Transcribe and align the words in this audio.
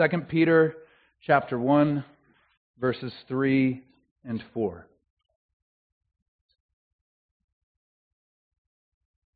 2 0.00 0.18
Peter 0.28 0.76
chapter 1.26 1.58
1 1.58 2.04
verses 2.78 3.12
3 3.26 3.82
and 4.24 4.40
4. 4.54 4.86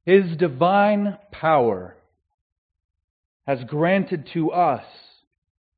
His 0.05 0.37
divine 0.37 1.19
power 1.33 1.97
has 3.45 3.65
granted 3.65 4.29
to 4.35 4.53
us 4.53 4.85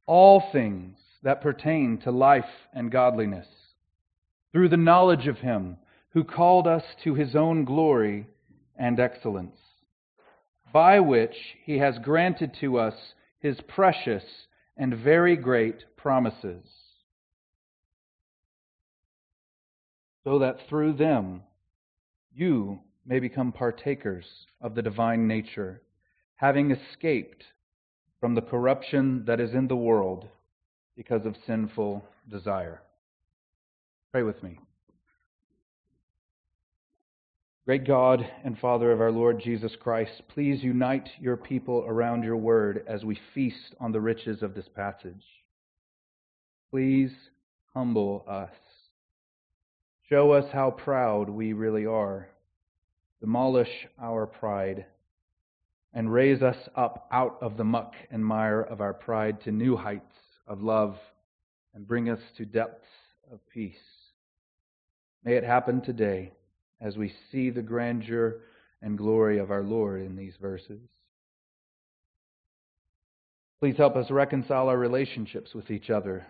all 0.04 0.42
things 0.52 0.98
that 1.22 1.40
pertain 1.40 1.98
to 2.04 2.10
life 2.10 2.44
and 2.74 2.92
godliness 2.92 3.46
through 4.52 4.68
the 4.68 4.76
knowledge 4.76 5.26
of 5.26 5.38
him 5.38 5.78
who 6.10 6.24
called 6.24 6.66
us 6.66 6.84
to 7.04 7.14
his 7.14 7.34
own 7.34 7.64
glory 7.64 8.26
and 8.76 9.00
excellence, 9.00 9.56
by 10.74 11.00
which 11.00 11.36
he 11.64 11.78
has 11.78 11.94
granted 12.04 12.54
to 12.60 12.76
us 12.76 12.94
his 13.38 13.58
precious 13.66 14.24
and 14.76 14.94
very 14.94 15.36
great 15.36 15.84
promises, 15.96 16.64
so 20.24 20.38
that 20.38 20.56
through 20.68 20.92
them 20.94 21.42
you 22.34 22.80
may 23.06 23.20
become 23.20 23.52
partakers 23.52 24.26
of 24.60 24.74
the 24.74 24.82
divine 24.82 25.28
nature, 25.28 25.82
having 26.36 26.70
escaped 26.70 27.44
from 28.20 28.34
the 28.34 28.42
corruption 28.42 29.24
that 29.26 29.40
is 29.40 29.52
in 29.54 29.68
the 29.68 29.76
world 29.76 30.26
because 30.96 31.26
of 31.26 31.36
sinful 31.46 32.04
desire. 32.30 32.80
Pray 34.12 34.22
with 34.22 34.42
me. 34.42 34.58
Great 37.66 37.86
God 37.86 38.28
and 38.44 38.58
Father 38.58 38.92
of 38.92 39.00
our 39.00 39.10
Lord 39.10 39.40
Jesus 39.42 39.72
Christ, 39.80 40.20
please 40.28 40.62
unite 40.62 41.08
your 41.18 41.38
people 41.38 41.82
around 41.88 42.22
your 42.22 42.36
word 42.36 42.84
as 42.86 43.06
we 43.06 43.18
feast 43.32 43.74
on 43.80 43.90
the 43.90 44.02
riches 44.02 44.42
of 44.42 44.54
this 44.54 44.68
passage. 44.76 45.24
Please 46.70 47.10
humble 47.72 48.22
us. 48.28 48.50
Show 50.10 50.32
us 50.32 50.44
how 50.52 50.72
proud 50.72 51.30
we 51.30 51.54
really 51.54 51.86
are. 51.86 52.28
Demolish 53.22 53.86
our 53.98 54.26
pride 54.26 54.84
and 55.94 56.12
raise 56.12 56.42
us 56.42 56.68
up 56.76 57.08
out 57.10 57.38
of 57.40 57.56
the 57.56 57.64
muck 57.64 57.94
and 58.10 58.22
mire 58.22 58.60
of 58.60 58.82
our 58.82 58.92
pride 58.92 59.40
to 59.44 59.50
new 59.50 59.74
heights 59.74 60.12
of 60.46 60.62
love 60.62 60.98
and 61.74 61.88
bring 61.88 62.10
us 62.10 62.20
to 62.36 62.44
depths 62.44 62.84
of 63.32 63.40
peace. 63.48 63.78
May 65.24 65.36
it 65.36 65.44
happen 65.44 65.80
today 65.80 66.32
as 66.80 66.96
we 66.96 67.12
see 67.30 67.50
the 67.50 67.62
grandeur 67.62 68.40
and 68.82 68.98
glory 68.98 69.38
of 69.38 69.50
our 69.50 69.62
Lord 69.62 70.02
in 70.02 70.16
these 70.16 70.34
verses. 70.40 70.80
Please 73.60 73.76
help 73.76 73.96
us 73.96 74.10
reconcile 74.10 74.68
our 74.68 74.76
relationships 74.76 75.54
with 75.54 75.70
each 75.70 75.88
other. 75.88 76.26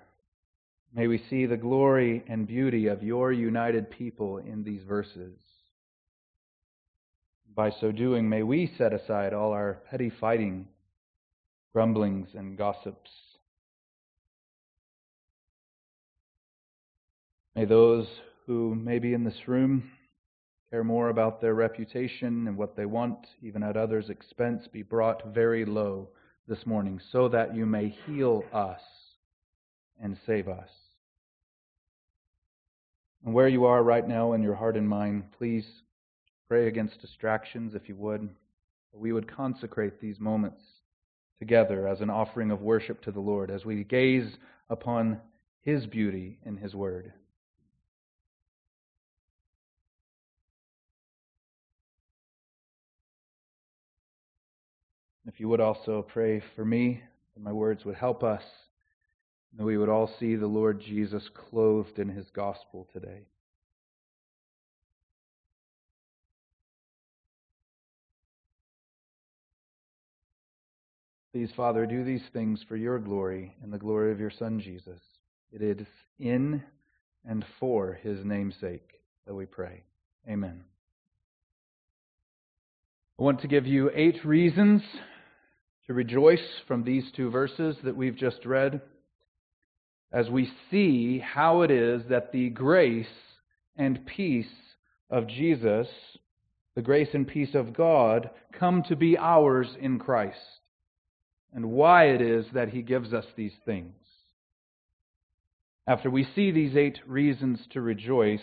May 0.94 1.08
we 1.08 1.20
see 1.28 1.46
the 1.46 1.56
glory 1.56 2.22
and 2.28 2.46
beauty 2.46 2.86
of 2.86 3.02
your 3.02 3.32
united 3.32 3.90
people 3.90 4.38
in 4.38 4.62
these 4.62 4.82
verses. 4.84 5.34
By 7.52 7.70
so 7.80 7.90
doing, 7.90 8.28
may 8.28 8.44
we 8.44 8.72
set 8.78 8.92
aside 8.92 9.32
all 9.32 9.52
our 9.52 9.80
petty 9.90 10.12
fighting, 10.20 10.68
grumblings, 11.72 12.28
and 12.34 12.56
gossips. 12.56 13.10
May 17.56 17.64
those 17.64 18.06
who 18.46 18.74
may 18.74 18.98
be 18.98 19.14
in 19.14 19.24
this 19.24 19.48
room 19.48 19.90
care 20.74 20.82
more 20.82 21.10
about 21.10 21.40
their 21.40 21.54
reputation 21.54 22.48
and 22.48 22.56
what 22.56 22.74
they 22.74 22.84
want, 22.84 23.28
even 23.40 23.62
at 23.62 23.76
others' 23.76 24.10
expense, 24.10 24.66
be 24.66 24.82
brought 24.82 25.24
very 25.32 25.64
low 25.64 26.08
this 26.48 26.66
morning, 26.66 27.00
so 27.12 27.28
that 27.28 27.54
you 27.54 27.64
may 27.64 27.94
heal 28.04 28.42
us 28.52 28.80
and 30.02 30.18
save 30.26 30.48
us. 30.48 30.70
And 33.24 33.32
where 33.32 33.46
you 33.46 33.66
are 33.66 33.84
right 33.84 34.08
now 34.08 34.32
in 34.32 34.42
your 34.42 34.56
heart 34.56 34.76
and 34.76 34.88
mind, 34.88 35.30
please 35.38 35.64
pray 36.48 36.66
against 36.66 37.00
distractions 37.00 37.76
if 37.76 37.88
you 37.88 37.94
would. 37.94 38.28
We 38.92 39.12
would 39.12 39.32
consecrate 39.32 40.00
these 40.00 40.18
moments 40.18 40.60
together 41.38 41.86
as 41.86 42.00
an 42.00 42.10
offering 42.10 42.50
of 42.50 42.62
worship 42.62 43.00
to 43.02 43.12
the 43.12 43.20
Lord 43.20 43.48
as 43.48 43.64
we 43.64 43.84
gaze 43.84 44.38
upon 44.68 45.20
His 45.60 45.86
beauty 45.86 46.40
in 46.44 46.56
His 46.56 46.74
Word. 46.74 47.12
If 55.34 55.40
you 55.40 55.48
would 55.48 55.60
also 55.60 56.06
pray 56.12 56.40
for 56.54 56.64
me, 56.64 57.02
that 57.34 57.42
my 57.42 57.50
words 57.50 57.84
would 57.84 57.96
help 57.96 58.22
us, 58.22 58.42
and 59.50 59.58
that 59.58 59.64
we 59.64 59.76
would 59.76 59.88
all 59.88 60.08
see 60.20 60.36
the 60.36 60.46
Lord 60.46 60.80
Jesus 60.80 61.28
clothed 61.50 61.98
in 61.98 62.08
his 62.08 62.26
gospel 62.32 62.86
today. 62.92 63.22
Please, 71.32 71.50
Father, 71.56 71.84
do 71.84 72.04
these 72.04 72.22
things 72.32 72.64
for 72.68 72.76
your 72.76 73.00
glory 73.00 73.56
and 73.60 73.72
the 73.72 73.78
glory 73.78 74.12
of 74.12 74.20
your 74.20 74.30
Son, 74.30 74.60
Jesus. 74.60 75.00
It 75.50 75.62
is 75.62 75.88
in 76.20 76.62
and 77.28 77.44
for 77.58 77.98
his 78.04 78.24
namesake 78.24 79.00
that 79.26 79.34
we 79.34 79.46
pray. 79.46 79.82
Amen. 80.28 80.62
I 83.18 83.22
want 83.24 83.40
to 83.40 83.48
give 83.48 83.66
you 83.66 83.90
eight 83.92 84.24
reasons 84.24 84.80
to 85.86 85.94
rejoice 85.94 86.40
from 86.66 86.84
these 86.84 87.04
two 87.14 87.30
verses 87.30 87.76
that 87.84 87.96
we've 87.96 88.16
just 88.16 88.44
read 88.44 88.80
as 90.12 90.30
we 90.30 90.48
see 90.70 91.18
how 91.18 91.62
it 91.62 91.70
is 91.70 92.02
that 92.08 92.30
the 92.30 92.48
grace 92.50 93.06
and 93.76 94.06
peace 94.06 94.46
of 95.10 95.26
Jesus, 95.26 95.88
the 96.76 96.82
grace 96.82 97.08
and 97.12 97.26
peace 97.26 97.54
of 97.54 97.74
God, 97.76 98.30
come 98.58 98.84
to 98.88 98.96
be 98.96 99.18
ours 99.18 99.66
in 99.80 99.98
Christ, 99.98 100.38
and 101.52 101.70
why 101.70 102.04
it 102.04 102.22
is 102.22 102.46
that 102.54 102.68
He 102.68 102.82
gives 102.82 103.12
us 103.12 103.24
these 103.36 103.54
things. 103.64 103.94
After 105.86 106.08
we 106.08 106.26
see 106.34 106.50
these 106.52 106.76
eight 106.76 107.00
reasons 107.06 107.58
to 107.72 107.80
rejoice 107.80 108.40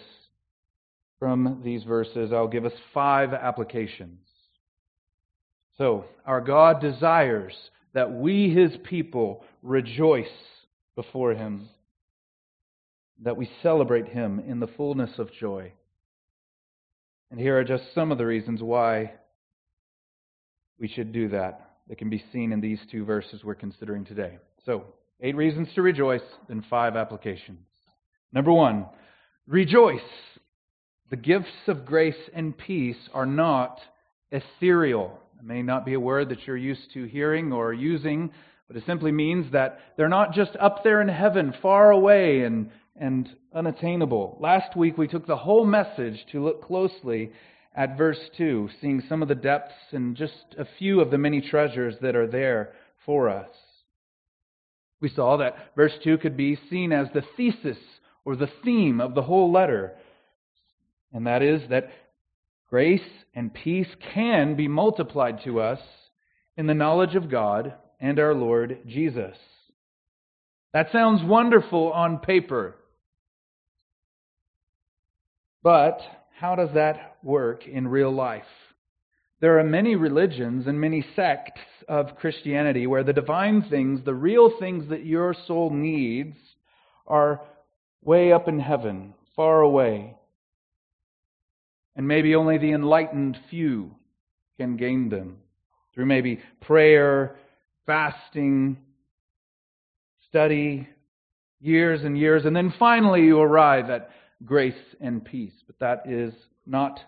from 1.19 1.61
these 1.63 1.83
verses, 1.83 2.31
I'll 2.33 2.47
give 2.47 2.65
us 2.65 2.73
five 2.93 3.33
applications. 3.33 4.19
So, 5.81 6.05
our 6.27 6.41
God 6.41 6.79
desires 6.79 7.53
that 7.93 8.11
we, 8.11 8.53
His 8.53 8.71
people, 8.83 9.43
rejoice 9.63 10.27
before 10.95 11.33
Him, 11.33 11.69
that 13.23 13.35
we 13.35 13.49
celebrate 13.63 14.07
Him 14.07 14.39
in 14.45 14.59
the 14.59 14.67
fullness 14.77 15.09
of 15.17 15.33
joy. 15.39 15.73
And 17.31 17.39
here 17.39 17.57
are 17.57 17.63
just 17.63 17.81
some 17.95 18.11
of 18.11 18.19
the 18.19 18.27
reasons 18.27 18.61
why 18.61 19.13
we 20.79 20.87
should 20.87 21.11
do 21.11 21.29
that 21.29 21.71
that 21.89 21.97
can 21.97 22.11
be 22.11 22.23
seen 22.31 22.51
in 22.51 22.61
these 22.61 22.79
two 22.91 23.03
verses 23.03 23.43
we're 23.43 23.55
considering 23.55 24.05
today. 24.05 24.37
So, 24.67 24.85
eight 25.19 25.35
reasons 25.35 25.67
to 25.73 25.81
rejoice, 25.81 26.21
then 26.47 26.63
five 26.69 26.95
applications. 26.95 27.65
Number 28.31 28.53
one, 28.53 28.85
rejoice. 29.47 29.99
The 31.09 31.17
gifts 31.17 31.47
of 31.65 31.87
grace 31.87 32.29
and 32.35 32.55
peace 32.55 33.09
are 33.15 33.25
not 33.25 33.79
ethereal. 34.31 35.17
It 35.41 35.47
may 35.47 35.63
not 35.63 35.85
be 35.85 35.95
a 35.95 35.99
word 35.99 36.29
that 36.29 36.45
you're 36.45 36.55
used 36.55 36.93
to 36.93 37.05
hearing 37.05 37.51
or 37.51 37.73
using, 37.73 38.29
but 38.67 38.77
it 38.77 38.83
simply 38.85 39.11
means 39.11 39.51
that 39.53 39.79
they're 39.97 40.07
not 40.07 40.33
just 40.33 40.55
up 40.59 40.83
there 40.83 41.01
in 41.01 41.07
heaven, 41.07 41.51
far 41.63 41.89
away 41.89 42.41
and, 42.41 42.69
and 42.95 43.27
unattainable. 43.51 44.37
Last 44.39 44.77
week 44.77 44.99
we 44.99 45.07
took 45.07 45.25
the 45.25 45.35
whole 45.35 45.65
message 45.65 46.23
to 46.31 46.43
look 46.43 46.63
closely 46.63 47.31
at 47.75 47.97
verse 47.97 48.19
2, 48.37 48.69
seeing 48.81 49.01
some 49.09 49.23
of 49.23 49.29
the 49.29 49.35
depths 49.35 49.73
and 49.91 50.15
just 50.15 50.33
a 50.59 50.67
few 50.77 51.01
of 51.01 51.09
the 51.09 51.17
many 51.17 51.41
treasures 51.41 51.95
that 52.03 52.15
are 52.15 52.27
there 52.27 52.73
for 53.03 53.27
us. 53.27 53.49
We 54.99 55.09
saw 55.09 55.37
that 55.37 55.55
verse 55.75 55.93
2 56.03 56.19
could 56.19 56.37
be 56.37 56.59
seen 56.69 56.91
as 56.91 57.07
the 57.15 57.23
thesis 57.35 57.79
or 58.25 58.35
the 58.35 58.51
theme 58.63 59.01
of 59.01 59.15
the 59.15 59.23
whole 59.23 59.51
letter. 59.51 59.93
And 61.11 61.25
that 61.25 61.41
is 61.41 61.67
that 61.71 61.89
Grace 62.71 63.01
and 63.35 63.53
peace 63.53 63.89
can 64.13 64.55
be 64.55 64.69
multiplied 64.69 65.43
to 65.43 65.59
us 65.59 65.81
in 66.55 66.67
the 66.67 66.73
knowledge 66.73 67.15
of 67.15 67.29
God 67.29 67.73
and 67.99 68.17
our 68.17 68.33
Lord 68.33 68.79
Jesus. 68.87 69.35
That 70.73 70.87
sounds 70.93 71.21
wonderful 71.21 71.91
on 71.91 72.19
paper. 72.19 72.77
But 75.61 75.99
how 76.39 76.55
does 76.55 76.69
that 76.73 77.17
work 77.21 77.67
in 77.67 77.89
real 77.89 78.11
life? 78.11 78.43
There 79.41 79.59
are 79.59 79.65
many 79.65 79.95
religions 79.97 80.65
and 80.65 80.79
many 80.79 81.05
sects 81.13 81.59
of 81.89 82.15
Christianity 82.15 82.87
where 82.87 83.03
the 83.03 83.11
divine 83.11 83.63
things, 83.69 83.99
the 84.05 84.13
real 84.13 84.49
things 84.61 84.89
that 84.89 85.05
your 85.05 85.35
soul 85.45 85.71
needs, 85.71 86.37
are 87.05 87.41
way 88.01 88.31
up 88.31 88.47
in 88.47 88.61
heaven, 88.61 89.13
far 89.35 89.59
away 89.59 90.15
and 91.95 92.07
maybe 92.07 92.35
only 92.35 92.57
the 92.57 92.71
enlightened 92.71 93.37
few 93.49 93.95
can 94.57 94.77
gain 94.77 95.09
them 95.09 95.37
through 95.93 96.05
maybe 96.05 96.39
prayer, 96.61 97.35
fasting, 97.85 98.77
study 100.29 100.87
years 101.59 102.03
and 102.03 102.17
years, 102.17 102.45
and 102.45 102.55
then 102.55 102.73
finally 102.79 103.21
you 103.21 103.39
arrive 103.39 103.89
at 103.89 104.09
grace 104.45 104.73
and 104.99 105.23
peace. 105.23 105.53
But 105.67 105.79
that 105.79 106.09
is 106.09 106.33
not 106.65 106.99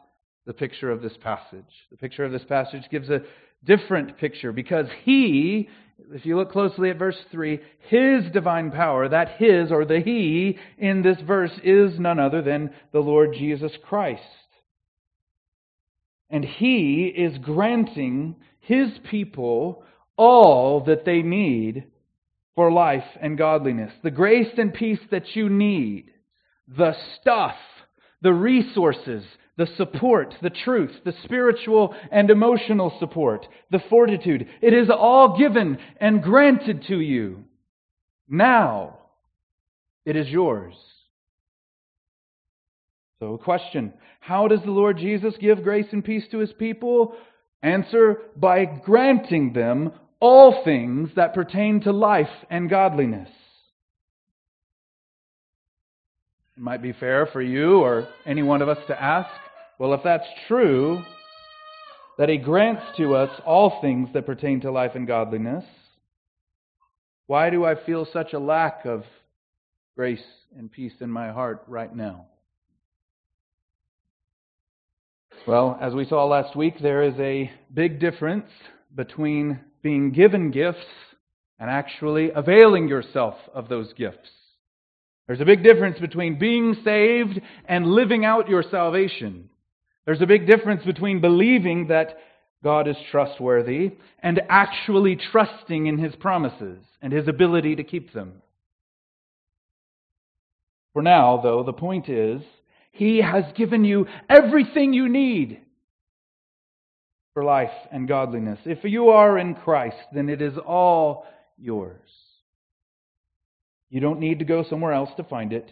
the 0.45 0.53
picture 0.53 0.91
of 0.91 1.01
this 1.01 1.17
passage. 1.21 1.65
The 1.91 1.97
picture 1.97 2.25
of 2.25 2.31
this 2.31 2.43
passage 2.43 2.83
gives 2.91 3.09
a 3.09 3.21
different 3.63 4.17
picture 4.17 4.51
because 4.51 4.87
He, 5.03 5.69
if 6.11 6.25
you 6.25 6.35
look 6.35 6.51
closely 6.51 6.89
at 6.89 6.99
verse 6.99 7.17
3, 7.31 7.59
His 7.87 8.31
divine 8.31 8.71
power, 8.71 9.07
that 9.07 9.37
His 9.37 9.71
or 9.71 9.85
the 9.85 10.01
He 10.01 10.59
in 10.77 11.01
this 11.01 11.19
verse 11.25 11.57
is 11.63 11.97
none 11.97 12.19
other 12.19 12.41
than 12.41 12.71
the 12.91 12.99
Lord 12.99 13.33
Jesus 13.33 13.71
Christ. 13.87 14.21
And 16.33 16.43
He 16.43 17.13
is 17.15 17.37
granting 17.37 18.35
His 18.59 18.89
people 19.09 19.83
all 20.17 20.83
that 20.85 21.05
they 21.05 21.21
need 21.21 21.85
for 22.55 22.71
life 22.71 23.05
and 23.21 23.37
godliness. 23.37 23.93
The 24.03 24.09
grace 24.09 24.51
and 24.57 24.73
peace 24.73 24.99
that 25.11 25.35
you 25.35 25.47
need, 25.47 26.11
the 26.67 26.95
stuff, 27.21 27.55
the 28.23 28.33
resources, 28.33 29.23
the 29.57 29.67
support, 29.77 30.33
the 30.41 30.49
truth, 30.49 30.91
the 31.05 31.13
spiritual 31.23 31.95
and 32.11 32.31
emotional 32.31 32.95
support, 32.99 33.47
the 33.69 33.83
fortitude. 33.87 34.47
It 34.59 34.73
is 34.73 34.89
all 34.89 35.37
given 35.37 35.77
and 36.01 36.23
granted 36.23 36.85
to 36.87 36.99
you. 36.99 37.43
Now, 38.27 38.97
it 40.03 40.15
is 40.15 40.27
yours. 40.29 40.73
So, 43.23 43.37
question 43.37 43.93
How 44.19 44.49
does 44.49 44.59
the 44.65 44.71
Lord 44.71 44.97
Jesus 44.97 45.33
give 45.39 45.63
grace 45.63 45.85
and 45.93 46.03
peace 46.03 46.25
to 46.31 46.39
his 46.39 46.51
people? 46.51 47.15
Answer 47.61 48.17
by 48.35 48.65
granting 48.65 49.53
them 49.53 49.93
all 50.19 50.61
things 50.65 51.09
that 51.15 51.33
pertain 51.33 51.79
to 51.81 51.93
life 51.93 52.27
and 52.49 52.69
godliness. 52.69 53.29
It 56.57 56.61
might 56.63 56.81
be 56.81 56.91
fair 56.91 57.25
for 57.31 57.41
you 57.41 57.77
or 57.77 58.09
any 58.25 58.43
one 58.43 58.61
of 58.61 58.67
us 58.67 58.79
to 58.87 59.01
ask, 59.01 59.29
well, 59.79 59.93
if 59.93 60.01
that's 60.03 60.27
true, 60.49 61.01
that 62.17 62.27
He 62.27 62.37
grants 62.37 62.83
to 62.97 63.15
us 63.15 63.29
all 63.45 63.79
things 63.79 64.09
that 64.13 64.25
pertain 64.25 64.59
to 64.61 64.71
life 64.71 64.95
and 64.95 65.07
godliness, 65.07 65.63
why 67.27 67.49
do 67.49 67.63
I 67.63 67.75
feel 67.85 68.05
such 68.11 68.33
a 68.33 68.39
lack 68.39 68.83
of 68.83 69.05
grace 69.95 70.25
and 70.57 70.69
peace 70.69 70.95
in 70.99 71.09
my 71.09 71.31
heart 71.31 71.63
right 71.67 71.95
now? 71.95 72.25
Well, 75.45 75.77
as 75.81 75.93
we 75.93 76.05
saw 76.05 76.23
last 76.23 76.55
week, 76.55 76.75
there 76.81 77.03
is 77.03 77.15
a 77.19 77.51
big 77.73 77.99
difference 77.99 78.45
between 78.95 79.59
being 79.81 80.13
given 80.13 80.51
gifts 80.51 80.85
and 81.59 81.69
actually 81.69 82.31
availing 82.33 82.87
yourself 82.87 83.35
of 83.53 83.67
those 83.67 83.91
gifts. 83.91 84.29
There's 85.27 85.41
a 85.41 85.45
big 85.45 85.61
difference 85.61 85.99
between 85.99 86.39
being 86.39 86.77
saved 86.85 87.41
and 87.65 87.87
living 87.87 88.23
out 88.23 88.47
your 88.47 88.63
salvation. 88.71 89.49
There's 90.05 90.21
a 90.21 90.25
big 90.25 90.47
difference 90.47 90.85
between 90.85 91.19
believing 91.19 91.87
that 91.87 92.19
God 92.63 92.87
is 92.87 92.95
trustworthy 93.11 93.97
and 94.19 94.39
actually 94.47 95.17
trusting 95.33 95.87
in 95.87 95.97
His 95.97 96.15
promises 96.15 96.79
and 97.01 97.11
His 97.11 97.27
ability 97.27 97.75
to 97.75 97.83
keep 97.83 98.13
them. 98.13 98.41
For 100.93 101.01
now, 101.01 101.41
though, 101.43 101.63
the 101.63 101.73
point 101.73 102.07
is, 102.07 102.41
He 102.93 103.21
has 103.21 103.43
given 103.55 103.83
you 103.83 104.05
everything 104.29 104.93
you 104.93 105.09
need 105.09 105.59
for 107.33 107.43
life 107.43 107.71
and 107.91 108.07
godliness. 108.07 108.59
If 108.65 108.83
you 108.83 109.09
are 109.09 109.37
in 109.37 109.55
Christ, 109.55 109.97
then 110.13 110.29
it 110.29 110.41
is 110.41 110.53
all 110.59 111.25
yours. 111.57 111.99
You 113.89 113.99
don't 113.99 114.19
need 114.19 114.39
to 114.39 114.45
go 114.45 114.63
somewhere 114.69 114.93
else 114.93 115.09
to 115.17 115.23
find 115.23 115.53
it. 115.53 115.69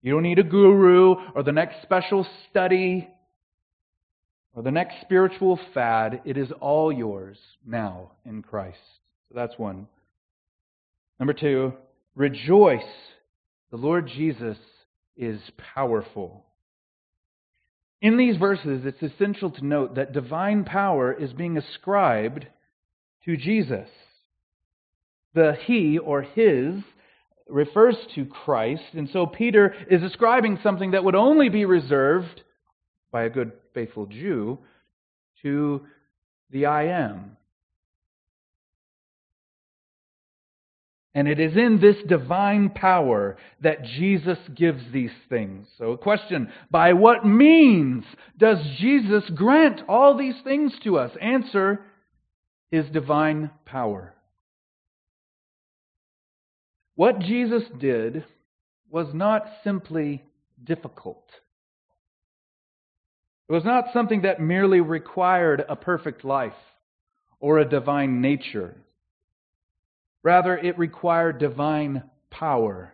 You 0.00 0.12
don't 0.12 0.22
need 0.22 0.38
a 0.38 0.42
guru 0.42 1.16
or 1.34 1.42
the 1.42 1.52
next 1.52 1.82
special 1.82 2.26
study 2.50 3.06
or 4.54 4.62
the 4.62 4.70
next 4.70 5.02
spiritual 5.02 5.60
fad. 5.74 6.22
It 6.24 6.38
is 6.38 6.50
all 6.60 6.90
yours 6.90 7.36
now 7.66 8.12
in 8.24 8.40
Christ. 8.40 8.78
So 9.28 9.34
that's 9.34 9.58
one. 9.58 9.86
Number 11.20 11.34
two, 11.34 11.74
rejoice. 12.14 12.80
The 13.70 13.76
Lord 13.76 14.08
Jesus 14.08 14.56
is 15.18 15.40
powerful. 15.74 16.44
In 18.00 18.16
these 18.16 18.36
verses, 18.36 18.82
it's 18.84 19.02
essential 19.02 19.50
to 19.50 19.66
note 19.66 19.96
that 19.96 20.12
divine 20.12 20.64
power 20.64 21.12
is 21.12 21.32
being 21.32 21.56
ascribed 21.58 22.46
to 23.24 23.36
Jesus. 23.36 23.88
The 25.34 25.56
he 25.66 25.98
or 25.98 26.22
his 26.22 26.74
refers 27.48 27.96
to 28.14 28.24
Christ, 28.26 28.82
and 28.92 29.08
so 29.12 29.26
Peter 29.26 29.74
is 29.90 30.02
ascribing 30.02 30.60
something 30.62 30.92
that 30.92 31.02
would 31.02 31.16
only 31.16 31.48
be 31.48 31.64
reserved 31.64 32.42
by 33.10 33.24
a 33.24 33.30
good, 33.30 33.52
faithful 33.74 34.06
Jew 34.06 34.58
to 35.42 35.82
the 36.50 36.66
I 36.66 36.84
am. 36.84 37.37
And 41.14 41.26
it 41.26 41.40
is 41.40 41.56
in 41.56 41.80
this 41.80 41.96
divine 42.06 42.70
power 42.70 43.36
that 43.62 43.82
Jesus 43.82 44.38
gives 44.54 44.82
these 44.92 45.10
things. 45.28 45.66
So, 45.78 45.92
a 45.92 45.98
question 45.98 46.52
by 46.70 46.92
what 46.92 47.26
means 47.26 48.04
does 48.36 48.58
Jesus 48.78 49.24
grant 49.34 49.80
all 49.88 50.16
these 50.16 50.36
things 50.44 50.72
to 50.84 50.98
us? 50.98 51.10
Answer 51.20 51.80
His 52.70 52.86
divine 52.92 53.50
power. 53.64 54.14
What 56.94 57.20
Jesus 57.20 57.62
did 57.78 58.24
was 58.90 59.08
not 59.14 59.46
simply 59.64 60.22
difficult. 60.62 61.24
It 63.48 63.52
was 63.52 63.64
not 63.64 63.92
something 63.92 64.22
that 64.22 64.40
merely 64.40 64.80
required 64.80 65.64
a 65.68 65.76
perfect 65.76 66.24
life 66.24 66.52
or 67.40 67.58
a 67.58 67.68
divine 67.68 68.20
nature. 68.20 68.76
Rather, 70.22 70.56
it 70.56 70.78
required 70.78 71.38
divine 71.38 72.02
power. 72.30 72.92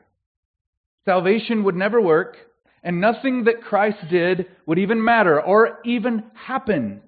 Salvation 1.05 1.65
would 1.65 1.75
never 1.75 2.01
work, 2.01 2.37
and 2.83 3.01
nothing 3.01 3.45
that 3.45 3.63
Christ 3.63 3.99
did 4.11 4.47
would 4.67 4.79
even 4.79 5.05
matter 5.05 5.41
or 5.41 5.79
even 5.85 6.25
happen 6.35 7.03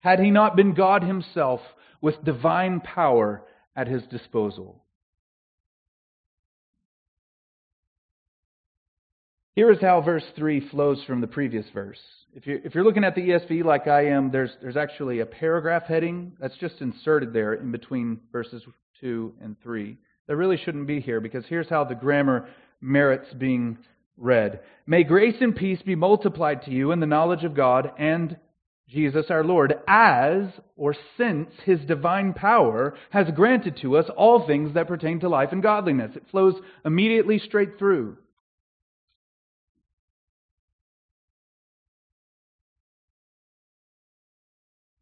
had 0.00 0.20
he 0.20 0.30
not 0.30 0.56
been 0.56 0.74
God 0.74 1.02
himself 1.02 1.60
with 2.00 2.24
divine 2.24 2.80
power 2.80 3.44
at 3.76 3.88
his 3.88 4.02
disposal. 4.10 4.82
Here 9.54 9.70
is 9.70 9.80
how 9.80 10.00
verse 10.00 10.24
3 10.34 10.68
flows 10.70 11.02
from 11.06 11.20
the 11.20 11.26
previous 11.26 11.66
verse. 11.74 11.98
If 12.34 12.46
you're, 12.46 12.58
if 12.64 12.74
you're 12.74 12.84
looking 12.84 13.04
at 13.04 13.14
the 13.14 13.28
ESV 13.28 13.64
like 13.64 13.86
I 13.86 14.06
am, 14.06 14.30
there's, 14.30 14.50
there's 14.62 14.78
actually 14.78 15.20
a 15.20 15.26
paragraph 15.26 15.84
heading 15.84 16.32
that's 16.40 16.56
just 16.56 16.80
inserted 16.80 17.32
there 17.34 17.52
in 17.52 17.70
between 17.70 18.20
verses 18.32 18.62
2, 19.02 19.34
and 19.42 19.56
3. 19.62 19.98
That 20.28 20.36
really 20.36 20.56
shouldn't 20.56 20.86
be 20.86 21.00
here 21.00 21.20
because 21.20 21.44
here's 21.48 21.68
how 21.68 21.84
the 21.84 21.94
grammar 21.94 22.48
merits 22.80 23.28
being 23.34 23.76
read. 24.16 24.60
May 24.86 25.04
grace 25.04 25.36
and 25.40 25.54
peace 25.54 25.82
be 25.82 25.94
multiplied 25.94 26.62
to 26.62 26.70
you 26.70 26.92
in 26.92 27.00
the 27.00 27.06
knowledge 27.06 27.44
of 27.44 27.54
God 27.54 27.92
and 27.98 28.36
Jesus 28.88 29.26
our 29.30 29.42
Lord, 29.42 29.74
as 29.88 30.44
or 30.76 30.94
since 31.16 31.50
his 31.64 31.80
divine 31.80 32.34
power 32.34 32.94
has 33.10 33.26
granted 33.34 33.78
to 33.82 33.96
us 33.96 34.06
all 34.16 34.46
things 34.46 34.74
that 34.74 34.88
pertain 34.88 35.20
to 35.20 35.28
life 35.28 35.48
and 35.52 35.62
godliness. 35.62 36.14
It 36.14 36.26
flows 36.30 36.54
immediately 36.84 37.38
straight 37.38 37.78
through. 37.78 38.18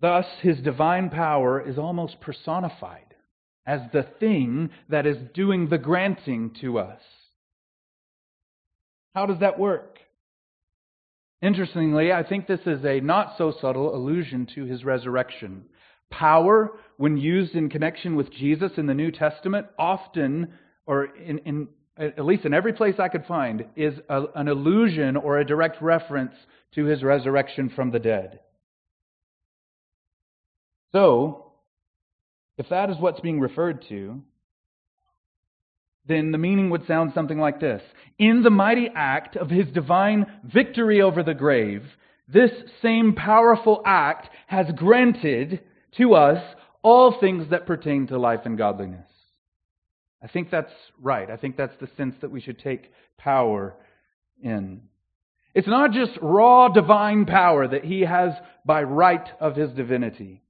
Thus, 0.00 0.24
his 0.40 0.58
divine 0.60 1.10
power 1.10 1.60
is 1.60 1.76
almost 1.76 2.20
personified 2.20 3.09
as 3.70 3.80
the 3.92 4.02
thing 4.18 4.68
that 4.88 5.06
is 5.06 5.16
doing 5.32 5.68
the 5.68 5.78
granting 5.78 6.50
to 6.60 6.76
us. 6.76 7.00
How 9.14 9.26
does 9.26 9.38
that 9.38 9.60
work? 9.60 9.98
Interestingly, 11.40 12.12
I 12.12 12.24
think 12.24 12.48
this 12.48 12.66
is 12.66 12.84
a 12.84 12.98
not 12.98 13.34
so 13.38 13.54
subtle 13.60 13.94
allusion 13.94 14.48
to 14.56 14.64
his 14.64 14.84
resurrection. 14.84 15.66
Power, 16.10 16.72
when 16.96 17.16
used 17.16 17.54
in 17.54 17.70
connection 17.70 18.16
with 18.16 18.32
Jesus 18.32 18.72
in 18.76 18.86
the 18.86 18.94
New 18.94 19.12
Testament, 19.12 19.68
often, 19.78 20.52
or 20.84 21.04
in, 21.04 21.38
in 21.38 21.68
at 21.96 22.24
least 22.24 22.44
in 22.44 22.52
every 22.52 22.72
place 22.72 22.96
I 22.98 23.08
could 23.08 23.24
find, 23.26 23.66
is 23.76 23.94
a, 24.08 24.24
an 24.34 24.48
allusion 24.48 25.16
or 25.16 25.38
a 25.38 25.46
direct 25.46 25.80
reference 25.80 26.34
to 26.74 26.86
his 26.86 27.04
resurrection 27.04 27.70
from 27.76 27.92
the 27.92 28.00
dead. 28.00 28.40
So, 30.90 31.49
if 32.60 32.68
that 32.68 32.90
is 32.90 32.96
what's 32.98 33.20
being 33.20 33.40
referred 33.40 33.86
to, 33.88 34.20
then 36.06 36.30
the 36.30 36.38
meaning 36.38 36.68
would 36.68 36.86
sound 36.86 37.12
something 37.14 37.38
like 37.38 37.58
this 37.58 37.82
In 38.18 38.42
the 38.42 38.50
mighty 38.50 38.90
act 38.94 39.34
of 39.34 39.48
his 39.48 39.66
divine 39.72 40.26
victory 40.44 41.00
over 41.00 41.22
the 41.22 41.32
grave, 41.32 41.82
this 42.28 42.50
same 42.82 43.14
powerful 43.14 43.80
act 43.86 44.28
has 44.46 44.66
granted 44.76 45.60
to 45.96 46.14
us 46.14 46.42
all 46.82 47.18
things 47.18 47.48
that 47.50 47.66
pertain 47.66 48.06
to 48.08 48.18
life 48.18 48.40
and 48.44 48.58
godliness. 48.58 49.08
I 50.22 50.28
think 50.28 50.50
that's 50.50 50.72
right. 51.00 51.30
I 51.30 51.38
think 51.38 51.56
that's 51.56 51.76
the 51.80 51.88
sense 51.96 52.14
that 52.20 52.30
we 52.30 52.42
should 52.42 52.58
take 52.58 52.92
power 53.16 53.74
in. 54.42 54.82
It's 55.54 55.66
not 55.66 55.92
just 55.92 56.12
raw 56.20 56.68
divine 56.68 57.24
power 57.24 57.66
that 57.66 57.84
he 57.84 58.02
has 58.02 58.32
by 58.66 58.82
right 58.82 59.28
of 59.40 59.56
his 59.56 59.70
divinity. 59.70 60.42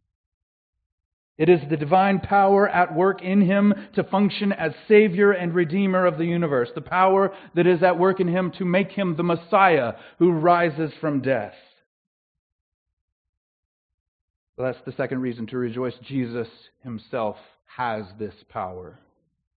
It 1.40 1.48
is 1.48 1.60
the 1.70 1.78
divine 1.78 2.20
power 2.20 2.68
at 2.68 2.94
work 2.94 3.22
in 3.22 3.40
him 3.40 3.72
to 3.94 4.04
function 4.04 4.52
as 4.52 4.72
Savior 4.86 5.32
and 5.32 5.54
Redeemer 5.54 6.04
of 6.04 6.18
the 6.18 6.26
universe, 6.26 6.68
the 6.74 6.82
power 6.82 7.32
that 7.54 7.66
is 7.66 7.82
at 7.82 7.98
work 7.98 8.20
in 8.20 8.28
him 8.28 8.52
to 8.58 8.66
make 8.66 8.90
him 8.90 9.16
the 9.16 9.22
Messiah 9.22 9.94
who 10.18 10.32
rises 10.32 10.92
from 11.00 11.22
death. 11.22 11.54
So 14.54 14.64
that's 14.64 14.84
the 14.84 14.92
second 14.92 15.22
reason 15.22 15.46
to 15.46 15.56
rejoice. 15.56 15.94
Jesus 16.06 16.48
himself 16.84 17.36
has 17.74 18.04
this 18.18 18.34
power. 18.50 18.98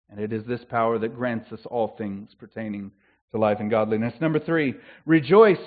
And 0.09 0.21
it 0.21 0.33
is 0.33 0.45
this 0.47 0.65
power 0.71 1.01
that 1.01 1.17
grants 1.17 1.51
us 1.51 1.67
all 1.67 1.97
things 1.99 2.31
pertaining 2.39 2.93
to 3.33 3.39
life 3.39 3.59
and 3.59 3.69
godliness. 3.69 4.15
Number 4.21 4.39
three, 4.39 4.77
rejoice. 5.05 5.59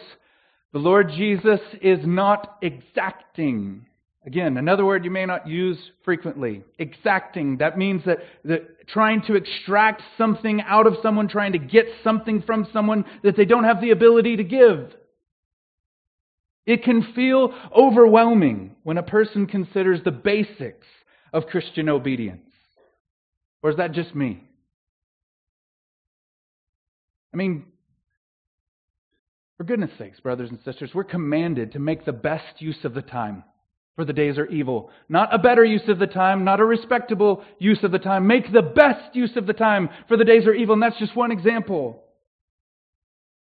The 0.71 0.79
Lord 0.79 1.09
Jesus 1.09 1.59
is 1.81 1.99
not 2.05 2.57
exacting. 2.61 3.87
Again, 4.25 4.57
another 4.57 4.83
word 4.83 5.05
you 5.05 5.11
may 5.11 5.25
not 5.25 5.47
use 5.47 5.77
frequently. 6.03 6.63
Exacting. 6.79 7.57
That 7.57 7.77
means 7.77 8.03
that, 8.05 8.19
that 8.45 8.87
trying 8.87 9.21
to 9.23 9.35
extract 9.35 10.01
something 10.17 10.61
out 10.61 10.87
of 10.87 10.95
someone, 11.03 11.27
trying 11.27 11.51
to 11.51 11.59
get 11.59 11.85
something 12.03 12.41
from 12.41 12.67
someone 12.73 13.05
that 13.23 13.37
they 13.37 13.45
don't 13.45 13.65
have 13.65 13.81
the 13.81 13.91
ability 13.91 14.37
to 14.37 14.43
give. 14.43 14.91
It 16.65 16.83
can 16.83 17.13
feel 17.13 17.53
overwhelming 17.75 18.75
when 18.81 18.97
a 18.97 19.03
person 19.03 19.45
considers 19.45 19.99
the 20.03 20.11
basics 20.11 20.87
of 21.31 21.45
Christian 21.45 21.87
obedience. 21.87 22.41
Or 23.61 23.69
is 23.69 23.77
that 23.77 23.91
just 23.91 24.15
me? 24.15 24.43
I 27.31 27.37
mean, 27.37 27.65
for 29.57 29.65
goodness 29.65 29.91
sakes, 29.99 30.19
brothers 30.19 30.49
and 30.49 30.59
sisters, 30.65 30.91
we're 30.95 31.03
commanded 31.03 31.73
to 31.73 31.79
make 31.79 32.05
the 32.05 32.13
best 32.13 32.59
use 32.59 32.83
of 32.83 32.95
the 32.95 33.01
time, 33.03 33.43
for 33.95 34.05
the 34.05 34.13
days 34.13 34.37
are 34.37 34.47
evil. 34.47 34.89
Not 35.07 35.33
a 35.33 35.39
better 35.39 35.63
use 35.63 35.87
of 35.87 35.99
the 35.99 36.07
time, 36.07 36.43
not 36.43 36.59
a 36.59 36.65
respectable 36.65 37.43
use 37.59 37.83
of 37.83 37.91
the 37.91 37.99
time. 37.99 38.27
Make 38.27 38.51
the 38.51 38.61
best 38.61 39.15
use 39.15 39.35
of 39.35 39.47
the 39.47 39.53
time, 39.53 39.89
for 40.07 40.17
the 40.17 40.25
days 40.25 40.45
are 40.45 40.53
evil. 40.53 40.73
And 40.73 40.83
that's 40.83 40.99
just 40.99 41.15
one 41.15 41.31
example. 41.31 42.03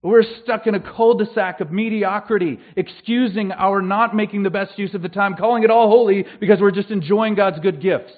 We're 0.02 0.25
stuck 0.42 0.66
in 0.66 0.75
a 0.75 0.80
cul-de-sac 0.80 1.61
of 1.61 1.71
mediocrity, 1.71 2.59
excusing 2.76 3.52
our 3.52 3.80
not 3.80 4.16
making 4.16 4.42
the 4.42 4.50
best 4.50 4.76
use 4.78 4.94
of 4.94 5.02
the 5.02 5.09
time, 5.09 5.37
calling 5.37 5.62
it 5.62 5.71
all 5.71 5.88
holy 5.88 6.26
because 6.40 6.61
we're 6.61 6.73
just 6.73 6.90
enjoying 6.90 7.35
God's 7.35 7.61
good 7.61 7.80
gifts. 7.80 8.12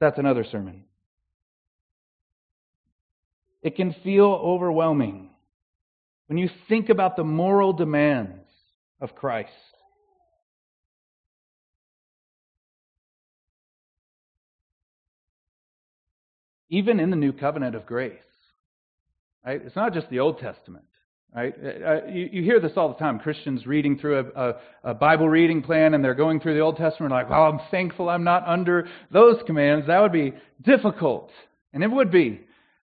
That's 0.00 0.18
another 0.18 0.44
sermon. 0.50 0.84
It 3.62 3.76
can 3.76 3.94
feel 4.02 4.26
overwhelming 4.26 5.30
when 6.26 6.38
you 6.38 6.48
think 6.68 6.88
about 6.88 7.16
the 7.16 7.24
moral 7.24 7.72
demands 7.72 8.46
of 9.00 9.14
Christ. 9.14 9.50
Even 16.70 17.00
in 17.00 17.10
the 17.10 17.16
new 17.16 17.32
covenant 17.32 17.74
of 17.74 17.84
grace, 17.84 18.14
right? 19.44 19.60
It's 19.64 19.76
not 19.76 19.92
just 19.92 20.08
the 20.08 20.20
Old 20.20 20.38
Testament, 20.38 20.84
right? 21.34 21.54
Uh, 21.62 21.68
uh, 21.68 22.00
you, 22.06 22.28
you 22.32 22.42
hear 22.42 22.60
this 22.60 22.72
all 22.76 22.88
the 22.88 22.94
time. 22.94 23.18
Christians 23.18 23.66
reading 23.66 23.98
through 23.98 24.20
a, 24.20 24.48
a, 24.48 24.54
a 24.84 24.94
Bible 24.94 25.28
reading 25.28 25.62
plan 25.62 25.94
and 25.94 26.04
they're 26.04 26.14
going 26.14 26.40
through 26.40 26.54
the 26.54 26.60
Old 26.60 26.76
Testament 26.76 27.12
like, 27.12 27.28
well, 27.28 27.42
I'm 27.42 27.60
thankful 27.70 28.08
I'm 28.08 28.24
not 28.24 28.46
under 28.46 28.88
those 29.10 29.36
commands. 29.46 29.88
That 29.88 30.00
would 30.00 30.12
be 30.12 30.32
difficult. 30.62 31.30
And 31.72 31.82
it 31.82 31.90
would 31.90 32.10
be. 32.10 32.40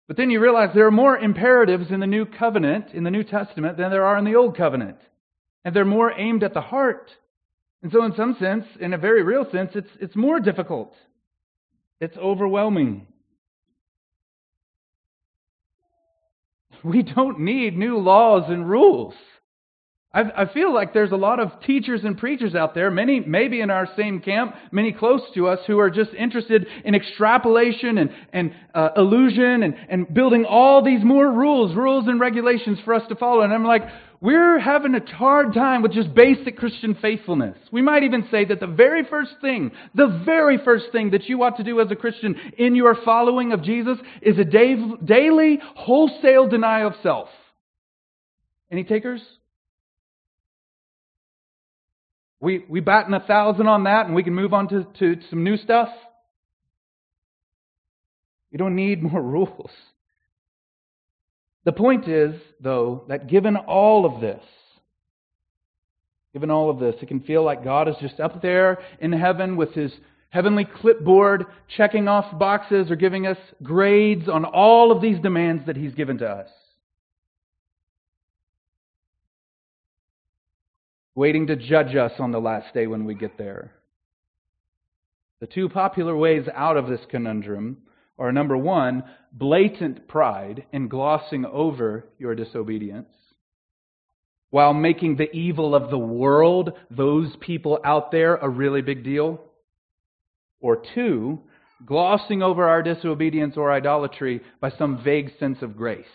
But 0.08 0.18
then 0.18 0.30
you 0.30 0.40
realize 0.40 0.70
there 0.74 0.88
are 0.88 0.92
more 0.92 1.18
imperatives 1.18 1.90
in 1.90 2.00
the 2.00 2.08
New 2.08 2.26
Covenant, 2.26 2.94
in 2.94 3.04
the 3.04 3.12
New 3.12 3.24
Testament, 3.24 3.78
than 3.78 3.90
there 3.90 4.06
are 4.06 4.18
in 4.18 4.26
the 4.26 4.36
Old 4.36 4.56
Covenant. 4.56 4.98
And 5.64 5.76
they're 5.76 5.86
more 5.86 6.12
aimed 6.12 6.44
at 6.44 6.54
the 6.54 6.62
heart. 6.62 7.10
And 7.82 7.92
so, 7.92 8.04
in 8.04 8.14
some 8.16 8.36
sense, 8.40 8.66
in 8.80 8.94
a 8.94 8.98
very 8.98 9.24
real 9.24 9.46
sense, 9.52 9.72
it's, 9.74 9.90
it's 10.00 10.16
more 10.16 10.40
difficult. 10.40 10.94
It's 12.00 12.18
overwhelming. 12.18 13.08
We 16.84 17.04
don't 17.04 17.40
need 17.40 17.78
new 17.78 17.98
laws 17.98 18.44
and 18.48 18.70
rules. 18.70 19.14
I, 20.16 20.46
feel 20.46 20.74
like 20.74 20.94
there's 20.94 21.12
a 21.12 21.18
lot 21.18 21.42
of 21.42 21.60
teachers 21.66 22.06
and 22.06 22.18
preachers 22.18 22.56
out 22.56 22.74
there, 22.74 22.90
many 22.90 23.20
maybe 23.20 23.60
in 23.60 23.70
our 23.70 23.86
same 23.98 24.22
camp, 24.22 24.56
many 24.72 24.94
close 24.94 25.22
to 25.34 25.48
us, 25.50 25.60
who 25.68 25.78
are 25.80 25.90
just 25.90 26.12
interested 26.14 26.68
in 26.86 26.96
extrapolation 26.96 27.98
and, 27.98 28.12
and 28.32 28.54
uh, 28.74 28.90
illusion 28.96 29.64
and, 29.64 29.76
and 29.90 30.14
building 30.14 30.46
all 30.46 30.82
these 30.82 31.04
more 31.04 31.30
rules, 31.30 31.76
rules 31.76 32.08
and 32.08 32.22
regulations 32.22 32.80
for 32.86 32.94
us 32.94 33.06
to 33.10 33.16
follow. 33.18 33.42
And 33.42 33.54
I'm 33.54 33.66
like, 33.66 33.82
we're 34.26 34.58
having 34.58 34.96
a 34.96 35.16
hard 35.16 35.54
time 35.54 35.84
with 35.84 35.94
just 35.94 36.16
basic 36.16 36.58
Christian 36.58 36.98
faithfulness. 37.00 37.56
We 37.72 37.84
might 37.84 38.02
even 38.02 38.28
say 38.32 38.44
that 38.46 38.60
the 38.60 38.66
very 38.66 39.04
first 39.04 39.36
thing, 39.40 39.72
the 39.94 40.24
very 40.26 40.58
first 40.58 40.86
thing 40.92 41.12
that 41.12 41.30
you 41.30 41.44
ought 41.44 41.58
to 41.58 41.64
do 41.64 41.80
as 41.80 41.92
a 41.92 41.96
Christian 41.96 42.36
in 42.58 42.76
your 42.76 42.96
following 43.06 43.54
of 43.54 43.62
Jesus 43.62 44.00
is 44.24 44.40
a 44.40 44.44
daily, 44.44 45.60
wholesale 45.76 46.48
denial 46.48 46.88
of 46.88 46.96
self. 47.04 47.30
Any 48.72 48.84
takers? 48.84 49.22
We, 52.40 52.66
we 52.68 52.80
batten 52.80 53.14
a 53.14 53.20
thousand 53.20 53.68
on 53.68 53.84
that 53.84 54.08
and 54.08 54.16
we 54.16 54.24
can 54.24 54.34
move 54.34 54.56
on 54.56 54.70
to, 54.70 54.88
to 55.00 55.22
some 55.30 55.44
new 55.44 55.58
stuff. 55.58 55.90
You 58.50 58.58
don't 58.58 58.76
need 58.76 59.04
more 59.04 59.22
rules. 59.22 59.70
The 61.66 61.74
point 61.74 62.08
is, 62.08 62.36
though, 62.62 63.04
that 63.10 63.28
given 63.28 63.58
all 63.58 64.06
of 64.06 64.22
this, 64.22 64.42
given 66.34 66.50
all 66.50 66.70
of 66.70 66.80
this, 66.80 66.96
it 67.02 67.08
can 67.08 67.22
feel 67.22 67.44
like 67.44 67.64
God 67.64 67.90
is 67.90 67.96
just 68.00 68.20
up 68.20 68.42
there 68.42 68.80
in 69.00 69.12
heaven 69.12 69.58
with 69.58 69.74
his 69.74 69.92
heavenly 70.30 70.66
clipboard, 70.66 71.46
checking 71.76 72.08
off 72.08 72.38
boxes 72.38 72.90
or 72.90 72.96
giving 72.96 73.28
us 73.28 73.38
grades 73.64 74.30
on 74.30 74.46
all 74.46 74.92
of 74.92 75.02
these 75.02 75.20
demands 75.20 75.66
that 75.66 75.76
he's 75.76 75.94
given 75.94 76.18
to 76.20 76.28
us. 76.28 76.50
waiting 81.16 81.48
to 81.48 81.56
judge 81.56 81.96
us 81.96 82.12
on 82.20 82.32
the 82.32 82.40
last 82.40 82.74
day 82.74 82.88
when 82.88 83.06
we 83.06 83.16
get 83.16 83.38
there. 83.38 83.72
The 85.40 85.48
two 85.48 85.70
popular 85.70 86.16
ways 86.16 86.46
out 86.54 86.78
of 86.78 86.88
this 86.88 87.00
conundrum 87.10 87.78
are 88.18 88.32
number 88.32 88.58
one, 88.58 89.04
blatant 89.32 90.08
pride 90.08 90.66
in 90.72 90.88
glossing 90.88 91.46
over 91.46 92.06
your 92.18 92.36
disobedience, 92.36 93.10
while 94.50 94.74
making 94.74 95.18
the 95.18 95.32
evil 95.36 95.76
of 95.76 95.90
the 95.90 95.98
world, 95.98 96.72
those 96.90 97.36
people 97.42 97.80
out 97.84 98.12
there, 98.12 98.36
a 98.36 98.48
really 98.48 98.82
big 98.82 99.04
deal. 99.04 99.42
Or 100.62 100.82
two, 100.96 101.42
glossing 101.86 102.42
over 102.42 102.68
our 102.68 102.82
disobedience 102.82 103.56
or 103.58 103.72
idolatry 103.72 104.42
by 104.62 104.72
some 104.72 105.04
vague 105.04 105.32
sense 105.40 105.62
of 105.62 105.76
grace. 105.76 106.06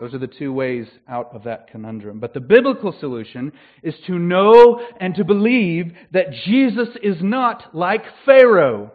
Those 0.00 0.14
are 0.14 0.18
the 0.18 0.26
two 0.26 0.52
ways 0.52 0.86
out 1.08 1.34
of 1.34 1.44
that 1.44 1.68
conundrum. 1.70 2.18
But 2.18 2.34
the 2.34 2.40
biblical 2.40 2.94
solution 2.98 3.52
is 3.82 3.94
to 4.06 4.18
know 4.18 4.80
and 4.98 5.14
to 5.14 5.24
believe 5.24 5.92
that 6.12 6.32
Jesus 6.46 6.88
is 7.02 7.16
not 7.20 7.74
like 7.74 8.02
Pharaoh. 8.26 8.92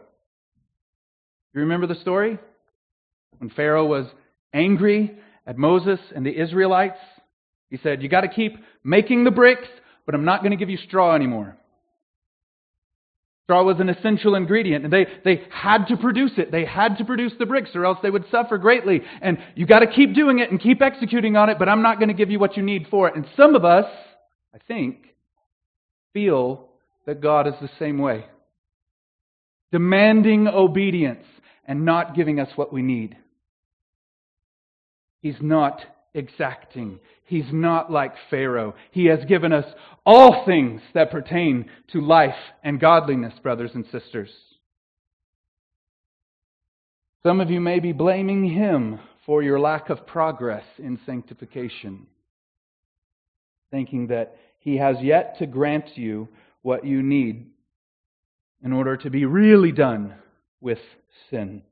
You 1.53 1.61
remember 1.61 1.87
the 1.87 1.95
story? 1.95 2.37
When 3.37 3.49
Pharaoh 3.49 3.85
was 3.85 4.05
angry 4.53 5.17
at 5.47 5.57
Moses 5.57 5.99
and 6.15 6.25
the 6.25 6.37
Israelites, 6.37 6.99
he 7.69 7.77
said, 7.77 8.01
You 8.01 8.09
got 8.09 8.21
to 8.21 8.27
keep 8.27 8.57
making 8.83 9.23
the 9.23 9.31
bricks, 9.31 9.67
but 10.05 10.15
I'm 10.15 10.25
not 10.25 10.41
going 10.41 10.51
to 10.51 10.57
give 10.57 10.69
you 10.69 10.77
straw 10.77 11.15
anymore. 11.15 11.55
Straw 13.45 13.63
was 13.63 13.79
an 13.79 13.89
essential 13.89 14.35
ingredient, 14.35 14.83
and 14.83 14.93
they, 14.93 15.07
they 15.25 15.41
had 15.49 15.85
to 15.85 15.97
produce 15.97 16.33
it. 16.37 16.51
They 16.51 16.65
had 16.65 16.99
to 16.99 17.05
produce 17.05 17.33
the 17.39 17.47
bricks, 17.47 17.71
or 17.73 17.83
else 17.83 17.97
they 18.03 18.11
would 18.11 18.25
suffer 18.29 18.59
greatly. 18.59 19.01
And 19.23 19.39
you 19.55 19.65
got 19.65 19.79
to 19.79 19.87
keep 19.87 20.13
doing 20.13 20.37
it 20.37 20.51
and 20.51 20.61
keep 20.61 20.83
executing 20.83 21.35
on 21.35 21.49
it, 21.49 21.57
but 21.57 21.67
I'm 21.67 21.81
not 21.81 21.97
going 21.97 22.09
to 22.09 22.13
give 22.13 22.29
you 22.29 22.37
what 22.37 22.57
you 22.57 22.61
need 22.61 22.85
for 22.91 23.07
it. 23.07 23.15
And 23.15 23.25
some 23.35 23.55
of 23.55 23.65
us, 23.65 23.85
I 24.53 24.59
think, 24.67 24.97
feel 26.13 26.67
that 27.07 27.21
God 27.21 27.47
is 27.47 27.55
the 27.59 27.71
same 27.79 27.97
way, 27.97 28.25
demanding 29.71 30.47
obedience 30.47 31.25
and 31.69 31.85
not 31.85 32.15
giving 32.15 32.39
us 32.39 32.49
what 32.55 32.73
we 32.73 32.81
need. 32.81 33.15
He's 35.21 35.39
not 35.39 35.79
exacting. 36.15 36.99
He's 37.25 37.53
not 37.53 37.91
like 37.91 38.13
Pharaoh. 38.31 38.73
He 38.89 39.05
has 39.05 39.23
given 39.25 39.53
us 39.53 39.65
all 40.03 40.45
things 40.47 40.81
that 40.95 41.11
pertain 41.11 41.69
to 41.91 42.01
life 42.01 42.33
and 42.63 42.79
godliness, 42.79 43.35
brothers 43.43 43.69
and 43.75 43.85
sisters. 43.91 44.31
Some 47.21 47.39
of 47.39 47.51
you 47.51 47.61
may 47.61 47.79
be 47.79 47.91
blaming 47.91 48.49
him 48.49 48.99
for 49.27 49.43
your 49.43 49.59
lack 49.59 49.91
of 49.91 50.07
progress 50.07 50.65
in 50.79 50.99
sanctification, 51.05 52.07
thinking 53.69 54.07
that 54.07 54.37
he 54.57 54.77
has 54.77 54.95
yet 55.03 55.37
to 55.37 55.45
grant 55.45 55.95
you 55.95 56.29
what 56.63 56.83
you 56.83 57.03
need 57.03 57.45
in 58.63 58.73
order 58.73 58.97
to 58.97 59.11
be 59.11 59.25
really 59.25 59.71
done 59.71 60.15
with 60.61 60.79
sin. 61.29 61.63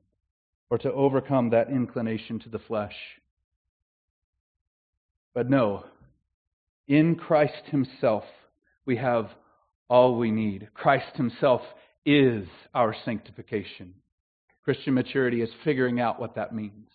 or 0.70 0.78
to 0.78 0.92
overcome 0.92 1.50
that 1.50 1.70
inclination 1.70 2.38
to 2.40 2.48
the 2.48 2.58
flesh. 2.58 2.94
But 5.34 5.48
no, 5.48 5.84
in 6.86 7.14
Christ 7.14 7.62
Himself, 7.66 8.24
we 8.84 8.96
have 8.96 9.30
all 9.88 10.18
we 10.18 10.30
need. 10.30 10.68
Christ 10.74 11.16
Himself 11.16 11.62
is 12.04 12.46
our 12.74 12.94
sanctification. 13.04 13.94
Christian 14.64 14.94
maturity 14.94 15.40
is 15.40 15.50
figuring 15.64 16.00
out 16.00 16.20
what 16.20 16.34
that 16.34 16.54
means. 16.54 16.88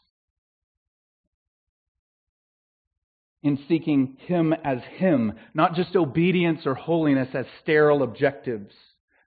In 3.41 3.59
seeking 3.67 4.17
Him 4.27 4.53
as 4.63 4.79
Him, 4.97 5.33
not 5.53 5.75
just 5.75 5.95
obedience 5.95 6.61
or 6.65 6.75
holiness 6.75 7.29
as 7.33 7.45
sterile 7.61 8.03
objectives, 8.03 8.73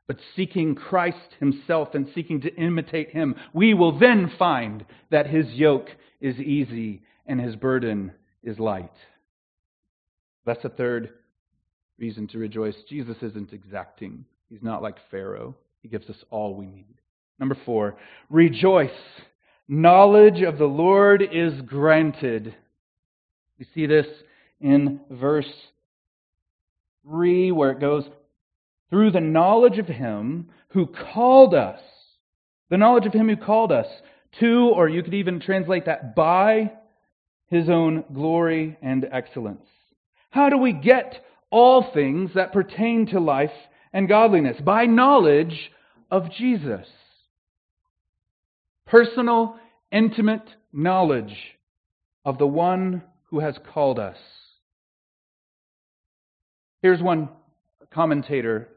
but 0.06 0.18
seeking 0.34 0.74
Christ 0.74 1.34
Himself 1.40 1.94
and 1.94 2.08
seeking 2.14 2.40
to 2.42 2.54
imitate 2.54 3.10
Him, 3.10 3.34
we 3.52 3.74
will 3.74 3.98
then 3.98 4.32
find 4.38 4.84
that 5.10 5.26
His 5.26 5.46
yoke 5.50 5.88
is 6.20 6.38
easy 6.38 7.02
and 7.26 7.40
His 7.40 7.56
burden 7.56 8.12
is 8.42 8.58
light. 8.58 8.92
That's 10.44 10.64
a 10.64 10.68
third 10.68 11.10
reason 11.98 12.28
to 12.28 12.38
rejoice. 12.38 12.76
Jesus 12.88 13.16
isn't 13.20 13.52
exacting. 13.52 14.24
He's 14.48 14.62
not 14.62 14.82
like 14.82 14.96
Pharaoh. 15.10 15.56
He 15.82 15.88
gives 15.88 16.08
us 16.08 16.16
all 16.30 16.54
we 16.54 16.66
need. 16.66 16.94
Number 17.38 17.56
four, 17.66 17.96
rejoice. 18.30 18.90
Knowledge 19.68 20.42
of 20.42 20.58
the 20.58 20.66
Lord 20.66 21.22
is 21.22 21.60
granted. 21.62 22.54
We 23.58 23.66
see 23.74 23.86
this 23.86 24.06
in 24.60 25.00
verse 25.10 25.50
3 27.04 27.50
where 27.52 27.72
it 27.72 27.80
goes, 27.80 28.04
through 28.90 29.10
the 29.10 29.20
knowledge 29.20 29.78
of 29.78 29.86
Him 29.86 30.48
who 30.68 30.86
called 30.86 31.54
us. 31.54 31.80
The 32.70 32.76
knowledge 32.76 33.06
of 33.06 33.12
Him 33.12 33.28
who 33.28 33.36
called 33.36 33.72
us 33.72 33.86
to, 34.40 34.70
or 34.74 34.88
you 34.88 35.02
could 35.02 35.14
even 35.14 35.40
translate 35.40 35.86
that 35.86 36.14
by, 36.14 36.72
His 37.48 37.68
own 37.68 38.04
glory 38.12 38.76
and 38.82 39.06
excellence. 39.10 39.66
How 40.30 40.48
do 40.48 40.58
we 40.58 40.72
get 40.72 41.24
all 41.50 41.90
things 41.94 42.32
that 42.34 42.52
pertain 42.52 43.06
to 43.06 43.20
life 43.20 43.50
and 43.92 44.08
godliness? 44.08 44.60
By 44.60 44.86
knowledge 44.86 45.70
of 46.10 46.30
Jesus. 46.32 46.86
Personal, 48.86 49.56
intimate 49.90 50.48
knowledge 50.72 51.34
of 52.24 52.38
the 52.38 52.46
one 52.46 53.02
who 53.30 53.40
has 53.40 53.56
called 53.72 53.98
us. 53.98 54.16
Here's 56.82 57.00
one 57.00 57.30
commentator 57.90 58.68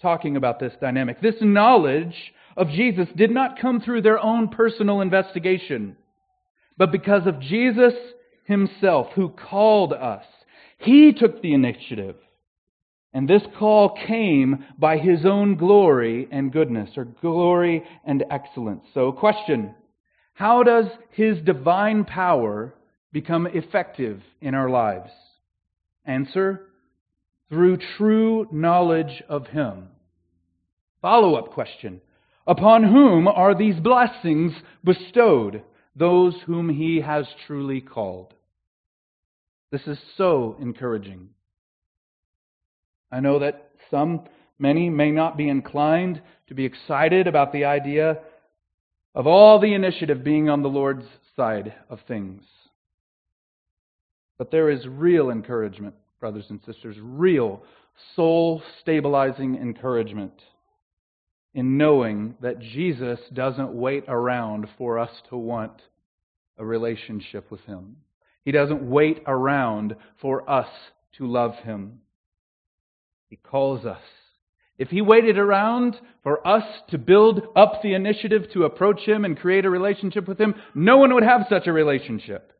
talking 0.00 0.36
about 0.36 0.60
this 0.60 0.72
dynamic. 0.80 1.20
This 1.20 1.36
knowledge 1.40 2.14
of 2.56 2.68
Jesus 2.70 3.08
did 3.16 3.30
not 3.30 3.58
come 3.60 3.80
through 3.80 4.02
their 4.02 4.18
own 4.18 4.48
personal 4.48 5.00
investigation, 5.00 5.96
but 6.76 6.92
because 6.92 7.26
of 7.26 7.40
Jesus 7.40 7.94
himself 8.44 9.08
who 9.14 9.28
called 9.28 9.92
us. 9.92 10.24
He 10.78 11.12
took 11.12 11.42
the 11.42 11.54
initiative. 11.54 12.16
And 13.12 13.28
this 13.28 13.42
call 13.58 13.96
came 14.06 14.64
by 14.78 14.98
his 14.98 15.24
own 15.24 15.56
glory 15.56 16.28
and 16.30 16.52
goodness, 16.52 16.90
or 16.96 17.04
glory 17.04 17.82
and 18.04 18.24
excellence. 18.30 18.84
So, 18.92 19.12
question 19.12 19.74
How 20.34 20.62
does 20.62 20.86
his 21.10 21.38
divine 21.44 22.04
power 22.04 22.74
become 23.12 23.46
effective 23.46 24.20
in 24.40 24.54
our 24.54 24.68
lives? 24.68 25.10
Answer 26.04 26.67
Through 27.48 27.78
true 27.96 28.46
knowledge 28.52 29.22
of 29.28 29.46
him. 29.46 29.88
Follow 31.00 31.36
up 31.36 31.52
question 31.52 32.00
Upon 32.46 32.82
whom 32.82 33.28
are 33.28 33.54
these 33.54 33.78
blessings 33.78 34.52
bestowed? 34.82 35.62
Those 35.94 36.34
whom 36.46 36.70
he 36.70 37.00
has 37.00 37.26
truly 37.46 37.80
called. 37.80 38.32
This 39.70 39.86
is 39.86 39.98
so 40.16 40.56
encouraging. 40.60 41.28
I 43.12 43.20
know 43.20 43.38
that 43.40 43.70
some, 43.90 44.22
many, 44.58 44.88
may 44.88 45.10
not 45.10 45.36
be 45.36 45.48
inclined 45.48 46.22
to 46.48 46.54
be 46.54 46.64
excited 46.64 47.26
about 47.26 47.52
the 47.52 47.66
idea 47.66 48.18
of 49.14 49.26
all 49.26 49.58
the 49.58 49.74
initiative 49.74 50.24
being 50.24 50.48
on 50.48 50.62
the 50.62 50.68
Lord's 50.68 51.04
side 51.36 51.74
of 51.90 51.98
things. 52.08 52.42
But 54.38 54.50
there 54.50 54.70
is 54.70 54.86
real 54.86 55.30
encouragement, 55.30 55.96
brothers 56.20 56.46
and 56.50 56.60
sisters, 56.66 56.96
real 57.00 57.62
soul 58.14 58.62
stabilizing 58.80 59.56
encouragement 59.56 60.32
in 61.54 61.76
knowing 61.76 62.34
that 62.40 62.60
Jesus 62.60 63.18
doesn't 63.32 63.72
wait 63.72 64.04
around 64.08 64.68
for 64.76 64.98
us 64.98 65.10
to 65.30 65.36
want 65.36 65.72
a 66.58 66.64
relationship 66.64 67.50
with 67.50 67.60
Him. 67.62 67.96
He 68.44 68.52
doesn't 68.52 68.82
wait 68.82 69.22
around 69.26 69.96
for 70.20 70.48
us 70.48 70.68
to 71.16 71.26
love 71.26 71.54
Him. 71.64 72.00
He 73.28 73.36
calls 73.36 73.84
us. 73.84 74.02
If 74.78 74.88
He 74.88 75.00
waited 75.00 75.38
around 75.38 75.96
for 76.22 76.46
us 76.46 76.64
to 76.90 76.98
build 76.98 77.42
up 77.56 77.82
the 77.82 77.94
initiative 77.94 78.46
to 78.52 78.64
approach 78.64 79.00
Him 79.00 79.24
and 79.24 79.38
create 79.38 79.64
a 79.64 79.70
relationship 79.70 80.28
with 80.28 80.38
Him, 80.38 80.54
no 80.74 80.98
one 80.98 81.14
would 81.14 81.24
have 81.24 81.46
such 81.48 81.66
a 81.66 81.72
relationship. 81.72 82.52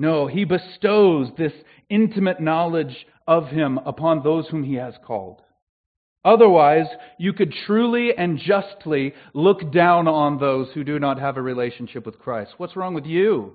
No, 0.00 0.26
He 0.26 0.44
bestows 0.46 1.28
this 1.36 1.52
intimate 1.90 2.40
knowledge 2.40 3.06
of 3.26 3.48
Him 3.48 3.78
upon 3.84 4.22
those 4.22 4.48
whom 4.48 4.64
He 4.64 4.76
has 4.76 4.94
called. 5.06 5.42
Otherwise, 6.24 6.86
you 7.18 7.34
could 7.34 7.52
truly 7.66 8.16
and 8.16 8.38
justly 8.38 9.12
look 9.34 9.70
down 9.70 10.08
on 10.08 10.38
those 10.38 10.68
who 10.72 10.84
do 10.84 10.98
not 10.98 11.20
have 11.20 11.36
a 11.36 11.42
relationship 11.42 12.06
with 12.06 12.18
Christ. 12.18 12.52
What's 12.56 12.76
wrong 12.76 12.94
with 12.94 13.04
you? 13.04 13.52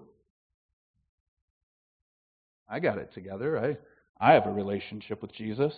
I 2.69 2.79
got 2.79 2.99
it 2.99 3.11
together. 3.15 3.77
I, 4.19 4.29
I 4.29 4.33
have 4.33 4.45
a 4.45 4.51
relationship 4.51 5.23
with 5.23 5.33
Jesus. 5.33 5.73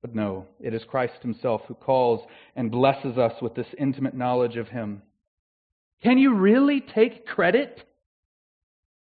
But 0.00 0.16
no, 0.16 0.46
it 0.58 0.74
is 0.74 0.82
Christ 0.82 1.22
Himself 1.22 1.60
who 1.68 1.74
calls 1.74 2.26
and 2.56 2.72
blesses 2.72 3.16
us 3.18 3.40
with 3.40 3.54
this 3.54 3.68
intimate 3.78 4.14
knowledge 4.14 4.56
of 4.56 4.66
Him. 4.66 5.02
Can 6.02 6.18
you 6.18 6.34
really 6.34 6.80
take 6.80 7.24
credit 7.24 7.84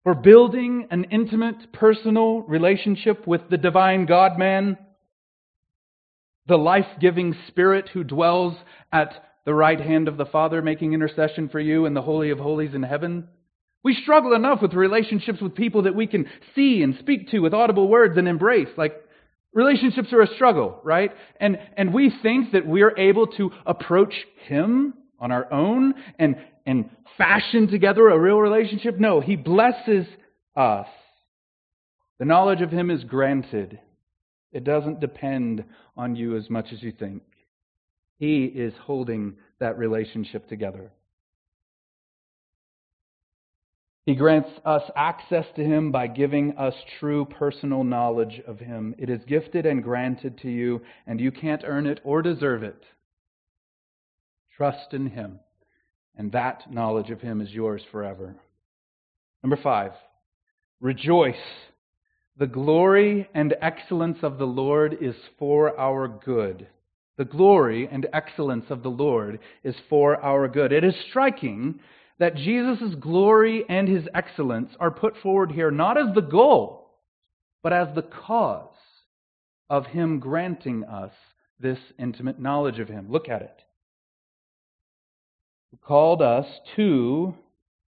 for 0.04 0.14
building 0.14 0.86
an 0.90 1.04
intimate, 1.10 1.72
personal 1.72 2.42
relationship 2.42 3.26
with 3.26 3.42
the 3.50 3.58
divine 3.58 4.06
God 4.06 4.38
man? 4.38 4.78
the 6.46 6.56
life 6.56 6.86
giving 7.00 7.34
Spirit 7.48 7.88
who 7.92 8.04
dwells 8.04 8.54
at 8.92 9.12
the 9.44 9.54
right 9.54 9.80
hand 9.80 10.08
of 10.08 10.16
the 10.16 10.26
Father, 10.26 10.62
making 10.62 10.92
intercession 10.92 11.48
for 11.48 11.60
you 11.60 11.86
in 11.86 11.94
the 11.94 12.02
Holy 12.02 12.30
of 12.30 12.38
Holies 12.38 12.74
in 12.74 12.82
heaven. 12.82 13.28
We 13.82 13.94
struggle 13.94 14.34
enough 14.34 14.62
with 14.62 14.72
relationships 14.72 15.40
with 15.40 15.54
people 15.54 15.82
that 15.82 15.94
we 15.94 16.06
can 16.06 16.26
see 16.54 16.82
and 16.82 16.96
speak 16.98 17.30
to 17.30 17.40
with 17.40 17.52
audible 17.52 17.88
words 17.88 18.16
and 18.16 18.26
embrace. 18.26 18.68
Like, 18.76 18.94
relationships 19.52 20.12
are 20.12 20.22
a 20.22 20.34
struggle, 20.34 20.80
right? 20.82 21.12
And, 21.38 21.58
and 21.76 21.92
we 21.92 22.12
think 22.22 22.52
that 22.52 22.66
we're 22.66 22.96
able 22.96 23.26
to 23.28 23.50
approach 23.66 24.14
Him 24.46 24.94
on 25.20 25.32
our 25.32 25.52
own 25.52 25.94
and, 26.18 26.36
and 26.66 26.90
fashion 27.18 27.68
together 27.68 28.08
a 28.08 28.18
real 28.18 28.38
relationship. 28.38 28.98
No, 28.98 29.20
He 29.20 29.36
blesses 29.36 30.06
us. 30.56 30.88
The 32.18 32.24
knowledge 32.24 32.60
of 32.62 32.70
Him 32.70 32.90
is 32.90 33.04
granted. 33.04 33.78
It 34.52 34.64
doesn't 34.64 35.00
depend 35.00 35.64
on 35.96 36.16
you 36.16 36.36
as 36.36 36.48
much 36.48 36.66
as 36.72 36.82
you 36.82 36.92
think. 36.92 37.22
He 38.18 38.44
is 38.44 38.72
holding 38.82 39.34
that 39.58 39.76
relationship 39.78 40.48
together. 40.48 40.92
He 44.06 44.14
grants 44.14 44.50
us 44.66 44.82
access 44.94 45.46
to 45.56 45.64
Him 45.64 45.90
by 45.90 46.06
giving 46.08 46.56
us 46.58 46.74
true 47.00 47.24
personal 47.24 47.84
knowledge 47.84 48.40
of 48.46 48.58
Him. 48.58 48.94
It 48.98 49.08
is 49.08 49.24
gifted 49.26 49.64
and 49.64 49.82
granted 49.82 50.38
to 50.42 50.50
you, 50.50 50.82
and 51.06 51.20
you 51.20 51.32
can't 51.32 51.64
earn 51.64 51.86
it 51.86 52.00
or 52.04 52.20
deserve 52.20 52.62
it. 52.62 52.82
Trust 54.56 54.92
in 54.92 55.06
Him, 55.06 55.40
and 56.16 56.32
that 56.32 56.72
knowledge 56.72 57.10
of 57.10 57.20
Him 57.20 57.40
is 57.40 57.50
yours 57.50 57.82
forever. 57.90 58.34
Number 59.42 59.58
five, 59.62 59.92
rejoice 60.80 61.34
the 62.36 62.46
glory 62.46 63.28
and 63.32 63.54
excellence 63.60 64.18
of 64.22 64.38
the 64.38 64.46
Lord 64.46 64.96
is 65.00 65.14
for 65.38 65.78
our 65.78 66.08
good. 66.08 66.66
The 67.16 67.24
glory 67.24 67.88
and 67.90 68.08
excellence 68.12 68.64
of 68.70 68.82
the 68.82 68.90
Lord 68.90 69.38
is 69.62 69.76
for 69.88 70.20
our 70.20 70.48
good. 70.48 70.72
It 70.72 70.82
is 70.82 70.94
striking 71.10 71.78
that 72.18 72.34
Jesus' 72.34 72.94
glory 72.96 73.64
and 73.68 73.88
his 73.88 74.08
excellence 74.14 74.70
are 74.80 74.90
put 74.90 75.16
forward 75.22 75.52
here 75.52 75.70
not 75.70 75.96
as 75.96 76.12
the 76.14 76.22
goal, 76.22 76.90
but 77.62 77.72
as 77.72 77.88
the 77.94 78.02
cause 78.02 78.68
of 79.70 79.86
him 79.86 80.18
granting 80.18 80.84
us 80.84 81.12
this 81.60 81.78
intimate 81.98 82.40
knowledge 82.40 82.80
of 82.80 82.88
him. 82.88 83.10
Look 83.10 83.28
at 83.28 83.42
it. 83.42 83.60
Called 85.82 86.22
us 86.22 86.46
to 86.76 87.34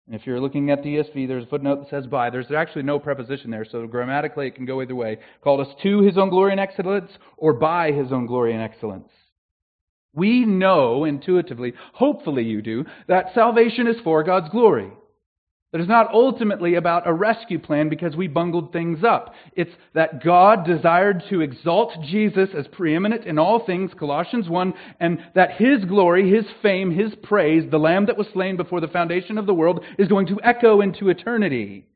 and 0.08 0.18
if 0.18 0.26
you're 0.26 0.40
looking 0.40 0.70
at 0.70 0.82
the 0.82 0.96
ESV, 0.96 1.28
there's 1.28 1.44
a 1.44 1.48
footnote 1.48 1.80
that 1.80 1.90
says 1.90 2.06
by. 2.06 2.30
There's 2.30 2.50
actually 2.50 2.84
no 2.84 2.98
preposition 2.98 3.50
there, 3.50 3.66
so 3.70 3.86
grammatically 3.86 4.46
it 4.46 4.54
can 4.54 4.64
go 4.64 4.80
either 4.80 4.94
way. 4.94 5.18
Called 5.44 5.60
us 5.60 5.74
to 5.82 6.00
his 6.00 6.16
own 6.16 6.30
glory 6.30 6.52
and 6.52 6.60
excellence 6.60 7.10
or 7.36 7.52
by 7.52 7.92
his 7.92 8.10
own 8.10 8.24
glory 8.24 8.54
and 8.54 8.62
excellence. 8.62 9.10
We 10.14 10.46
know 10.46 11.04
intuitively, 11.04 11.74
hopefully 11.92 12.42
you 12.44 12.62
do, 12.62 12.86
that 13.06 13.34
salvation 13.34 13.86
is 13.86 14.00
for 14.02 14.24
God's 14.24 14.48
glory. 14.48 14.90
That 15.70 15.82
it's 15.82 15.88
not 15.88 16.14
ultimately 16.14 16.76
about 16.76 17.06
a 17.06 17.12
rescue 17.12 17.58
plan 17.58 17.90
because 17.90 18.16
we 18.16 18.26
bungled 18.26 18.72
things 18.72 19.04
up. 19.04 19.34
It's 19.52 19.74
that 19.92 20.24
God 20.24 20.64
desired 20.64 21.24
to 21.28 21.42
exalt 21.42 21.92
Jesus 22.04 22.48
as 22.56 22.66
preeminent 22.68 23.26
in 23.26 23.38
all 23.38 23.66
things, 23.66 23.90
Colossians 23.98 24.48
1, 24.48 24.72
and 24.98 25.18
that 25.34 25.52
His 25.58 25.84
glory, 25.84 26.30
His 26.30 26.46
fame, 26.62 26.90
His 26.90 27.14
praise, 27.22 27.70
the 27.70 27.76
Lamb 27.76 28.06
that 28.06 28.16
was 28.16 28.28
slain 28.32 28.56
before 28.56 28.80
the 28.80 28.88
foundation 28.88 29.36
of 29.36 29.44
the 29.44 29.52
world, 29.52 29.84
is 29.98 30.08
going 30.08 30.28
to 30.28 30.40
echo 30.42 30.80
into 30.80 31.10
eternity 31.10 31.86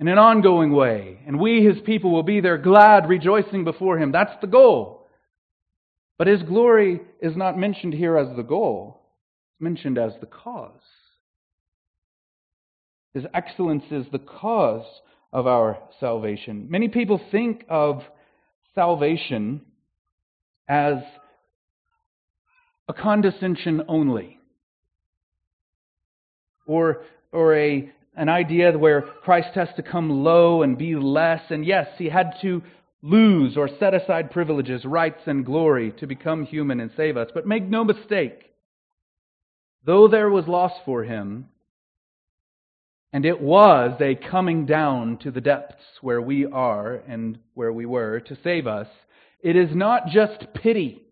in 0.00 0.08
an 0.08 0.18
ongoing 0.18 0.72
way. 0.72 1.20
And 1.28 1.38
we, 1.38 1.64
His 1.64 1.80
people, 1.86 2.10
will 2.10 2.24
be 2.24 2.40
there 2.40 2.58
glad, 2.58 3.08
rejoicing 3.08 3.62
before 3.62 3.96
Him. 3.96 4.10
That's 4.10 4.40
the 4.40 4.48
goal. 4.48 5.06
But 6.18 6.26
His 6.26 6.42
glory 6.42 7.00
is 7.22 7.36
not 7.36 7.56
mentioned 7.56 7.94
here 7.94 8.18
as 8.18 8.34
the 8.34 8.42
goal, 8.42 9.02
it's 9.52 9.62
mentioned 9.62 9.98
as 9.98 10.14
the 10.20 10.26
cause. 10.26 10.80
His 13.14 13.24
excellence 13.34 13.84
is 13.90 14.06
the 14.12 14.18
cause 14.18 14.86
of 15.32 15.46
our 15.46 15.78
salvation. 15.98 16.66
Many 16.70 16.88
people 16.88 17.20
think 17.30 17.64
of 17.68 18.02
salvation 18.74 19.62
as 20.68 20.94
a 22.88 22.92
condescension 22.92 23.82
only, 23.88 24.38
or, 26.66 27.02
or 27.32 27.56
a, 27.56 27.90
an 28.16 28.28
idea 28.28 28.76
where 28.76 29.02
Christ 29.02 29.54
has 29.54 29.68
to 29.76 29.82
come 29.82 30.24
low 30.24 30.62
and 30.62 30.78
be 30.78 30.94
less. 30.94 31.42
And 31.50 31.64
yes, 31.64 31.88
he 31.98 32.08
had 32.08 32.34
to 32.42 32.62
lose 33.02 33.56
or 33.56 33.68
set 33.80 33.94
aside 33.94 34.30
privileges, 34.30 34.84
rights, 34.84 35.22
and 35.26 35.44
glory 35.44 35.92
to 35.98 36.06
become 36.06 36.44
human 36.44 36.80
and 36.80 36.90
save 36.96 37.16
us. 37.16 37.28
But 37.32 37.46
make 37.46 37.64
no 37.64 37.82
mistake, 37.82 38.52
though 39.84 40.06
there 40.06 40.30
was 40.30 40.46
loss 40.46 40.72
for 40.84 41.02
him, 41.02 41.48
and 43.12 43.24
it 43.24 43.40
was 43.40 44.00
a 44.00 44.14
coming 44.14 44.66
down 44.66 45.18
to 45.18 45.30
the 45.30 45.40
depths 45.40 45.82
where 46.00 46.20
we 46.20 46.46
are 46.46 46.94
and 47.08 47.38
where 47.54 47.72
we 47.72 47.86
were 47.86 48.20
to 48.20 48.38
save 48.44 48.66
us. 48.66 48.86
It 49.42 49.56
is 49.56 49.70
not 49.74 50.08
just 50.08 50.52
pity 50.54 51.02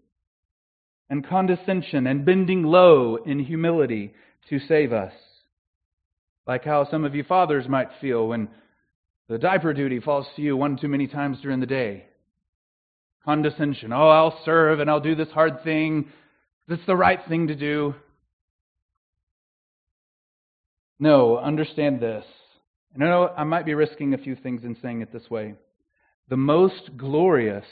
and 1.11 1.27
condescension 1.27 2.07
and 2.07 2.25
bending 2.25 2.63
low 2.63 3.17
in 3.17 3.41
humility 3.41 4.15
to 4.51 4.59
save 4.61 4.93
us. 4.93 5.13
Like 6.47 6.65
how 6.65 6.89
some 6.91 7.05
of 7.05 7.15
you 7.15 7.25
fathers 7.25 7.69
might 7.69 7.89
feel 8.01 8.29
when 8.29 8.49
the 9.29 9.39
diaper 9.39 9.75
duty 9.75 10.01
falls 10.01 10.27
to 10.37 10.43
you 10.43 10.57
one 10.57 10.79
too 10.79 10.89
many 10.89 11.07
times 11.07 11.39
during 11.43 11.61
the 11.61 11.67
day. 11.67 12.05
Condescension. 13.25 13.93
Oh, 13.93 14.09
I'll 14.09 14.41
serve 14.45 14.81
and 14.81 14.89
I'll 14.89 15.01
do 15.01 15.15
this 15.15 15.29
hard 15.29 15.63
thing. 15.65 16.09
It's 16.69 16.87
the 16.87 16.97
right 16.97 17.21
thing 17.29 17.49
to 17.49 17.55
do. 17.55 17.95
No, 20.99 21.39
understand 21.39 22.01
this. 22.01 22.25
And 22.95 23.05
I 23.05 23.09
know 23.09 23.33
I 23.37 23.45
might 23.45 23.67
be 23.67 23.75
risking 23.75 24.15
a 24.15 24.19
few 24.19 24.35
things 24.35 24.65
in 24.65 24.77
saying 24.83 25.03
it 25.03 25.13
this 25.13 25.31
way. 25.31 25.55
The 26.29 26.37
most 26.37 26.97
glorious 26.97 27.65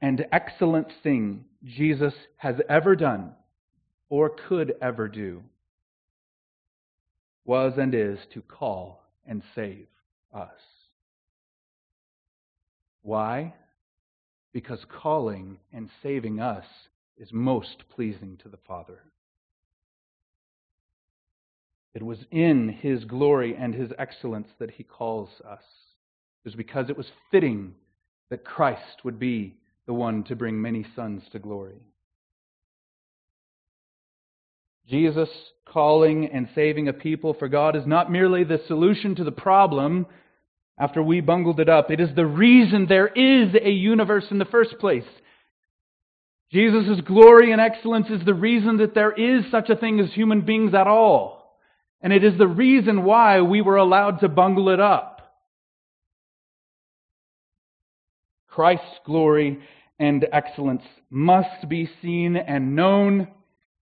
and 0.00 0.26
excellent 0.32 0.88
thing 1.02 1.44
Jesus 1.64 2.14
has 2.36 2.56
ever 2.68 2.96
done 2.96 3.32
or 4.08 4.30
could 4.48 4.74
ever 4.82 5.08
do 5.08 5.42
was 7.44 7.74
and 7.76 7.94
is 7.94 8.18
to 8.32 8.42
call 8.42 9.02
and 9.26 9.42
save 9.54 9.86
us. 10.34 10.50
Why? 13.02 13.54
Because 14.52 14.84
calling 15.00 15.58
and 15.72 15.88
saving 16.02 16.40
us 16.40 16.64
is 17.16 17.28
most 17.32 17.84
pleasing 17.94 18.38
to 18.42 18.48
the 18.48 18.58
Father. 18.66 19.00
It 21.94 22.02
was 22.02 22.18
in 22.30 22.68
his 22.68 23.04
glory 23.04 23.56
and 23.56 23.74
his 23.74 23.90
excellence 23.98 24.48
that 24.58 24.72
he 24.72 24.82
calls 24.82 25.28
us. 25.48 25.62
It 26.44 26.48
was 26.48 26.54
because 26.54 26.90
it 26.90 26.96
was 26.96 27.06
fitting 27.30 27.74
that 28.30 28.44
Christ 28.44 29.04
would 29.04 29.18
be 29.18 29.56
the 29.86 29.94
one 29.94 30.24
to 30.24 30.34
bring 30.34 30.60
many 30.60 30.84
sons 30.96 31.22
to 31.32 31.38
glory. 31.38 31.80
Jesus 34.88 35.28
calling 35.66 36.26
and 36.26 36.48
saving 36.54 36.88
a 36.88 36.92
people 36.92 37.34
for 37.34 37.48
God 37.48 37.76
is 37.76 37.86
not 37.86 38.10
merely 38.10 38.44
the 38.44 38.60
solution 38.66 39.14
to 39.14 39.24
the 39.24 39.32
problem 39.32 40.06
after 40.78 41.02
we 41.02 41.20
bungled 41.20 41.60
it 41.60 41.68
up. 41.68 41.90
It 41.90 42.00
is 42.00 42.10
the 42.14 42.26
reason 42.26 42.86
there 42.86 43.06
is 43.06 43.54
a 43.54 43.70
universe 43.70 44.26
in 44.30 44.38
the 44.38 44.44
first 44.44 44.78
place. 44.80 45.04
Jesus' 46.50 47.00
glory 47.06 47.52
and 47.52 47.60
excellence 47.60 48.08
is 48.10 48.24
the 48.24 48.34
reason 48.34 48.78
that 48.78 48.94
there 48.94 49.12
is 49.12 49.44
such 49.50 49.70
a 49.70 49.76
thing 49.76 50.00
as 50.00 50.12
human 50.12 50.42
beings 50.42 50.74
at 50.74 50.86
all. 50.86 51.43
And 52.04 52.12
it 52.12 52.22
is 52.22 52.36
the 52.36 52.46
reason 52.46 53.02
why 53.02 53.40
we 53.40 53.62
were 53.62 53.78
allowed 53.78 54.20
to 54.20 54.28
bungle 54.28 54.68
it 54.68 54.78
up. 54.78 55.22
Christ's 58.46 59.00
glory 59.06 59.58
and 59.98 60.26
excellence 60.30 60.82
must 61.08 61.66
be 61.66 61.88
seen 62.02 62.36
and 62.36 62.76
known. 62.76 63.28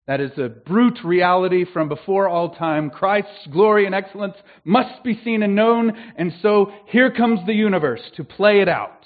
That 0.07 0.21
is 0.21 0.31
a 0.39 0.49
brute 0.49 0.97
reality 1.05 1.65
from 1.71 1.87
before 1.87 2.27
all 2.27 2.55
time. 2.55 2.89
Christ's 2.89 3.45
glory 3.51 3.85
and 3.85 3.93
excellence 3.93 4.37
must 4.65 5.03
be 5.03 5.21
seen 5.23 5.43
and 5.43 5.53
known. 5.53 5.93
And 6.17 6.33
so 6.41 6.73
here 6.87 7.11
comes 7.11 7.45
the 7.45 7.53
universe 7.53 8.01
to 8.17 8.23
play 8.23 8.59
it 8.61 8.67
out. 8.67 9.05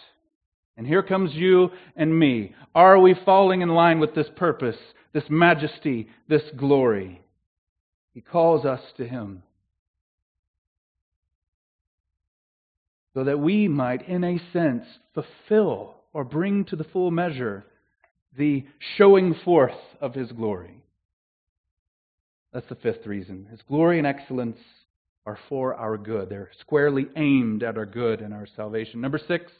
And 0.78 0.88
here 0.88 1.04
comes 1.04 1.34
you 1.34 1.72
and 1.98 2.18
me. 2.18 2.56
Are 2.74 2.98
we 2.98 3.16
falling 3.26 3.62
in 3.64 3.70
line 3.70 4.00
with 4.00 4.16
this 4.16 4.28
purpose, 4.38 4.78
this 5.12 5.26
majesty, 5.30 6.08
this 6.30 6.44
glory? 6.56 7.20
He 8.14 8.22
calls 8.22 8.66
us 8.66 8.82
to 8.98 9.08
Him. 9.08 9.44
So 13.14 13.24
that 13.24 13.40
we 13.40 13.68
might, 13.68 14.08
in 14.08 14.24
a 14.24 14.40
sense, 14.52 14.86
fulfill 15.14 15.96
or 16.14 16.24
bring 16.24 16.66
to 16.66 16.76
the 16.76 16.84
full 16.84 17.12
measure 17.12 17.66
the 18.38 18.66
showing 18.98 19.36
forth 19.46 19.78
of 20.02 20.16
His 20.16 20.32
glory. 20.32 20.84
That's 22.52 22.70
the 22.70 22.76
fifth 22.76 23.06
reason. 23.06 23.48
His 23.50 23.62
glory 23.68 23.98
and 23.98 24.08
excellence 24.08 24.58
are 25.26 25.40
for 25.50 25.74
our 25.76 25.98
good. 25.98 26.30
They're 26.30 26.52
squarely 26.60 27.08
aimed 27.16 27.64
at 27.64 27.78
our 27.78 27.86
good 27.86 28.22
and 28.22 28.34
our 28.34 28.48
salvation. 28.56 29.02
Number 29.02 29.20
six, 29.28 29.52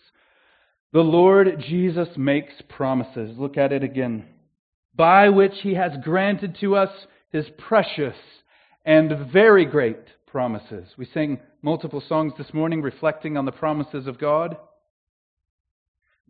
the 0.92 1.02
Lord 1.02 1.60
Jesus 1.68 2.10
makes 2.18 2.54
promises. 2.70 3.38
Look 3.38 3.58
at 3.58 3.72
it 3.72 3.84
again. 3.84 4.26
By 4.96 5.30
which 5.30 5.54
he 5.62 5.74
has 5.74 5.92
granted 6.04 6.58
to 6.62 6.76
us 6.76 6.90
his 7.32 7.46
precious 7.58 8.16
and 8.86 9.32
very 9.32 9.66
great 9.66 10.00
promises. 10.28 10.88
We 10.98 11.08
sang 11.14 11.40
multiple 11.62 12.04
songs 12.08 12.34
this 12.38 12.54
morning 12.54 12.82
reflecting 12.82 13.38
on 13.38 13.46
the 13.46 13.52
promises 13.52 14.08
of 14.08 14.20
God. 14.20 14.58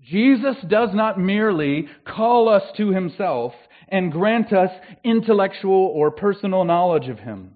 Jesus 0.01 0.57
does 0.67 0.89
not 0.93 1.19
merely 1.19 1.87
call 2.05 2.49
us 2.49 2.63
to 2.77 2.89
himself 2.91 3.53
and 3.87 4.11
grant 4.11 4.51
us 4.51 4.71
intellectual 5.03 5.91
or 5.93 6.11
personal 6.11 6.65
knowledge 6.65 7.07
of 7.07 7.19
him. 7.19 7.55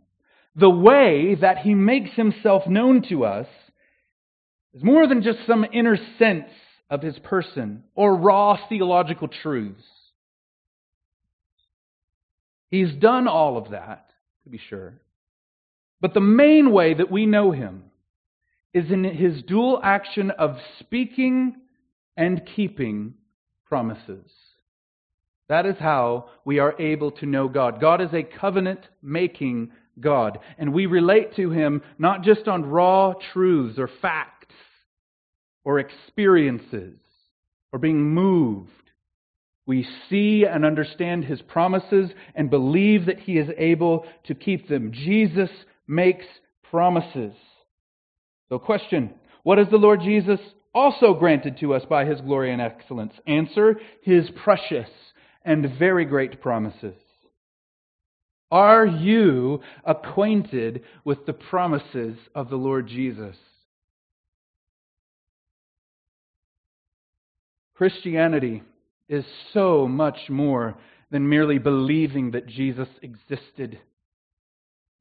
The 0.56 0.70
way 0.70 1.36
that 1.36 1.60
he 1.60 1.76
makes 1.76 2.12
himself 2.16 2.66
known 2.66 3.04
to 3.10 3.26
us 3.26 3.48
is 4.74 4.84
more 4.84 5.08
than 5.08 5.22
just 5.22 5.40
some 5.46 5.66
inner 5.72 5.98
sense 6.18 6.50
of 6.90 7.02
his 7.02 7.20
person 7.20 7.84
or 7.94 8.16
raw 8.16 8.58
theological 8.70 9.28
truths. 9.28 9.84
He's 12.70 12.94
done 12.94 13.28
all 13.28 13.58
of 13.58 13.72
that 13.72 14.07
to 14.48 14.52
be 14.52 14.64
sure. 14.70 15.02
But 16.00 16.14
the 16.14 16.22
main 16.22 16.72
way 16.72 16.94
that 16.94 17.12
we 17.12 17.26
know 17.26 17.52
him 17.52 17.84
is 18.74 18.92
in 18.92 19.04
his 19.04 19.44
dual 19.44 19.80
action 19.84 20.32
of 20.32 20.58
speaking 20.80 21.56
and 22.16 22.42
keeping 22.56 23.16
promises. 23.66 24.32
That 25.50 25.66
is 25.66 25.76
how 25.80 26.30
we 26.46 26.60
are 26.60 26.80
able 26.80 27.12
to 27.12 27.26
know 27.26 27.48
God. 27.48 27.82
God 27.82 28.02
is 28.02 28.14
a 28.14 28.24
covenant 28.24 28.82
making 29.02 29.72
God, 30.00 30.40
and 30.58 30.74
we 30.74 30.86
relate 30.86 31.36
to 31.38 31.50
him 31.50 31.82
not 31.98 32.22
just 32.24 32.48
on 32.48 32.66
raw 32.66 33.14
truths 33.34 33.80
or 33.80 33.90
facts 34.02 34.54
or 35.64 35.80
experiences 35.80 37.00
or 37.72 37.80
being 37.80 38.02
moved 38.14 38.72
we 39.68 39.86
see 40.10 40.46
and 40.46 40.66
understand 40.66 41.26
his 41.26 41.42
promises 41.42 42.10
and 42.34 42.50
believe 42.50 43.06
that 43.06 43.20
he 43.20 43.38
is 43.38 43.50
able 43.58 44.06
to 44.26 44.34
keep 44.34 44.68
them. 44.68 44.92
Jesus 44.94 45.50
makes 45.88 46.26
promises. 46.72 47.34
So, 48.50 48.58
question 48.58 49.14
What 49.44 49.58
has 49.60 49.68
the 49.70 49.78
Lord 49.78 50.02
Jesus 50.02 50.40
also 50.74 51.14
granted 51.14 51.60
to 51.60 51.74
us 51.74 51.84
by 51.88 52.06
his 52.06 52.22
glory 52.22 52.52
and 52.52 52.62
excellence? 52.62 53.14
Answer 53.28 53.80
His 54.02 54.30
precious 54.44 54.90
and 55.44 55.78
very 55.78 56.06
great 56.06 56.42
promises. 56.42 56.96
Are 58.50 58.86
you 58.86 59.60
acquainted 59.84 60.84
with 61.04 61.26
the 61.26 61.34
promises 61.34 62.18
of 62.34 62.50
the 62.50 62.56
Lord 62.56 62.88
Jesus? 62.88 63.36
Christianity 67.76 68.64
is 69.10 69.26
so 69.54 69.88
much 69.88 70.18
more 70.30 70.78
than 71.12 71.30
merely 71.30 71.58
believing 71.58 72.32
that 72.32 72.48
Jesus 72.48 72.88
existed. 73.02 73.80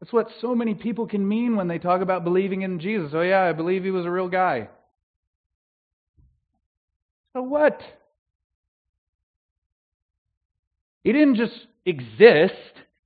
That's 0.00 0.12
what 0.12 0.28
so 0.40 0.54
many 0.54 0.74
people 0.74 1.06
can 1.06 1.26
mean 1.26 1.56
when 1.56 1.68
they 1.68 1.78
talk 1.78 2.00
about 2.00 2.24
believing 2.24 2.62
in 2.62 2.80
Jesus. 2.80 3.12
Oh, 3.14 3.22
yeah, 3.22 3.42
I 3.42 3.52
believe 3.52 3.82
he 3.82 3.90
was 3.90 4.04
a 4.04 4.10
real 4.10 4.28
guy. 4.28 4.68
So 7.32 7.42
what? 7.42 7.80
He 11.02 11.12
didn't 11.12 11.36
just 11.36 11.66
exist, 11.84 12.54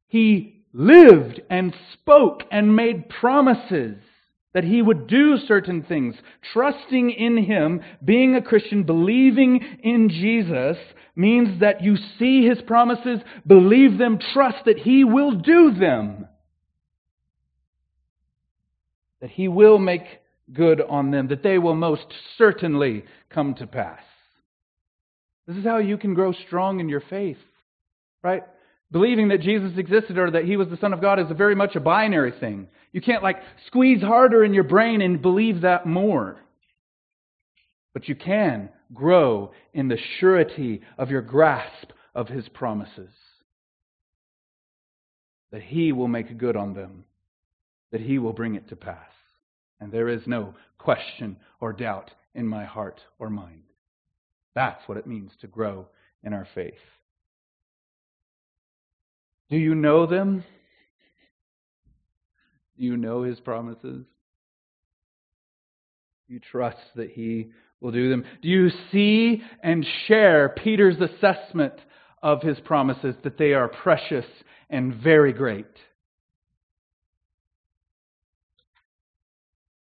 he 0.07 0.65
lived 0.73 1.41
and 1.51 1.75
spoke 1.95 2.43
and 2.51 2.75
made 2.75 3.09
promises 3.09 3.97
that 4.53 4.65
he 4.65 4.83
would 4.83 5.07
do 5.07 5.39
certain 5.47 5.83
things. 5.83 6.15
Trusting 6.53 7.11
in 7.11 7.45
him, 7.45 7.81
being 8.05 8.35
a 8.35 8.43
Christian, 8.43 8.83
believing 8.83 9.61
in 9.83 10.09
Jesus, 10.09 10.77
means 11.15 11.61
that 11.61 11.83
you 11.83 11.97
see 12.19 12.47
his 12.47 12.61
promises, 12.67 13.21
believe 13.47 13.99
them, 13.99 14.19
trust 14.33 14.65
that 14.65 14.79
he 14.79 15.05
will 15.05 15.33
do 15.33 15.73
them. 15.79 16.27
That 19.21 19.31
he 19.31 19.49
will 19.49 19.79
make 19.79 20.03
good 20.53 20.81
on 20.81 21.11
them, 21.11 21.29
that 21.29 21.43
they 21.43 21.59
will 21.59 21.75
most 21.75 22.07
certainly 22.37 23.05
come 23.29 23.55
to 23.55 23.67
pass. 23.67 24.01
This 25.47 25.57
is 25.57 25.65
how 25.65 25.79
you 25.79 25.97
can 25.97 26.15
grow 26.15 26.33
strong 26.33 26.81
in 26.81 26.89
your 26.89 27.03
faith, 27.09 27.39
right? 28.23 28.43
Believing 28.91 29.29
that 29.29 29.41
Jesus 29.41 29.73
existed 29.77 30.19
or 30.19 30.33
that 30.33 30.45
he 30.45 30.57
was 30.57 30.69
the 30.69 30.77
Son 30.79 30.93
of 30.93 31.01
God 31.01 31.21
is 31.21 31.27
very 31.37 31.55
much 31.55 31.77
a 31.77 31.81
binary 31.81 32.33
thing. 32.39 32.69
You 32.93 33.01
can't 33.01 33.23
like 33.23 33.41
squeeze 33.67 34.03
harder 34.03 34.45
in 34.45 34.53
your 34.53 34.65
brain 34.65 35.01
and 35.01 35.23
believe 35.23 35.61
that 35.61 35.87
more. 35.87 36.39
But 37.95 38.09
you 38.09 38.15
can 38.15 38.71
grow 38.93 39.53
in 39.73 39.89
the 39.89 39.99
surety 40.19 40.83
of 40.99 41.11
your 41.11 41.23
grasp 41.23 41.91
of 42.15 42.29
his 42.29 42.49
promises. 42.49 43.11
That 45.53 45.63
he 45.63 45.93
will 45.93 46.09
make 46.09 46.39
good 46.39 46.57
on 46.57 46.75
them, 46.75 47.05
that 47.93 48.01
he 48.01 48.19
will 48.19 48.33
bring 48.33 48.55
it 48.55 48.69
to 48.69 48.77
pass. 48.77 49.11
And 49.81 49.91
there 49.91 50.09
is 50.09 50.23
no 50.27 50.55
question 50.79 51.37
or 51.61 51.73
doubt 51.73 52.11
in 52.35 52.47
my 52.47 52.65
heart 52.65 53.01
or 53.19 53.31
mind. 53.31 53.63
That's 54.55 54.87
what 54.89 54.99
it 54.99 55.07
means 55.07 55.33
to 55.41 55.47
grow 55.47 55.87
in 56.23 56.33
our 56.33 56.47
faith. 56.55 56.75
Do 59.49 59.57
you 59.57 59.75
know 59.75 60.07
them? 60.07 60.45
Do 62.81 62.87
you 62.87 62.97
know 62.97 63.23
his 63.23 63.39
promises? 63.41 64.07
You 66.29 66.41
trust 66.41 66.79
that 66.97 67.11
he 67.11 67.51
will 67.79 67.93
do 67.93 68.09
them? 68.09 68.25
Do 68.41 68.49
you 68.49 68.71
see 68.91 69.43
and 69.63 69.87
share 70.07 70.49
Peter's 70.49 70.97
assessment 70.99 71.75
of 72.23 72.41
his 72.41 72.59
promises 72.61 73.15
that 73.23 73.37
they 73.37 73.53
are 73.53 73.69
precious 73.69 74.25
and 74.71 74.95
very 74.95 75.35
great? 75.35 75.67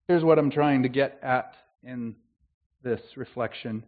Here's 0.07 0.23
what 0.23 0.39
I'm 0.39 0.51
trying 0.51 0.83
to 0.83 0.91
get 0.91 1.21
at 1.23 1.55
in 1.83 2.17
this 2.83 3.01
reflection. 3.17 3.83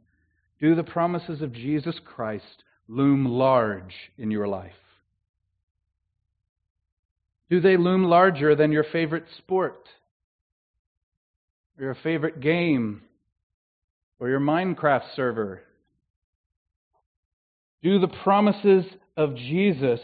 Do 0.59 0.75
the 0.75 0.85
promises 0.85 1.43
of 1.43 1.53
Jesus 1.53 1.97
Christ 2.03 2.65
loom 2.89 3.27
large 3.27 3.95
in 4.17 4.31
your 4.31 4.49
life? 4.49 4.73
Do 7.53 7.61
they 7.61 7.77
loom 7.77 8.05
larger 8.05 8.57
than 8.57 8.73
your 8.73 8.87
favorite 8.93 9.27
sport, 9.37 9.87
or 11.77 11.85
your 11.85 11.97
favorite 12.03 12.41
game, 12.41 13.03
or 14.19 14.31
your 14.31 14.41
Minecraft 14.41 15.15
server? 15.15 15.61
Do 17.83 17.99
the 17.99 18.09
promises 18.09 18.87
of 19.19 19.37
Jesus 19.37 20.01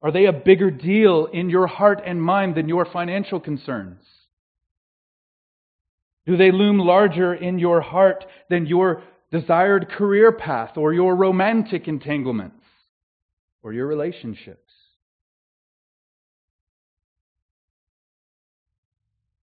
are 0.00 0.10
they 0.10 0.24
a 0.24 0.32
bigger 0.32 0.70
deal 0.70 1.26
in 1.26 1.50
your 1.50 1.66
heart 1.66 2.00
and 2.06 2.22
mind 2.22 2.54
than 2.54 2.66
your 2.66 2.86
financial 2.86 3.40
concerns? 3.40 4.00
Do 6.24 6.38
they 6.38 6.50
loom 6.50 6.78
larger 6.78 7.34
in 7.34 7.58
your 7.58 7.82
heart 7.82 8.24
than 8.48 8.64
your 8.64 9.02
desired 9.30 9.90
career 9.90 10.32
path 10.32 10.78
or 10.78 10.94
your 10.94 11.14
romantic 11.14 11.88
entanglements 11.88 12.64
or 13.62 13.74
your 13.74 13.86
relationships? 13.86 14.69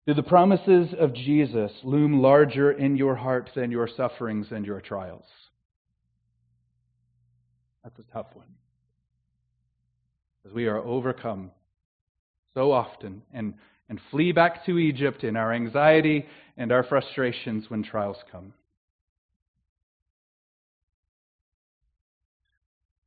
Do 0.06 0.12
the 0.12 0.22
promises 0.22 0.88
of 0.98 1.14
Jesus 1.14 1.72
loom 1.82 2.20
larger 2.20 2.70
in 2.70 2.96
your 2.96 3.14
heart 3.14 3.50
than 3.54 3.70
your 3.70 3.88
sufferings 3.88 4.48
and 4.50 4.66
your 4.66 4.80
trials? 4.82 5.24
That's 7.82 7.98
a 7.98 8.12
tough 8.12 8.26
one. 8.34 8.48
Because 10.42 10.54
we 10.54 10.66
are 10.66 10.78
overcome 10.78 11.52
so 12.52 12.70
often 12.70 13.22
and, 13.32 13.54
and 13.88 13.98
flee 14.10 14.32
back 14.32 14.66
to 14.66 14.78
Egypt 14.78 15.24
in 15.24 15.36
our 15.36 15.54
anxiety 15.54 16.26
and 16.58 16.70
our 16.70 16.82
frustrations 16.84 17.70
when 17.70 17.82
trials 17.82 18.18
come. 18.30 18.52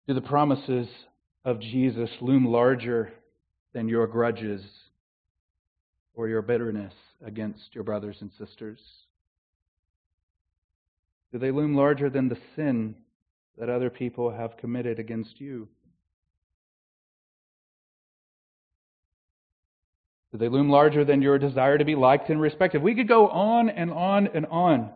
Do 0.07 0.15
the 0.15 0.21
promises 0.21 0.88
of 1.45 1.60
Jesus 1.60 2.10
loom 2.21 2.45
larger 2.45 3.13
than 3.73 3.88
your 3.88 4.07
grudges 4.07 4.63
or 6.17 6.27
your 6.27 6.41
bitterness 6.41 6.93
against 7.23 7.73
your 7.73 7.84
brothers 7.84 8.17
and 8.19 8.32
sisters? 8.38 8.80
Do 11.32 11.38
they 11.38 11.51
loom 11.51 11.75
larger 11.75 12.10
than 12.10 12.27
the 12.27 12.38
sin 12.56 12.95
that 13.58 13.69
other 13.69 13.89
people 13.89 14.32
have 14.32 14.58
committed 14.58 14.99
against 14.99 15.39
you? 15.39 15.67
Do 20.32 20.39
they 20.39 20.49
loom 20.49 20.69
larger 20.69 21.06
than 21.06 21.21
your 21.21 21.38
desire 21.38 21.77
to 21.77 21.86
be 21.86 21.95
liked 21.95 22.30
and 22.30 22.41
respected? 22.41 22.82
We 22.82 22.95
could 22.95 23.08
go 23.08 23.30
on 23.30 23.69
and 23.69 23.91
on 23.91 24.27
and 24.27 24.45
on. 24.47 24.89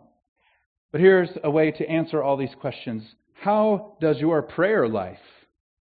But 0.92 1.02
here's 1.02 1.30
a 1.44 1.52
way 1.52 1.72
to 1.72 1.90
answer 1.90 2.22
all 2.22 2.36
these 2.36 2.56
questions. 2.60 3.04
How 3.34 3.96
does 4.02 4.18
your 4.18 4.42
prayer 4.42 4.88
life 4.88 5.18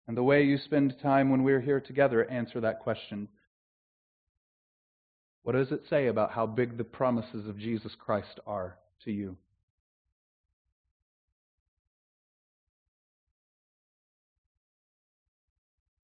and 0.07 0.15
the 0.15 0.23
way 0.23 0.43
you 0.43 0.57
spend 0.57 0.95
time 1.01 1.29
when 1.29 1.43
we're 1.43 1.61
here 1.61 1.79
together 1.79 2.29
answer 2.29 2.61
that 2.61 2.79
question? 2.79 3.27
What 5.45 5.53
does 5.53 5.71
it 5.71 5.83
say 5.87 6.07
about 6.07 6.31
how 6.31 6.47
big 6.47 6.75
the 6.75 6.83
promises 6.83 7.47
of 7.47 7.59
Jesus 7.59 7.93
Christ 7.93 8.39
are 8.47 8.79
to 9.03 9.11
you? 9.11 9.37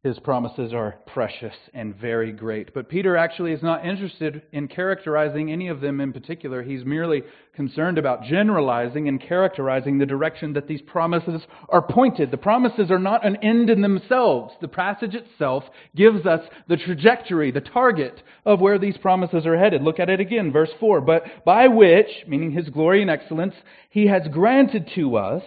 His 0.04 0.18
promises 0.18 0.74
are 0.74 0.96
precious 1.06 1.54
and 1.76 1.96
very 1.96 2.32
great. 2.32 2.74
But 2.74 2.90
Peter 2.90 3.16
actually 3.16 3.52
is 3.52 3.62
not 3.62 3.86
interested 3.86 4.42
in 4.52 4.68
characterizing 4.68 5.52
any 5.52 5.68
of 5.68 5.80
them 5.80 6.02
in 6.02 6.12
particular. 6.12 6.64
He's 6.64 6.84
merely 6.84 7.22
concerned 7.54 8.00
about 8.00 8.24
generalizing 8.24 9.08
and 9.08 9.22
characterizing 9.22 10.00
the 10.00 10.08
direction 10.08 10.54
that 10.54 10.68
these 10.68 10.82
promises 10.82 11.44
are 11.70 11.84
pointed. 11.84 12.32
The 12.32 12.38
promises 12.38 12.90
are 12.90 12.98
not 12.98 13.24
an 13.24 13.36
end 13.44 13.70
in 13.70 13.84
themselves. 13.84 14.56
The 14.60 14.68
passage 14.68 15.14
itself 15.14 15.66
gives 15.96 16.26
us 16.26 16.42
the 16.68 16.78
trajectory, 16.78 17.52
the 17.52 17.62
target 17.62 18.24
of 18.44 18.60
where 18.60 18.80
these 18.80 18.98
promises 18.98 19.46
are 19.46 19.58
headed. 19.58 19.84
Look 19.84 20.00
at 20.00 20.10
it 20.10 20.20
again, 20.20 20.52
verse 20.52 20.72
4. 20.80 21.02
But 21.02 21.46
by 21.46 21.68
which, 21.68 22.10
meaning 22.28 22.50
his 22.50 22.70
glory 22.70 23.04
and 23.04 23.12
excellence, 23.12 23.54
he 23.92 24.08
has 24.08 24.28
granted 24.32 24.90
to 24.96 25.18
us 25.18 25.44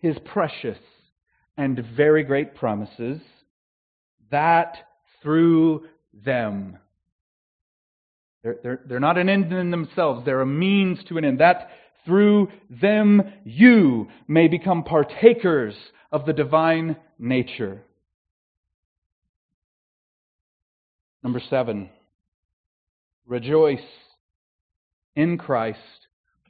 his 0.00 0.18
precious 0.18 0.76
and 1.56 1.84
very 1.96 2.22
great 2.24 2.54
promises, 2.54 3.20
that 4.30 4.76
through 5.22 5.86
them. 6.12 6.78
They're, 8.42 8.58
they're, 8.62 8.80
they're 8.86 9.00
not 9.00 9.18
an 9.18 9.28
end 9.28 9.52
in 9.52 9.70
themselves, 9.70 10.24
they're 10.24 10.40
a 10.40 10.46
means 10.46 10.98
to 11.08 11.18
an 11.18 11.24
end. 11.24 11.40
That 11.40 11.70
through 12.04 12.48
them 12.68 13.22
you 13.44 14.08
may 14.26 14.48
become 14.48 14.82
partakers 14.84 15.74
of 16.10 16.26
the 16.26 16.32
divine 16.32 16.96
nature. 17.18 17.82
Number 21.22 21.40
seven, 21.48 21.88
rejoice 23.26 23.78
in 25.14 25.38
Christ, 25.38 25.78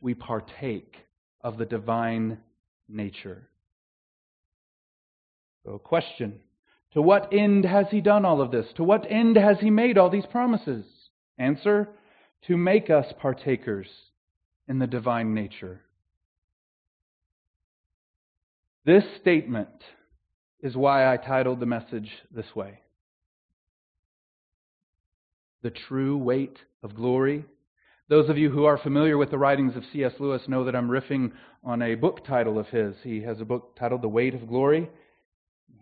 we 0.00 0.14
partake 0.14 0.94
of 1.42 1.58
the 1.58 1.66
divine 1.66 2.38
nature. 2.88 3.48
So, 5.64 5.78
question 5.78 6.40
To 6.94 7.02
what 7.02 7.32
end 7.32 7.64
has 7.64 7.86
he 7.90 8.00
done 8.00 8.24
all 8.24 8.40
of 8.40 8.50
this? 8.50 8.66
To 8.76 8.84
what 8.84 9.10
end 9.10 9.36
has 9.36 9.58
he 9.60 9.70
made 9.70 9.98
all 9.98 10.10
these 10.10 10.26
promises? 10.26 10.84
Answer 11.38 11.88
To 12.46 12.56
make 12.56 12.90
us 12.90 13.06
partakers 13.20 13.88
in 14.68 14.78
the 14.78 14.86
divine 14.86 15.34
nature. 15.34 15.82
This 18.84 19.04
statement 19.20 19.68
is 20.60 20.76
why 20.76 21.12
I 21.12 21.16
titled 21.16 21.60
the 21.60 21.66
message 21.66 22.10
this 22.34 22.54
way 22.54 22.80
The 25.62 25.70
True 25.70 26.16
Weight 26.18 26.58
of 26.82 26.96
Glory. 26.96 27.44
Those 28.08 28.28
of 28.28 28.36
you 28.36 28.50
who 28.50 28.64
are 28.64 28.76
familiar 28.76 29.16
with 29.16 29.30
the 29.30 29.38
writings 29.38 29.76
of 29.76 29.84
C.S. 29.92 30.12
Lewis 30.18 30.42
know 30.48 30.64
that 30.64 30.74
I'm 30.74 30.88
riffing 30.88 31.32
on 31.64 31.80
a 31.80 31.94
book 31.94 32.26
title 32.26 32.58
of 32.58 32.66
his. 32.68 32.96
He 33.02 33.22
has 33.22 33.40
a 33.40 33.44
book 33.44 33.76
titled 33.78 34.02
The 34.02 34.08
Weight 34.08 34.34
of 34.34 34.48
Glory. 34.48 34.90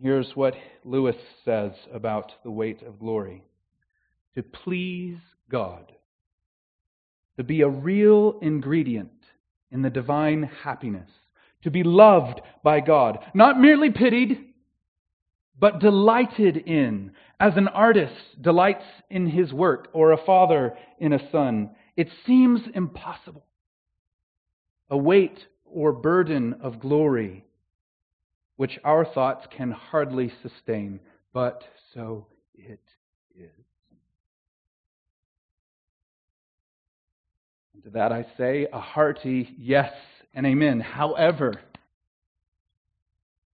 Here's 0.03 0.35
what 0.35 0.55
Lewis 0.85 1.17
says 1.45 1.73
about 1.93 2.33
the 2.43 2.51
weight 2.51 2.83
of 2.83 2.99
glory 2.99 3.45
to 4.35 4.43
please 4.43 5.19
God, 5.51 5.93
to 7.37 7.45
be 7.45 7.61
a 7.61 7.69
real 7.69 8.39
ingredient 8.41 9.11
in 9.71 9.83
the 9.83 9.91
divine 9.91 10.49
happiness, 10.63 11.09
to 11.65 11.71
be 11.71 11.83
loved 11.83 12.41
by 12.63 12.81
God, 12.81 13.19
not 13.35 13.61
merely 13.61 13.91
pitied, 13.91 14.39
but 15.59 15.81
delighted 15.81 16.57
in, 16.57 17.13
as 17.39 17.53
an 17.57 17.69
artist 17.69 18.15
delights 18.41 18.85
in 19.11 19.27
his 19.27 19.53
work 19.53 19.89
or 19.93 20.13
a 20.13 20.25
father 20.25 20.79
in 20.99 21.13
a 21.13 21.31
son. 21.31 21.71
It 21.97 22.09
seems 22.27 22.61
impossible. 22.75 23.45
A 24.89 24.97
weight 24.97 25.39
or 25.67 25.93
burden 25.93 26.55
of 26.63 26.81
glory 26.81 27.45
which 28.61 28.79
our 28.85 29.07
thoughts 29.07 29.47
can 29.57 29.71
hardly 29.71 30.31
sustain, 30.43 31.01
but 31.33 31.63
so 31.95 32.27
it 32.55 32.83
is. 33.35 33.49
And 37.73 37.83
to 37.85 37.91
that 37.93 38.13
I 38.13 38.27
say 38.37 38.67
a 38.71 38.79
hearty 38.79 39.49
yes 39.59 39.91
and 40.35 40.45
amen. 40.45 40.81
However, 40.81 41.55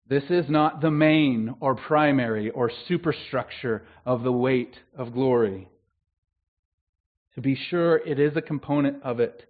this 0.08 0.24
is 0.30 0.46
not 0.48 0.80
the 0.80 0.90
main 0.90 1.54
or 1.60 1.76
primary 1.76 2.50
or 2.50 2.72
superstructure 2.88 3.84
of 4.06 4.24
the 4.24 4.32
weight 4.32 4.76
of 4.98 5.12
glory. 5.12 5.68
To 7.36 7.42
be 7.42 7.60
sure, 7.70 7.98
it 7.98 8.22
is 8.22 8.38
a 8.38 8.42
component 8.42 9.04
of 9.04 9.20
it. 9.20 9.50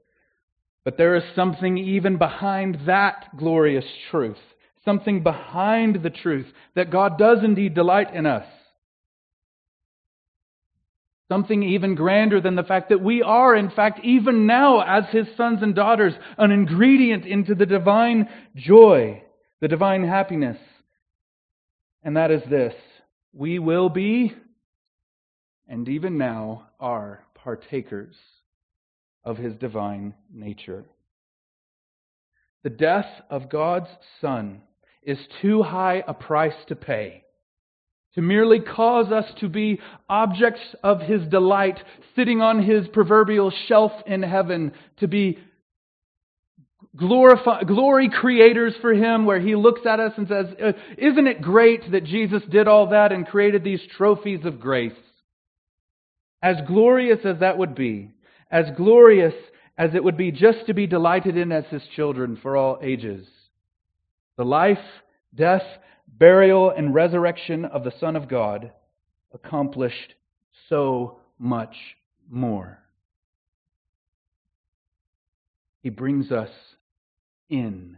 But 0.83 0.97
there 0.97 1.15
is 1.15 1.23
something 1.35 1.77
even 1.77 2.17
behind 2.17 2.87
that 2.87 3.37
glorious 3.37 3.85
truth 4.09 4.37
something 4.85 5.23
behind 5.23 6.03
the 6.03 6.09
truth 6.09 6.47
that 6.75 6.91
God 6.91 7.17
does 7.17 7.39
indeed 7.43 7.73
delight 7.73 8.13
in 8.13 8.25
us. 8.25 8.45
Something 11.29 11.63
even 11.63 11.95
grander 11.95 12.41
than 12.41 12.55
the 12.55 12.63
fact 12.63 12.89
that 12.89 13.01
we 13.01 13.21
are, 13.21 13.55
in 13.55 13.71
fact, 13.71 14.01
even 14.03 14.45
now, 14.45 14.81
as 14.81 15.05
His 15.11 15.25
sons 15.37 15.63
and 15.63 15.73
daughters, 15.73 16.13
an 16.37 16.51
ingredient 16.51 17.25
into 17.25 17.55
the 17.55 17.65
divine 17.65 18.27
joy, 18.55 19.23
the 19.61 19.67
divine 19.67 20.03
happiness. 20.03 20.57
And 22.03 22.17
that 22.17 22.29
is 22.29 22.43
this 22.49 22.73
we 23.33 23.57
will 23.57 23.89
be, 23.89 24.33
and 25.67 25.87
even 25.89 26.17
now 26.17 26.67
are, 26.79 27.23
partakers 27.33 28.15
of 29.23 29.37
His 29.37 29.55
divine 29.55 30.13
nature. 30.31 30.83
The 32.63 32.69
death 32.69 33.07
of 33.29 33.49
God's 33.49 33.89
Son 34.21 34.61
is 35.05 35.17
too 35.41 35.63
high 35.63 36.03
a 36.07 36.13
price 36.13 36.55
to 36.67 36.75
pay. 36.75 37.23
To 38.15 38.21
merely 38.21 38.59
cause 38.59 39.11
us 39.11 39.25
to 39.39 39.49
be 39.49 39.79
objects 40.07 40.61
of 40.83 41.01
His 41.01 41.27
delight, 41.29 41.79
sitting 42.15 42.41
on 42.41 42.61
His 42.61 42.87
proverbial 42.89 43.51
shelf 43.67 43.91
in 44.05 44.21
heaven, 44.21 44.73
to 44.99 45.07
be 45.07 45.39
glorify, 46.95 47.63
glory 47.63 48.09
creators 48.09 48.75
for 48.81 48.93
Him, 48.93 49.25
where 49.25 49.39
He 49.39 49.55
looks 49.55 49.81
at 49.85 49.99
us 49.99 50.13
and 50.17 50.27
says, 50.27 50.45
uh, 50.63 50.73
Isn't 50.97 51.27
it 51.27 51.41
great 51.41 51.91
that 51.91 52.03
Jesus 52.05 52.43
did 52.51 52.67
all 52.67 52.89
that 52.89 53.11
and 53.11 53.27
created 53.27 53.63
these 53.63 53.81
trophies 53.97 54.45
of 54.45 54.59
grace? 54.59 54.93
As 56.41 56.57
glorious 56.67 57.19
as 57.25 57.39
that 57.39 57.57
would 57.57 57.73
be, 57.73 58.11
as 58.51 58.65
glorious 58.77 59.33
as 59.77 59.95
it 59.95 60.03
would 60.03 60.17
be 60.17 60.31
just 60.31 60.67
to 60.67 60.73
be 60.73 60.85
delighted 60.85 61.35
in 61.35 61.51
as 61.51 61.65
His 61.71 61.83
children 61.95 62.37
for 62.41 62.55
all 62.55 62.79
ages, 62.83 63.25
the 64.37 64.45
life, 64.45 64.77
death, 65.35 65.63
burial, 66.07 66.69
and 66.69 66.93
resurrection 66.93 67.65
of 67.65 67.83
the 67.83 67.93
Son 67.99 68.15
of 68.15 68.27
God 68.27 68.71
accomplished 69.33 70.15
so 70.69 71.19
much 71.39 71.75
more. 72.29 72.79
He 75.81 75.89
brings 75.89 76.31
us 76.31 76.49
in. 77.49 77.97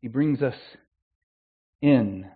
He 0.00 0.08
brings 0.08 0.42
us 0.42 0.56
in. 1.80 2.26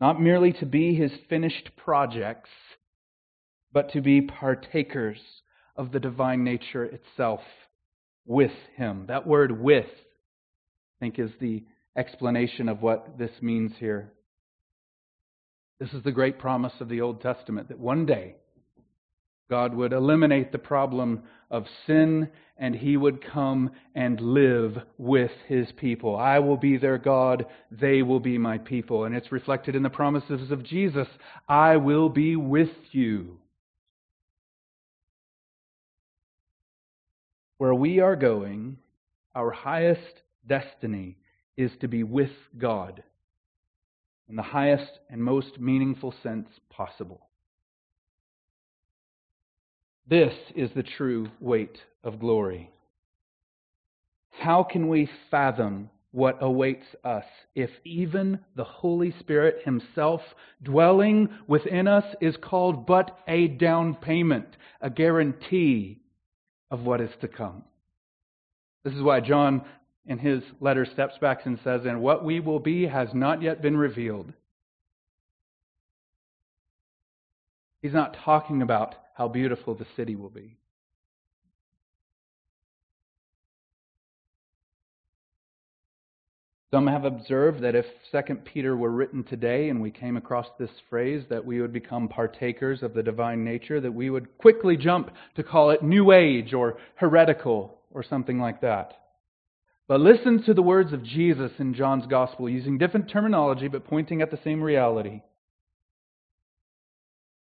Not 0.00 0.20
merely 0.20 0.52
to 0.54 0.66
be 0.66 0.94
his 0.94 1.12
finished 1.28 1.70
projects, 1.76 2.50
but 3.72 3.92
to 3.92 4.00
be 4.00 4.22
partakers 4.22 5.18
of 5.78 5.92
the 5.92 6.00
divine 6.00 6.44
nature 6.44 6.84
itself 6.84 7.40
with 8.26 8.52
him. 8.76 9.06
That 9.08 9.26
word 9.26 9.62
with, 9.62 9.86
I 9.86 10.98
think, 11.00 11.18
is 11.18 11.30
the 11.40 11.64
explanation 11.96 12.68
of 12.68 12.82
what 12.82 13.16
this 13.16 13.30
means 13.40 13.72
here. 13.78 14.12
This 15.80 15.92
is 15.92 16.02
the 16.02 16.12
great 16.12 16.38
promise 16.38 16.72
of 16.80 16.88
the 16.88 17.00
Old 17.00 17.22
Testament 17.22 17.68
that 17.68 17.78
one 17.78 18.04
day 18.04 18.34
God 19.48 19.74
would 19.74 19.92
eliminate 19.92 20.52
the 20.52 20.58
problem 20.58 21.22
of 21.50 21.64
sin 21.86 22.28
and 22.58 22.74
he 22.74 22.96
would 22.96 23.24
come 23.24 23.70
and 23.94 24.20
live 24.20 24.76
with 24.98 25.30
his 25.46 25.68
people. 25.76 26.16
I 26.16 26.40
will 26.40 26.56
be 26.56 26.76
their 26.76 26.98
God, 26.98 27.46
they 27.70 28.02
will 28.02 28.20
be 28.20 28.36
my 28.36 28.58
people. 28.58 29.04
And 29.04 29.14
it's 29.14 29.32
reflected 29.32 29.76
in 29.76 29.82
the 29.82 29.90
promises 29.90 30.50
of 30.50 30.64
Jesus 30.64 31.06
I 31.48 31.76
will 31.76 32.08
be 32.08 32.36
with 32.36 32.68
you. 32.90 33.38
Where 37.58 37.74
we 37.74 38.00
are 38.00 38.16
going, 38.16 38.78
our 39.34 39.50
highest 39.50 40.22
destiny 40.46 41.16
is 41.56 41.72
to 41.80 41.88
be 41.88 42.04
with 42.04 42.30
God 42.56 43.02
in 44.28 44.36
the 44.36 44.42
highest 44.42 45.00
and 45.10 45.22
most 45.22 45.58
meaningful 45.58 46.14
sense 46.22 46.48
possible. 46.70 47.28
This 50.08 50.32
is 50.54 50.70
the 50.74 50.84
true 50.84 51.28
weight 51.40 51.78
of 52.04 52.20
glory. 52.20 52.70
How 54.30 54.62
can 54.62 54.88
we 54.88 55.10
fathom 55.30 55.90
what 56.12 56.38
awaits 56.40 56.86
us 57.04 57.24
if 57.54 57.70
even 57.84 58.38
the 58.56 58.64
Holy 58.64 59.12
Spirit 59.18 59.56
Himself 59.64 60.20
dwelling 60.62 61.28
within 61.46 61.88
us 61.88 62.04
is 62.20 62.36
called 62.40 62.86
but 62.86 63.18
a 63.26 63.48
down 63.48 63.96
payment, 63.96 64.46
a 64.80 64.88
guarantee 64.88 66.00
of 66.70 66.80
what 66.80 67.00
is 67.00 67.10
to 67.20 67.28
come. 67.28 67.64
This 68.84 68.94
is 68.94 69.02
why 69.02 69.20
John, 69.20 69.64
in 70.06 70.18
his 70.18 70.42
letter, 70.60 70.86
steps 70.86 71.18
back 71.20 71.44
and 71.46 71.58
says, 71.64 71.82
And 71.84 72.00
what 72.00 72.24
we 72.24 72.40
will 72.40 72.60
be 72.60 72.86
has 72.86 73.08
not 73.12 73.42
yet 73.42 73.62
been 73.62 73.76
revealed. 73.76 74.32
He's 77.82 77.92
not 77.92 78.16
talking 78.24 78.62
about 78.62 78.94
how 79.14 79.28
beautiful 79.28 79.74
the 79.74 79.86
city 79.96 80.16
will 80.16 80.30
be. 80.30 80.56
Some 86.70 86.86
have 86.86 87.06
observed 87.06 87.62
that 87.62 87.74
if 87.74 87.86
2 88.12 88.34
Peter 88.44 88.76
were 88.76 88.90
written 88.90 89.24
today 89.24 89.70
and 89.70 89.80
we 89.80 89.90
came 89.90 90.18
across 90.18 90.46
this 90.58 90.70
phrase 90.90 91.24
that 91.30 91.44
we 91.44 91.62
would 91.62 91.72
become 91.72 92.08
partakers 92.08 92.82
of 92.82 92.92
the 92.92 93.02
divine 93.02 93.42
nature, 93.42 93.80
that 93.80 93.94
we 93.94 94.10
would 94.10 94.36
quickly 94.36 94.76
jump 94.76 95.10
to 95.36 95.42
call 95.42 95.70
it 95.70 95.82
New 95.82 96.12
Age 96.12 96.52
or 96.52 96.76
heretical 96.96 97.78
or 97.90 98.02
something 98.02 98.38
like 98.38 98.60
that. 98.60 98.92
But 99.86 100.00
listen 100.00 100.42
to 100.44 100.52
the 100.52 100.60
words 100.60 100.92
of 100.92 101.02
Jesus 101.02 101.52
in 101.58 101.72
John's 101.72 102.04
Gospel, 102.04 102.50
using 102.50 102.76
different 102.76 103.10
terminology 103.10 103.68
but 103.68 103.86
pointing 103.86 104.20
at 104.20 104.30
the 104.30 104.38
same 104.44 104.62
reality. 104.62 105.22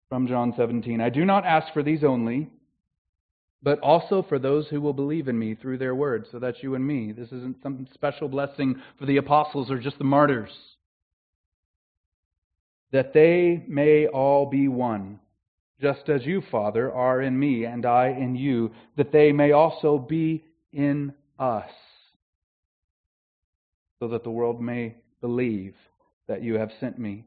From 0.09 0.27
John 0.27 0.51
17 0.57 0.99
I 0.99 1.09
do 1.09 1.23
not 1.25 1.45
ask 1.45 1.71
for 1.71 1.83
these 1.83 2.03
only 2.03 2.49
but 3.63 3.79
also 3.79 4.25
for 4.27 4.39
those 4.39 4.67
who 4.67 4.81
will 4.81 4.93
believe 4.93 5.27
in 5.27 5.37
me 5.37 5.55
through 5.55 5.77
their 5.77 5.93
word. 5.93 6.25
So 6.31 6.39
that's 6.39 6.63
you 6.63 6.75
and 6.75 6.85
me. 6.85 7.11
This 7.11 7.31
isn't 7.31 7.61
some 7.61 7.87
special 7.93 8.27
blessing 8.27 8.81
for 8.97 9.05
the 9.05 9.17
apostles 9.17 9.69
or 9.69 9.77
just 9.77 9.97
the 9.97 10.03
martyrs. 10.03 10.51
That 12.91 13.13
they 13.13 13.63
may 13.67 14.07
all 14.07 14.49
be 14.49 14.67
one, 14.67 15.19
just 15.79 16.09
as 16.09 16.25
you, 16.25 16.41
Father, 16.51 16.91
are 16.91 17.21
in 17.21 17.39
me 17.39 17.65
and 17.65 17.85
I 17.85 18.09
in 18.09 18.35
you, 18.35 18.71
that 18.97 19.11
they 19.11 19.31
may 19.31 19.51
also 19.51 19.97
be 19.97 20.43
in 20.73 21.13
us, 21.39 21.69
so 23.99 24.07
that 24.09 24.23
the 24.23 24.31
world 24.31 24.61
may 24.61 24.95
believe 25.21 25.75
that 26.27 26.41
you 26.43 26.55
have 26.55 26.71
sent 26.79 26.97
me. 26.97 27.25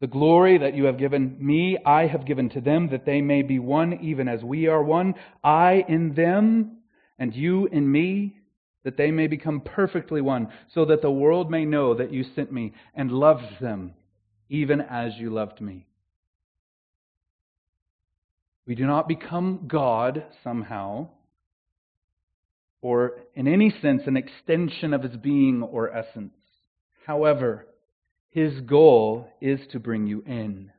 The 0.00 0.06
glory 0.06 0.58
that 0.58 0.74
you 0.74 0.84
have 0.84 0.98
given 0.98 1.36
me, 1.40 1.78
I 1.84 2.06
have 2.06 2.26
given 2.26 2.50
to 2.50 2.60
them, 2.60 2.90
that 2.90 3.06
they 3.06 3.22
may 3.22 3.42
be 3.42 3.58
one 3.58 3.98
even 4.02 4.28
as 4.28 4.42
we 4.42 4.66
are 4.66 4.82
one. 4.82 5.14
I 5.42 5.84
in 5.88 6.14
them, 6.14 6.78
and 7.18 7.34
you 7.34 7.66
in 7.66 7.90
me, 7.90 8.36
that 8.84 8.96
they 8.96 9.10
may 9.10 9.26
become 9.26 9.60
perfectly 9.60 10.20
one, 10.20 10.48
so 10.74 10.84
that 10.84 11.02
the 11.02 11.10
world 11.10 11.50
may 11.50 11.64
know 11.64 11.94
that 11.94 12.12
you 12.12 12.24
sent 12.34 12.52
me 12.52 12.74
and 12.94 13.10
loved 13.10 13.60
them, 13.60 13.94
even 14.48 14.80
as 14.80 15.12
you 15.16 15.30
loved 15.30 15.60
me. 15.60 15.86
We 18.66 18.74
do 18.74 18.86
not 18.86 19.08
become 19.08 19.64
God 19.66 20.24
somehow 20.42 21.08
or 22.86 23.18
in 23.34 23.48
any 23.48 23.74
sense 23.82 24.02
an 24.06 24.16
extension 24.16 24.94
of 24.94 25.02
his 25.02 25.16
being 25.16 25.62
or 25.62 25.90
essence. 25.90 26.34
However, 27.04 27.66
his 28.36 28.60
goal 28.60 29.26
is 29.40 29.60
to 29.72 29.80
bring 29.80 30.06
you 30.06 30.22
in. 30.26 30.70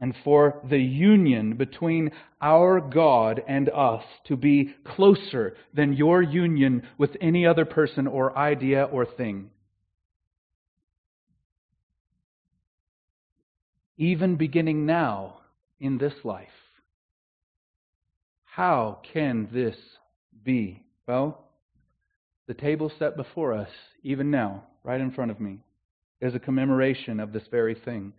And 0.00 0.12
for 0.24 0.60
the 0.68 0.80
union 0.80 1.54
between 1.54 2.10
our 2.42 2.80
God 2.80 3.40
and 3.46 3.70
us 3.70 4.02
to 4.26 4.36
be 4.36 4.74
closer 4.84 5.56
than 5.72 5.92
your 5.92 6.22
union 6.22 6.82
with 6.98 7.16
any 7.20 7.46
other 7.46 7.64
person 7.64 8.08
or 8.08 8.36
idea 8.36 8.82
or 8.82 9.06
thing. 9.06 9.50
Even 13.96 14.34
beginning 14.34 14.86
now 14.86 15.36
in 15.78 15.98
this 15.98 16.14
life. 16.24 16.48
How 18.42 18.98
can 19.12 19.48
this 19.52 19.76
be? 20.42 20.82
Well, 21.06 21.43
the 22.46 22.54
table 22.54 22.90
set 22.98 23.16
before 23.16 23.54
us, 23.54 23.70
even 24.02 24.30
now, 24.30 24.64
right 24.82 25.00
in 25.00 25.10
front 25.10 25.30
of 25.30 25.40
me, 25.40 25.60
is 26.20 26.34
a 26.34 26.40
commemoration 26.40 27.20
of 27.20 27.32
this 27.32 27.44
very 27.50 27.74
thing. 27.74 28.12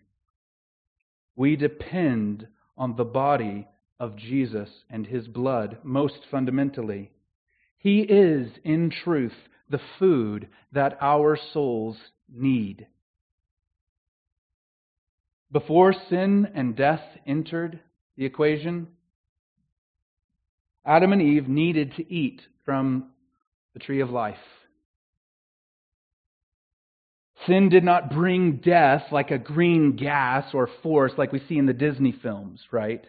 We 1.35 1.55
depend 1.55 2.47
on 2.77 2.95
the 2.95 3.05
body 3.05 3.67
of 3.99 4.15
Jesus 4.15 4.69
and 4.89 5.05
his 5.05 5.27
blood 5.27 5.77
most 5.83 6.19
fundamentally. 6.29 7.11
He 7.77 8.01
is, 8.01 8.51
in 8.63 8.91
truth, 9.03 9.35
the 9.69 9.81
food 9.99 10.47
that 10.71 10.97
our 11.01 11.37
souls 11.53 11.97
need. 12.33 12.87
Before 15.51 15.93
sin 16.09 16.47
and 16.53 16.75
death 16.75 17.03
entered 17.25 17.79
the 18.17 18.25
equation, 18.25 18.87
Adam 20.85 21.13
and 21.13 21.21
Eve 21.21 21.47
needed 21.47 21.93
to 21.95 22.13
eat 22.13 22.41
from 22.65 23.11
the 23.75 23.79
tree 23.79 23.99
of 23.99 24.09
life. 24.09 24.37
Sin 27.45 27.69
did 27.69 27.83
not 27.83 28.09
bring 28.09 28.57
death 28.57 29.03
like 29.11 29.29
a 29.29 29.37
green 29.37 29.97
gas 29.97 30.45
or 30.53 30.69
force 30.81 31.11
like 31.17 31.31
we 31.31 31.43
see 31.47 31.57
in 31.57 31.65
the 31.65 31.73
Disney 31.73 32.15
films, 32.23 32.61
right? 32.71 33.03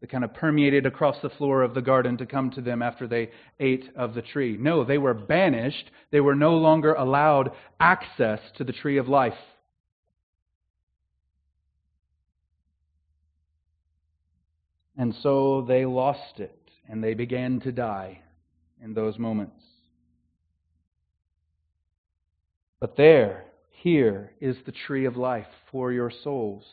That 0.00 0.10
kind 0.10 0.22
of 0.22 0.32
permeated 0.32 0.86
across 0.86 1.16
the 1.20 1.28
floor 1.30 1.62
of 1.62 1.74
the 1.74 1.82
garden 1.82 2.16
to 2.18 2.26
come 2.26 2.50
to 2.52 2.60
them 2.60 2.80
after 2.80 3.08
they 3.08 3.30
ate 3.58 3.90
of 3.96 4.14
the 4.14 4.22
tree. 4.22 4.56
No, 4.56 4.84
they 4.84 4.98
were 4.98 5.12
banished. 5.12 5.90
They 6.12 6.20
were 6.20 6.36
no 6.36 6.54
longer 6.54 6.94
allowed 6.94 7.50
access 7.80 8.38
to 8.56 8.64
the 8.64 8.72
tree 8.72 8.98
of 8.98 9.08
life. 9.08 9.34
And 14.96 15.12
so 15.22 15.64
they 15.66 15.84
lost 15.84 16.38
it 16.38 16.56
and 16.88 17.02
they 17.02 17.14
began 17.14 17.60
to 17.60 17.72
die 17.72 18.20
in 18.80 18.94
those 18.94 19.18
moments. 19.18 19.67
But 22.80 22.96
there, 22.96 23.44
here 23.70 24.32
is 24.40 24.56
the 24.64 24.72
tree 24.72 25.04
of 25.04 25.16
life 25.16 25.46
for 25.70 25.92
your 25.92 26.10
souls, 26.10 26.64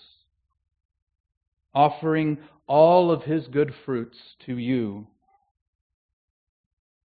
offering 1.74 2.38
all 2.68 3.12
of 3.12 3.24
his 3.24 3.48
good 3.48 3.74
fruits 3.86 4.18
to 4.46 4.58
you. 4.58 5.08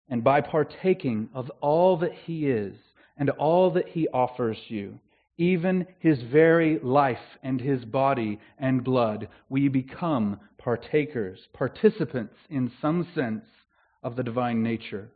And 0.08 0.24
by 0.24 0.40
partaking 0.40 1.28
of 1.34 1.50
all 1.60 1.96
that 1.98 2.12
he 2.12 2.48
is 2.50 2.74
and 3.16 3.30
all 3.30 3.70
that 3.72 3.88
he 3.88 4.08
offers 4.08 4.58
you, 4.68 4.98
even 5.38 5.86
his 6.00 6.20
very 6.22 6.78
life 6.80 7.18
and 7.42 7.60
his 7.60 7.84
body 7.84 8.38
and 8.58 8.84
blood, 8.84 9.28
we 9.48 9.68
become 9.68 10.38
partakers, 10.58 11.40
participants 11.54 12.34
in 12.50 12.70
some 12.82 13.06
sense 13.14 13.44
of 14.02 14.16
the 14.16 14.22
divine 14.22 14.62
nature. 14.62 15.08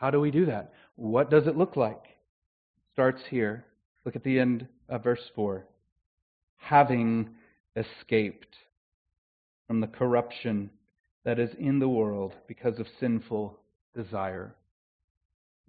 How 0.00 0.10
do 0.10 0.20
we 0.20 0.30
do 0.30 0.46
that? 0.46 0.72
What 0.98 1.30
does 1.30 1.46
it 1.46 1.56
look 1.56 1.76
like? 1.76 2.02
Starts 2.92 3.22
here. 3.30 3.64
Look 4.04 4.16
at 4.16 4.24
the 4.24 4.40
end 4.40 4.66
of 4.88 5.04
verse 5.04 5.22
4. 5.36 5.64
Having 6.56 7.30
escaped 7.76 8.56
from 9.68 9.80
the 9.80 9.86
corruption 9.86 10.70
that 11.24 11.38
is 11.38 11.50
in 11.56 11.78
the 11.78 11.88
world 11.88 12.34
because 12.48 12.80
of 12.80 12.88
sinful 12.98 13.60
desire. 13.94 14.56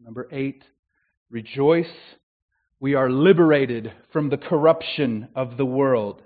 Number 0.03 0.27
8. 0.31 0.63
Rejoice. 1.29 1.85
We 2.79 2.95
are 2.95 3.11
liberated 3.11 3.93
from 4.11 4.31
the 4.31 4.37
corruption 4.37 5.27
of 5.35 5.57
the 5.57 5.65
world. 5.65 6.23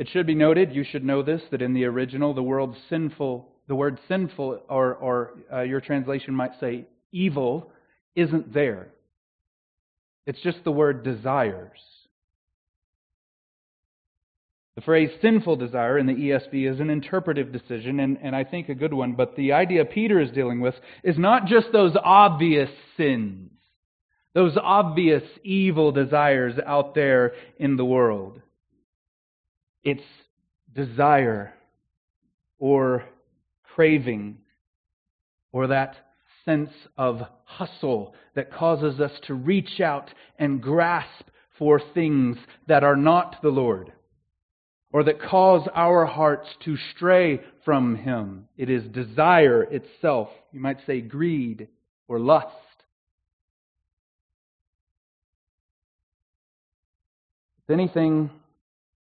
It 0.00 0.08
should 0.08 0.26
be 0.26 0.34
noted, 0.34 0.74
you 0.74 0.82
should 0.82 1.04
know 1.04 1.22
this, 1.22 1.42
that 1.52 1.62
in 1.62 1.74
the 1.74 1.84
original, 1.84 2.34
the 2.34 2.42
word 2.42 2.70
sinful, 2.88 3.52
the 3.68 3.76
word 3.76 4.00
sinful, 4.08 4.64
or, 4.68 4.94
or 4.96 5.34
uh, 5.52 5.60
your 5.60 5.80
translation 5.80 6.34
might 6.34 6.58
say 6.58 6.86
evil, 7.12 7.70
isn't 8.14 8.52
there. 8.52 8.88
It's 10.26 10.40
just 10.40 10.62
the 10.64 10.72
word 10.72 11.02
desires. 11.02 11.78
The 14.76 14.82
phrase 14.82 15.10
sinful 15.20 15.56
desire 15.56 15.98
in 15.98 16.06
the 16.06 16.14
ESV 16.14 16.72
is 16.72 16.80
an 16.80 16.88
interpretive 16.88 17.52
decision, 17.52 18.00
and, 18.00 18.18
and 18.22 18.34
I 18.34 18.44
think 18.44 18.68
a 18.68 18.74
good 18.74 18.94
one, 18.94 19.12
but 19.12 19.36
the 19.36 19.52
idea 19.52 19.84
Peter 19.84 20.18
is 20.18 20.30
dealing 20.30 20.60
with 20.60 20.74
is 21.04 21.18
not 21.18 21.46
just 21.46 21.66
those 21.72 21.94
obvious 22.02 22.70
sins, 22.96 23.50
those 24.34 24.56
obvious 24.56 25.24
evil 25.44 25.92
desires 25.92 26.54
out 26.66 26.94
there 26.94 27.32
in 27.58 27.76
the 27.76 27.84
world. 27.84 28.40
It's 29.84 30.02
desire 30.74 31.52
or 32.58 33.04
craving 33.74 34.38
or 35.52 35.66
that 35.66 35.96
sense 36.44 36.70
of 36.96 37.20
hustle 37.44 38.14
that 38.34 38.52
causes 38.52 39.00
us 39.00 39.12
to 39.26 39.34
reach 39.34 39.80
out 39.80 40.10
and 40.38 40.62
grasp 40.62 41.28
for 41.58 41.80
things 41.94 42.36
that 42.66 42.84
are 42.84 42.96
not 42.96 43.36
the 43.42 43.48
Lord 43.48 43.92
or 44.92 45.04
that 45.04 45.22
cause 45.22 45.66
our 45.74 46.04
hearts 46.04 46.48
to 46.64 46.76
stray 46.94 47.40
from 47.64 47.96
Him. 47.96 48.46
It 48.56 48.68
is 48.68 48.84
desire 48.84 49.62
itself. 49.62 50.28
You 50.52 50.60
might 50.60 50.78
say 50.86 51.00
greed 51.00 51.68
or 52.08 52.18
lust. 52.18 52.48
If 57.64 57.70
anything 57.70 58.30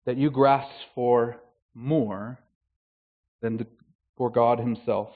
that 0.04 0.16
you 0.16 0.30
grasp 0.30 0.70
for 0.94 1.36
more 1.74 2.38
than 3.40 3.64
for 4.16 4.30
God 4.30 4.58
Himself. 4.58 5.10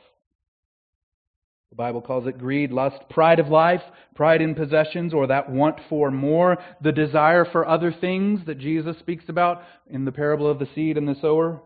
The 1.73 1.77
Bible 1.77 2.03
calls 2.03 2.27
it 2.27 2.39
greed, 2.39 2.71
lust, 2.71 2.99
pride 3.09 3.39
of 3.39 3.49
life, 3.49 3.81
pride 4.15 4.43
in 4.43 4.55
possessions, 4.55 5.15
or 5.15 5.29
that 5.29 5.51
want 5.51 5.81
for 5.89 6.11
more, 6.11 6.59
the 6.83 6.93
desire 6.93 7.47
for 7.47 7.67
other 7.67 7.91
things 7.91 8.41
that 8.45 8.59
Jesus 8.59 8.99
speaks 8.99 9.25
about 9.27 9.63
in 9.87 10.05
the 10.05 10.13
parable 10.13 10.51
of 10.51 10.59
the 10.59 10.69
seed 10.75 10.99
and 10.99 11.09
the 11.09 11.17
sower. 11.19 11.63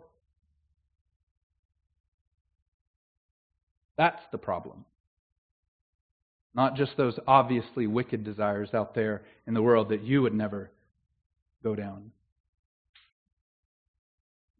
That's 3.98 4.22
the 4.30 4.38
problem. 4.38 4.84
Not 6.54 6.76
just 6.76 6.96
those 6.96 7.18
obviously 7.26 7.88
wicked 7.88 8.22
desires 8.22 8.72
out 8.72 8.94
there 8.94 9.22
in 9.44 9.54
the 9.54 9.62
world 9.62 9.88
that 9.88 10.04
you 10.04 10.22
would 10.22 10.34
never 10.34 10.70
go 11.64 11.74
down. 11.74 12.12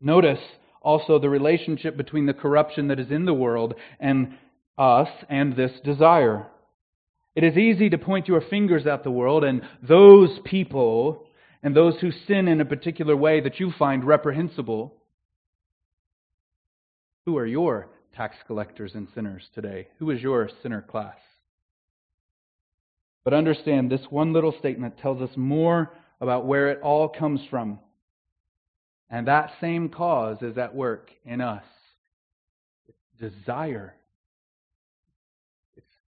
Notice 0.00 0.40
also 0.82 1.20
the 1.20 1.30
relationship 1.30 1.96
between 1.96 2.26
the 2.26 2.34
corruption 2.34 2.88
that 2.88 2.98
is 2.98 3.12
in 3.12 3.26
the 3.26 3.32
world 3.32 3.74
and 4.00 4.36
us 4.78 5.08
and 5.28 5.56
this 5.56 5.72
desire. 5.84 6.46
It 7.34 7.44
is 7.44 7.56
easy 7.56 7.90
to 7.90 7.98
point 7.98 8.28
your 8.28 8.40
fingers 8.40 8.86
at 8.86 9.04
the 9.04 9.10
world 9.10 9.44
and 9.44 9.62
those 9.86 10.38
people 10.44 11.26
and 11.62 11.74
those 11.74 11.94
who 12.00 12.10
sin 12.26 12.48
in 12.48 12.60
a 12.60 12.64
particular 12.64 13.16
way 13.16 13.40
that 13.40 13.60
you 13.60 13.72
find 13.78 14.04
reprehensible. 14.04 14.94
Who 17.26 17.36
are 17.36 17.46
your 17.46 17.88
tax 18.14 18.36
collectors 18.46 18.92
and 18.94 19.08
sinners 19.14 19.42
today? 19.54 19.88
Who 19.98 20.10
is 20.10 20.22
your 20.22 20.48
sinner 20.62 20.80
class? 20.80 21.16
But 23.24 23.34
understand, 23.34 23.90
this 23.90 24.06
one 24.08 24.32
little 24.32 24.54
statement 24.58 24.98
tells 24.98 25.20
us 25.20 25.36
more 25.36 25.92
about 26.20 26.46
where 26.46 26.70
it 26.70 26.80
all 26.82 27.08
comes 27.08 27.40
from. 27.50 27.80
And 29.10 29.26
that 29.26 29.50
same 29.60 29.88
cause 29.88 30.38
is 30.42 30.56
at 30.56 30.74
work 30.74 31.10
in 31.24 31.40
us. 31.40 31.64
Desire. 33.20 33.94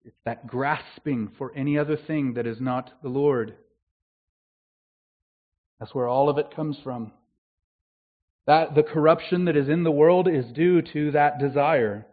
It's, 0.04 0.16
that 0.24 0.46
grasping 0.46 1.30
for 1.38 1.52
any 1.54 1.78
other 1.78 1.96
thing 1.96 2.34
that 2.34 2.46
is 2.46 2.60
not 2.60 2.92
the 3.02 3.08
Lord. 3.08 3.54
That's 5.78 5.94
where 5.94 6.08
all 6.08 6.28
of 6.28 6.38
it 6.38 6.54
comes 6.54 6.76
from. 6.82 7.12
That 8.46 8.74
the 8.74 8.82
corruption 8.82 9.44
that 9.44 9.56
is 9.56 9.68
in 9.68 9.84
the 9.84 9.90
world 9.90 10.28
is 10.28 10.46
due 10.52 10.82
to 10.82 11.10
that 11.12 11.38
desire. 11.38 12.06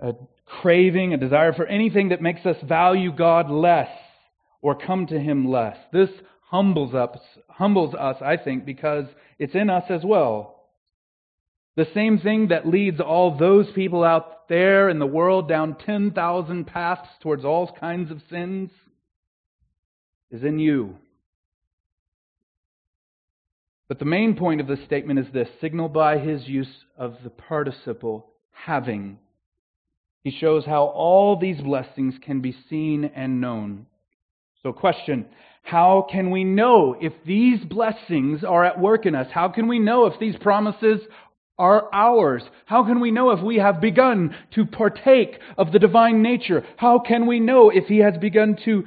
A 0.00 0.14
craving, 0.44 1.12
a 1.12 1.18
desire 1.18 1.52
for 1.52 1.66
anything 1.66 2.10
that 2.10 2.22
makes 2.22 2.46
us 2.46 2.56
value 2.62 3.12
God 3.12 3.50
less 3.50 3.90
or 4.62 4.74
come 4.74 5.06
to 5.08 5.18
Him 5.18 5.48
less. 5.48 5.76
This 5.92 6.10
humbles 6.48 6.94
us, 6.94 7.18
humbles 7.48 7.94
us, 7.94 8.16
I 8.22 8.36
think, 8.36 8.64
because 8.64 9.06
it's 9.38 9.54
in 9.54 9.68
us 9.68 9.84
as 9.90 10.02
well. 10.04 10.55
The 11.76 11.86
same 11.92 12.18
thing 12.18 12.48
that 12.48 12.66
leads 12.66 13.00
all 13.00 13.36
those 13.36 13.70
people 13.74 14.02
out 14.02 14.48
there 14.48 14.88
in 14.88 14.98
the 14.98 15.06
world 15.06 15.48
down 15.48 15.76
10,000 15.84 16.66
paths 16.66 17.08
towards 17.20 17.44
all 17.44 17.70
kinds 17.78 18.10
of 18.10 18.22
sins 18.30 18.70
is 20.30 20.42
in 20.42 20.58
you. 20.58 20.96
But 23.88 23.98
the 23.98 24.04
main 24.04 24.36
point 24.36 24.60
of 24.60 24.66
this 24.66 24.84
statement 24.86 25.18
is 25.20 25.26
this 25.32 25.48
signaled 25.60 25.92
by 25.92 26.18
his 26.18 26.48
use 26.48 26.84
of 26.96 27.16
the 27.22 27.30
participle 27.30 28.30
having. 28.50 29.18
He 30.24 30.30
shows 30.32 30.64
how 30.64 30.86
all 30.86 31.38
these 31.38 31.60
blessings 31.60 32.14
can 32.24 32.40
be 32.40 32.56
seen 32.68 33.04
and 33.14 33.40
known. 33.40 33.86
So, 34.62 34.72
question 34.72 35.26
How 35.62 36.06
can 36.10 36.32
we 36.32 36.42
know 36.42 36.96
if 37.00 37.12
these 37.24 37.64
blessings 37.64 38.42
are 38.42 38.64
at 38.64 38.80
work 38.80 39.06
in 39.06 39.14
us? 39.14 39.28
How 39.30 39.48
can 39.48 39.68
we 39.68 39.78
know 39.78 40.06
if 40.06 40.18
these 40.18 40.34
promises 40.40 41.00
are 41.58 41.88
ours? 41.92 42.42
How 42.66 42.84
can 42.84 43.00
we 43.00 43.10
know 43.10 43.30
if 43.30 43.42
we 43.42 43.56
have 43.56 43.80
begun 43.80 44.34
to 44.54 44.66
partake 44.66 45.38
of 45.56 45.72
the 45.72 45.78
divine 45.78 46.22
nature? 46.22 46.64
How 46.76 46.98
can 46.98 47.26
we 47.26 47.40
know 47.40 47.70
if 47.70 47.84
He 47.86 47.98
has 47.98 48.16
begun 48.18 48.58
to 48.64 48.84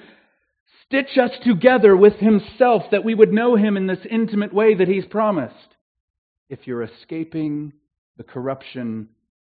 stitch 0.86 1.18
us 1.18 1.32
together 1.44 1.96
with 1.96 2.16
Himself 2.16 2.84
that 2.92 3.04
we 3.04 3.16
would 3.16 3.34
know 3.34 3.56
Him 3.56 3.78
in 3.78 3.88
this 3.88 4.06
intimate 4.10 4.54
way 4.54 4.76
that 4.76 4.88
He's 4.88 5.06
promised? 5.06 5.56
If 6.50 6.66
you're 6.66 6.84
escaping 6.84 7.74
the 8.18 8.24
corruption 8.24 9.10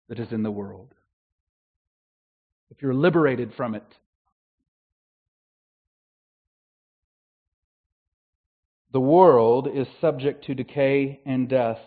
that 0.09 0.19
is 0.19 0.31
in 0.31 0.43
the 0.43 0.51
world, 0.51 0.93
if 2.69 2.81
you're 2.81 2.93
liberated 2.93 3.53
from 3.55 3.75
it. 3.75 3.85
The 8.93 8.99
world 8.99 9.67
is 9.73 9.87
subject 10.01 10.45
to 10.45 10.55
decay 10.55 11.19
and 11.25 11.49
death 11.49 11.79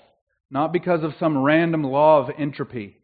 not 0.50 0.72
because 0.72 1.02
of 1.02 1.14
some 1.18 1.38
random 1.38 1.82
law 1.82 2.18
of 2.18 2.34
entropy. 2.38 2.96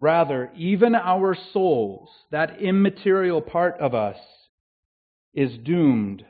Rather, 0.00 0.50
even 0.56 0.94
our 0.94 1.36
souls, 1.52 2.10
that 2.30 2.60
immaterial 2.60 3.40
part 3.40 3.78
of 3.80 3.94
us, 3.94 4.16
is 5.32 5.56
doomed 5.58 6.24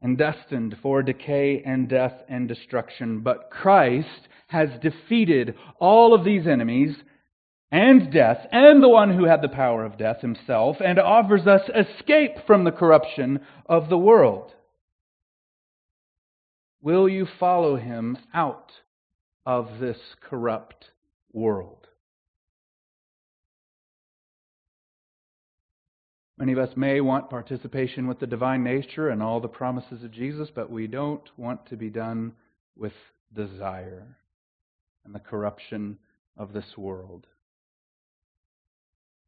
and 0.00 0.18
destined 0.18 0.76
for 0.82 1.02
decay 1.02 1.62
and 1.64 1.88
death 1.88 2.12
and 2.28 2.46
destruction. 2.46 3.20
But 3.20 3.50
Christ 3.50 4.28
has 4.48 4.68
defeated 4.80 5.54
all 5.80 6.14
of 6.14 6.24
these 6.24 6.46
enemies 6.46 6.94
and 7.72 8.12
death 8.12 8.46
and 8.52 8.82
the 8.82 8.88
one 8.88 9.16
who 9.16 9.24
had 9.24 9.42
the 9.42 9.48
power 9.48 9.84
of 9.84 9.98
death 9.98 10.20
himself 10.20 10.76
and 10.84 10.98
offers 10.98 11.46
us 11.46 11.62
escape 11.74 12.46
from 12.46 12.64
the 12.64 12.70
corruption 12.70 13.40
of 13.66 13.88
the 13.88 13.98
world. 13.98 14.52
Will 16.86 17.08
you 17.08 17.26
follow 17.40 17.74
him 17.74 18.16
out 18.32 18.70
of 19.44 19.80
this 19.80 19.96
corrupt 20.20 20.84
world? 21.32 21.88
Many 26.38 26.52
of 26.52 26.60
us 26.60 26.76
may 26.76 27.00
want 27.00 27.28
participation 27.28 28.06
with 28.06 28.20
the 28.20 28.26
divine 28.28 28.62
nature 28.62 29.08
and 29.08 29.20
all 29.20 29.40
the 29.40 29.48
promises 29.48 30.04
of 30.04 30.12
Jesus, 30.12 30.48
but 30.54 30.70
we 30.70 30.86
don't 30.86 31.28
want 31.36 31.66
to 31.70 31.76
be 31.76 31.90
done 31.90 32.34
with 32.76 32.92
desire 33.34 34.16
and 35.04 35.12
the 35.12 35.18
corruption 35.18 35.98
of 36.36 36.52
this 36.52 36.78
world. 36.78 37.26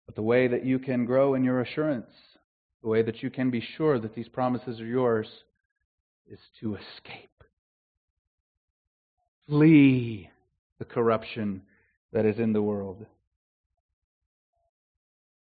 But 0.06 0.14
the 0.14 0.22
way 0.22 0.46
that 0.46 0.64
you 0.64 0.78
can 0.78 1.06
grow 1.06 1.34
in 1.34 1.42
your 1.42 1.60
assurance, 1.60 2.12
the 2.84 2.88
way 2.88 3.02
that 3.02 3.20
you 3.24 3.30
can 3.30 3.50
be 3.50 3.66
sure 3.76 3.98
that 3.98 4.14
these 4.14 4.28
promises 4.28 4.78
are 4.80 4.86
yours, 4.86 5.26
is 6.30 6.38
to 6.60 6.76
escape 6.76 7.27
Flee 9.48 10.30
the 10.78 10.84
corruption 10.84 11.62
that 12.12 12.26
is 12.26 12.38
in 12.38 12.52
the 12.52 12.62
world. 12.62 13.06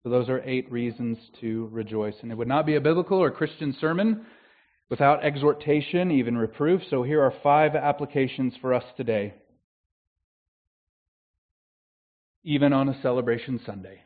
So, 0.03 0.09
those 0.09 0.29
are 0.29 0.41
eight 0.41 0.71
reasons 0.71 1.17
to 1.41 1.67
rejoice. 1.71 2.13
And 2.21 2.31
it 2.31 2.37
would 2.37 2.47
not 2.47 2.67
be 2.67 2.75
a 2.75 2.81
biblical 2.81 3.17
or 3.17 3.31
Christian 3.31 3.75
sermon 3.81 4.25
without 4.89 5.23
exhortation, 5.23 6.11
even 6.11 6.37
reproof. 6.37 6.81
So, 6.91 7.01
here 7.01 7.23
are 7.23 7.33
five 7.41 7.75
applications 7.75 8.53
for 8.61 8.75
us 8.75 8.83
today, 8.95 9.33
even 12.43 12.71
on 12.71 12.89
a 12.89 13.01
celebration 13.01 13.59
Sunday. 13.65 14.01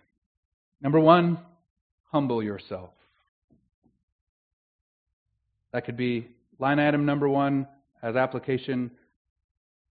Number 0.82 1.02
one, 1.02 1.40
humble 2.12 2.42
yourself. 2.42 2.92
That 5.74 5.86
could 5.86 5.98
be 5.98 6.28
line 6.58 6.80
item 6.80 7.06
number 7.06 7.28
one 7.28 7.68
as 8.02 8.16
application 8.16 8.92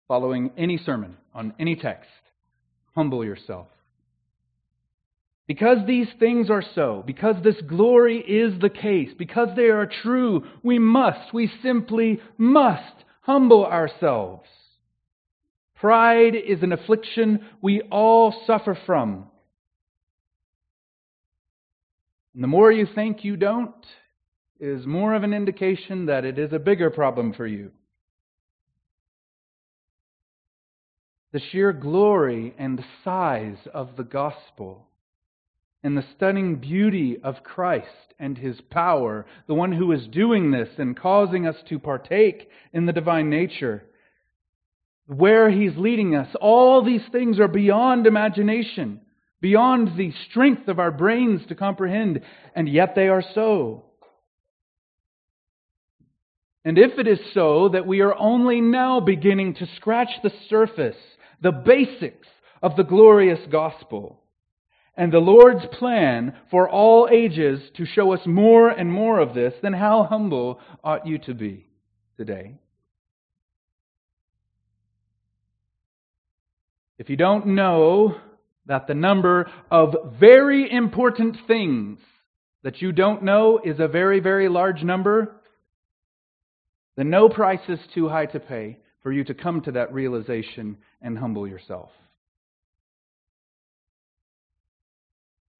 following 0.07 0.51
any 0.57 0.77
sermon 0.77 1.17
on 1.33 1.53
any 1.59 1.75
text. 1.75 2.09
Humble 2.95 3.25
yourself. 3.25 3.67
Because 5.47 5.77
these 5.85 6.07
things 6.19 6.49
are 6.49 6.63
so, 6.73 7.03
because 7.05 7.35
this 7.43 7.61
glory 7.67 8.17
is 8.19 8.59
the 8.59 8.69
case, 8.69 9.09
because 9.17 9.49
they 9.55 9.69
are 9.69 9.89
true, 10.01 10.43
we 10.63 10.79
must, 10.79 11.33
we 11.33 11.51
simply 11.61 12.19
must 12.37 13.03
humble 13.21 13.65
ourselves. 13.65 14.47
Pride 15.75 16.35
is 16.35 16.63
an 16.63 16.71
affliction 16.71 17.45
we 17.61 17.81
all 17.91 18.33
suffer 18.47 18.77
from. 18.85 19.27
And 22.33 22.43
the 22.43 22.47
more 22.47 22.71
you 22.71 22.87
think 22.93 23.23
you 23.23 23.37
don't, 23.37 23.73
is 24.59 24.85
more 24.85 25.13
of 25.13 25.23
an 25.23 25.33
indication 25.33 26.07
that 26.07 26.25
it 26.25 26.39
is 26.39 26.53
a 26.53 26.59
bigger 26.59 26.89
problem 26.89 27.33
for 27.33 27.45
you. 27.45 27.71
The 31.35 31.41
sheer 31.51 31.73
glory 31.73 32.53
and 32.57 32.81
size 33.03 33.57
of 33.73 33.97
the 33.97 34.05
gospel, 34.05 34.87
and 35.83 35.97
the 35.97 36.05
stunning 36.15 36.55
beauty 36.55 37.17
of 37.21 37.43
Christ 37.43 38.13
and 38.17 38.37
his 38.37 38.61
power, 38.69 39.25
the 39.45 39.53
one 39.53 39.73
who 39.73 39.91
is 39.91 40.07
doing 40.07 40.51
this 40.51 40.69
and 40.77 40.97
causing 40.97 41.45
us 41.45 41.57
to 41.67 41.77
partake 41.77 42.47
in 42.71 42.85
the 42.85 42.93
divine 42.93 43.29
nature, 43.29 43.83
where 45.07 45.49
he's 45.49 45.75
leading 45.75 46.15
us, 46.15 46.33
all 46.39 46.81
these 46.81 47.03
things 47.11 47.37
are 47.37 47.49
beyond 47.49 48.07
imagination, 48.07 49.01
beyond 49.41 49.97
the 49.97 50.13
strength 50.29 50.69
of 50.69 50.79
our 50.79 50.91
brains 50.91 51.41
to 51.49 51.55
comprehend, 51.55 52.21
and 52.55 52.69
yet 52.69 52.95
they 52.95 53.09
are 53.09 53.23
so. 53.33 53.83
And 56.63 56.77
if 56.77 56.97
it 56.97 57.09
is 57.09 57.19
so 57.33 57.67
that 57.73 57.85
we 57.85 57.99
are 57.99 58.15
only 58.17 58.61
now 58.61 59.01
beginning 59.01 59.55
to 59.55 59.67
scratch 59.75 60.11
the 60.23 60.31
surface 60.49 60.95
the 61.41 61.51
basics 61.51 62.27
of 62.61 62.75
the 62.75 62.83
glorious 62.83 63.39
gospel. 63.51 64.21
And 64.97 65.11
the 65.11 65.19
Lord's 65.19 65.65
plan 65.77 66.33
for 66.49 66.69
all 66.69 67.09
ages 67.11 67.59
to 67.75 67.85
show 67.85 68.13
us 68.13 68.21
more 68.25 68.69
and 68.69 68.91
more 68.91 69.19
of 69.19 69.33
this, 69.33 69.53
then 69.61 69.73
how 69.73 70.03
humble 70.03 70.59
ought 70.83 71.05
you 71.05 71.17
to 71.19 71.33
be 71.33 71.67
today? 72.17 72.55
If 76.97 77.09
you 77.09 77.17
don't 77.17 77.47
know 77.47 78.15
that 78.67 78.87
the 78.87 78.93
number 78.93 79.51
of 79.69 80.17
very 80.17 80.71
important 80.71 81.35
things 81.45 81.99
that 82.63 82.81
you 82.81 82.93
don't 82.93 83.23
know 83.23 83.59
is 83.63 83.79
a 83.79 83.87
very, 83.87 84.21
very 84.21 84.47
large 84.47 84.81
number, 84.81 85.35
then 86.95 87.09
no 87.09 87.27
price 87.27 87.59
is 87.67 87.79
too 87.93 88.07
high 88.07 88.27
to 88.27 88.39
pay 88.39 88.79
for 89.05 89.11
you 89.11 89.23
to 89.23 89.35
come 89.35 89.61
to 89.61 89.71
that 89.71 89.93
realization 89.93 90.75
and 90.99 91.15
humble 91.15 91.47
yourself. 91.47 91.91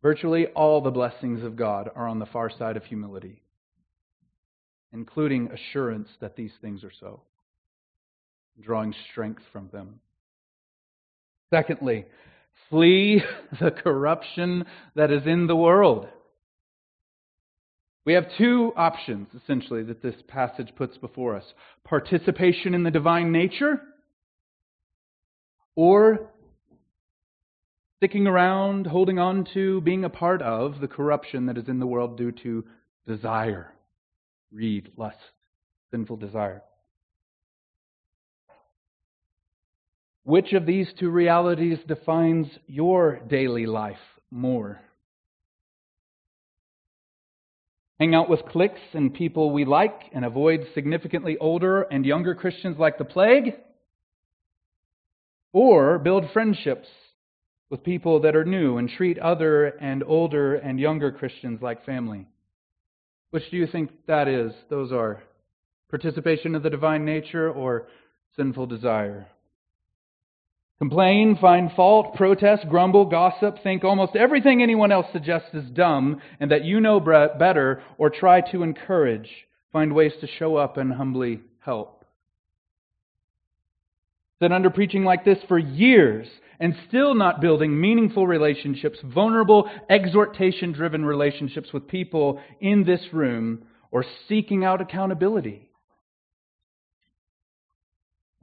Virtually 0.01 0.47
all 0.47 0.81
the 0.81 0.89
blessings 0.89 1.43
of 1.43 1.55
God 1.55 1.91
are 1.95 2.07
on 2.07 2.17
the 2.17 2.25
far 2.25 2.49
side 2.49 2.75
of 2.75 2.85
humility, 2.85 3.43
including 4.91 5.51
assurance 5.51 6.07
that 6.21 6.35
these 6.35 6.53
things 6.59 6.83
are 6.83 6.91
so, 6.99 7.21
drawing 8.59 8.95
strength 9.11 9.43
from 9.53 9.69
them. 9.71 9.99
Secondly, 11.53 12.05
flee 12.71 13.21
the 13.61 13.69
corruption 13.69 14.65
that 14.95 15.11
is 15.11 15.27
in 15.27 15.45
the 15.45 15.55
world. 15.55 16.07
We 18.05 18.13
have 18.13 18.25
two 18.37 18.71
options, 18.77 19.27
essentially, 19.35 19.81
that 19.83 20.03
this 20.03 20.15
passage 20.27 20.71
puts 20.75 20.95
before 20.97 21.35
us 21.35 21.43
participation 21.83 22.75
in 22.75 22.83
the 22.83 22.91
divine 22.91 23.31
nature, 23.31 23.81
or 25.75 26.29
sticking 27.97 28.27
around, 28.27 28.85
holding 28.85 29.17
on 29.17 29.47
to, 29.55 29.81
being 29.81 30.03
a 30.03 30.09
part 30.09 30.43
of 30.43 30.79
the 30.79 30.87
corruption 30.87 31.47
that 31.47 31.57
is 31.57 31.67
in 31.67 31.79
the 31.79 31.87
world 31.87 32.15
due 32.15 32.31
to 32.31 32.63
desire, 33.07 33.73
greed, 34.53 34.91
lust, 34.97 35.17
sinful 35.89 36.17
desire. 36.17 36.61
Which 40.23 40.53
of 40.53 40.67
these 40.67 40.87
two 40.99 41.09
realities 41.09 41.79
defines 41.87 42.47
your 42.67 43.19
daily 43.27 43.65
life 43.65 43.97
more? 44.29 44.81
Hang 47.99 48.13
out 48.13 48.29
with 48.29 48.45
cliques 48.45 48.81
and 48.93 49.13
people 49.13 49.51
we 49.51 49.65
like, 49.65 49.99
and 50.13 50.25
avoid 50.25 50.67
significantly 50.73 51.37
older 51.39 51.83
and 51.83 52.05
younger 52.05 52.35
Christians 52.35 52.77
like 52.77 52.97
the 52.97 53.05
plague? 53.05 53.55
Or 55.53 55.97
build 55.99 56.25
friendships 56.33 56.87
with 57.69 57.83
people 57.83 58.21
that 58.21 58.35
are 58.35 58.45
new 58.45 58.77
and 58.77 58.89
treat 58.89 59.17
other 59.19 59.65
and 59.65 60.03
older 60.03 60.55
and 60.55 60.79
younger 60.79 61.11
Christians 61.11 61.61
like 61.61 61.85
family. 61.85 62.27
Which 63.31 63.49
do 63.49 63.57
you 63.57 63.67
think 63.67 63.91
that 64.07 64.27
is? 64.27 64.51
Those 64.69 64.91
are 64.91 65.23
participation 65.89 66.55
of 66.55 66.63
the 66.63 66.69
divine 66.69 67.05
nature 67.05 67.49
or 67.49 67.87
sinful 68.35 68.67
desire? 68.67 69.27
Complain, 70.79 71.37
find 71.39 71.71
fault, 71.71 72.15
protest, 72.15 72.67
grumble, 72.67 73.05
gossip, 73.05 73.63
think 73.63 73.85
almost 73.85 74.15
everything 74.15 74.61
anyone 74.61 74.91
else 74.91 75.05
suggests 75.13 75.53
is 75.53 75.69
dumb 75.71 76.21
and 76.39 76.51
that 76.51 76.65
you 76.65 76.81
know 76.81 76.99
better, 76.99 77.81
or 77.97 78.09
try 78.09 78.41
to 78.51 78.61
encourage. 78.61 79.29
Find 79.71 79.95
ways 79.95 80.11
to 80.19 80.27
show 80.27 80.57
up 80.57 80.75
and 80.75 80.91
humbly 80.91 81.41
help. 81.59 82.03
Been 84.39 84.51
under 84.51 84.69
preaching 84.69 85.05
like 85.05 85.23
this 85.23 85.39
for 85.47 85.57
years 85.57 86.27
and 86.59 86.75
still 86.89 87.15
not 87.15 87.39
building 87.39 87.79
meaningful 87.79 88.27
relationships, 88.27 88.99
vulnerable, 89.03 89.69
exhortation 89.89 90.73
driven 90.73 91.05
relationships 91.05 91.71
with 91.73 91.87
people 91.87 92.41
in 92.59 92.83
this 92.83 93.01
room, 93.13 93.63
or 93.91 94.05
seeking 94.27 94.65
out 94.65 94.81
accountability 94.81 95.69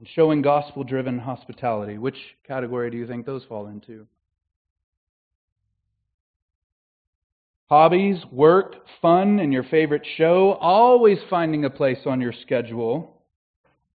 and 0.03 0.09
showing 0.15 0.41
gospel 0.41 0.83
driven 0.83 1.17
hospitality. 1.17 1.97
Which 1.97 2.17
category 2.45 2.91
do 2.91 2.97
you 2.97 3.07
think 3.07 3.25
those 3.25 3.45
fall 3.45 3.67
into? 3.67 4.05
Hobbies, 7.69 8.17
work, 8.29 8.75
fun, 9.01 9.39
and 9.39 9.53
your 9.53 9.63
favorite 9.63 10.05
show, 10.17 10.57
always 10.59 11.19
finding 11.29 11.63
a 11.63 11.69
place 11.69 11.99
on 12.05 12.19
your 12.19 12.33
schedule, 12.41 13.21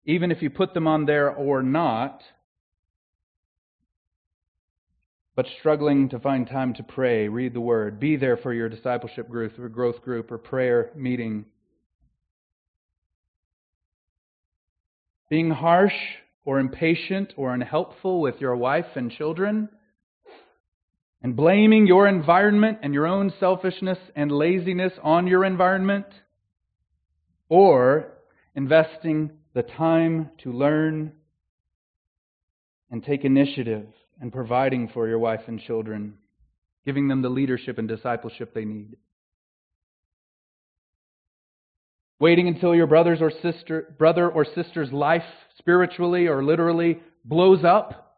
even 0.06 0.32
if 0.32 0.40
you 0.40 0.48
put 0.48 0.72
them 0.72 0.86
on 0.86 1.04
there 1.04 1.28
or 1.28 1.62
not, 1.62 2.22
but 5.36 5.44
struggling 5.58 6.08
to 6.08 6.18
find 6.18 6.46
time 6.46 6.72
to 6.72 6.82
pray, 6.82 7.28
read 7.28 7.52
the 7.52 7.60
Word, 7.60 8.00
be 8.00 8.16
there 8.16 8.38
for 8.38 8.54
your 8.54 8.70
discipleship 8.70 9.28
group 9.28 9.58
or 9.58 9.68
growth 9.68 10.00
group 10.00 10.32
or 10.32 10.38
prayer 10.38 10.90
meeting. 10.96 11.44
Being 15.28 15.50
harsh 15.50 15.94
or 16.44 16.58
impatient 16.58 17.32
or 17.36 17.52
unhelpful 17.52 18.20
with 18.20 18.40
your 18.40 18.56
wife 18.56 18.86
and 18.96 19.10
children, 19.10 19.68
and 21.22 21.36
blaming 21.36 21.86
your 21.86 22.06
environment 22.06 22.78
and 22.82 22.94
your 22.94 23.06
own 23.06 23.32
selfishness 23.40 23.98
and 24.14 24.30
laziness 24.30 24.92
on 25.02 25.26
your 25.26 25.44
environment, 25.44 26.06
or 27.48 28.12
investing 28.54 29.30
the 29.54 29.62
time 29.62 30.30
to 30.42 30.52
learn 30.52 31.12
and 32.90 33.04
take 33.04 33.24
initiative 33.24 33.86
and 34.20 34.32
providing 34.32 34.88
for 34.88 35.08
your 35.08 35.18
wife 35.18 35.42
and 35.46 35.60
children, 35.60 36.14
giving 36.86 37.08
them 37.08 37.22
the 37.22 37.28
leadership 37.28 37.78
and 37.78 37.88
discipleship 37.88 38.54
they 38.54 38.64
need. 38.64 38.96
Waiting 42.20 42.48
until 42.48 42.74
your 42.74 42.86
brother's 42.86 43.20
or 43.20 43.30
sister, 43.30 43.94
brother 43.98 44.28
or 44.28 44.44
sister's 44.44 44.92
life, 44.92 45.22
spiritually 45.58 46.26
or 46.26 46.42
literally, 46.42 47.00
blows 47.24 47.64
up 47.64 48.16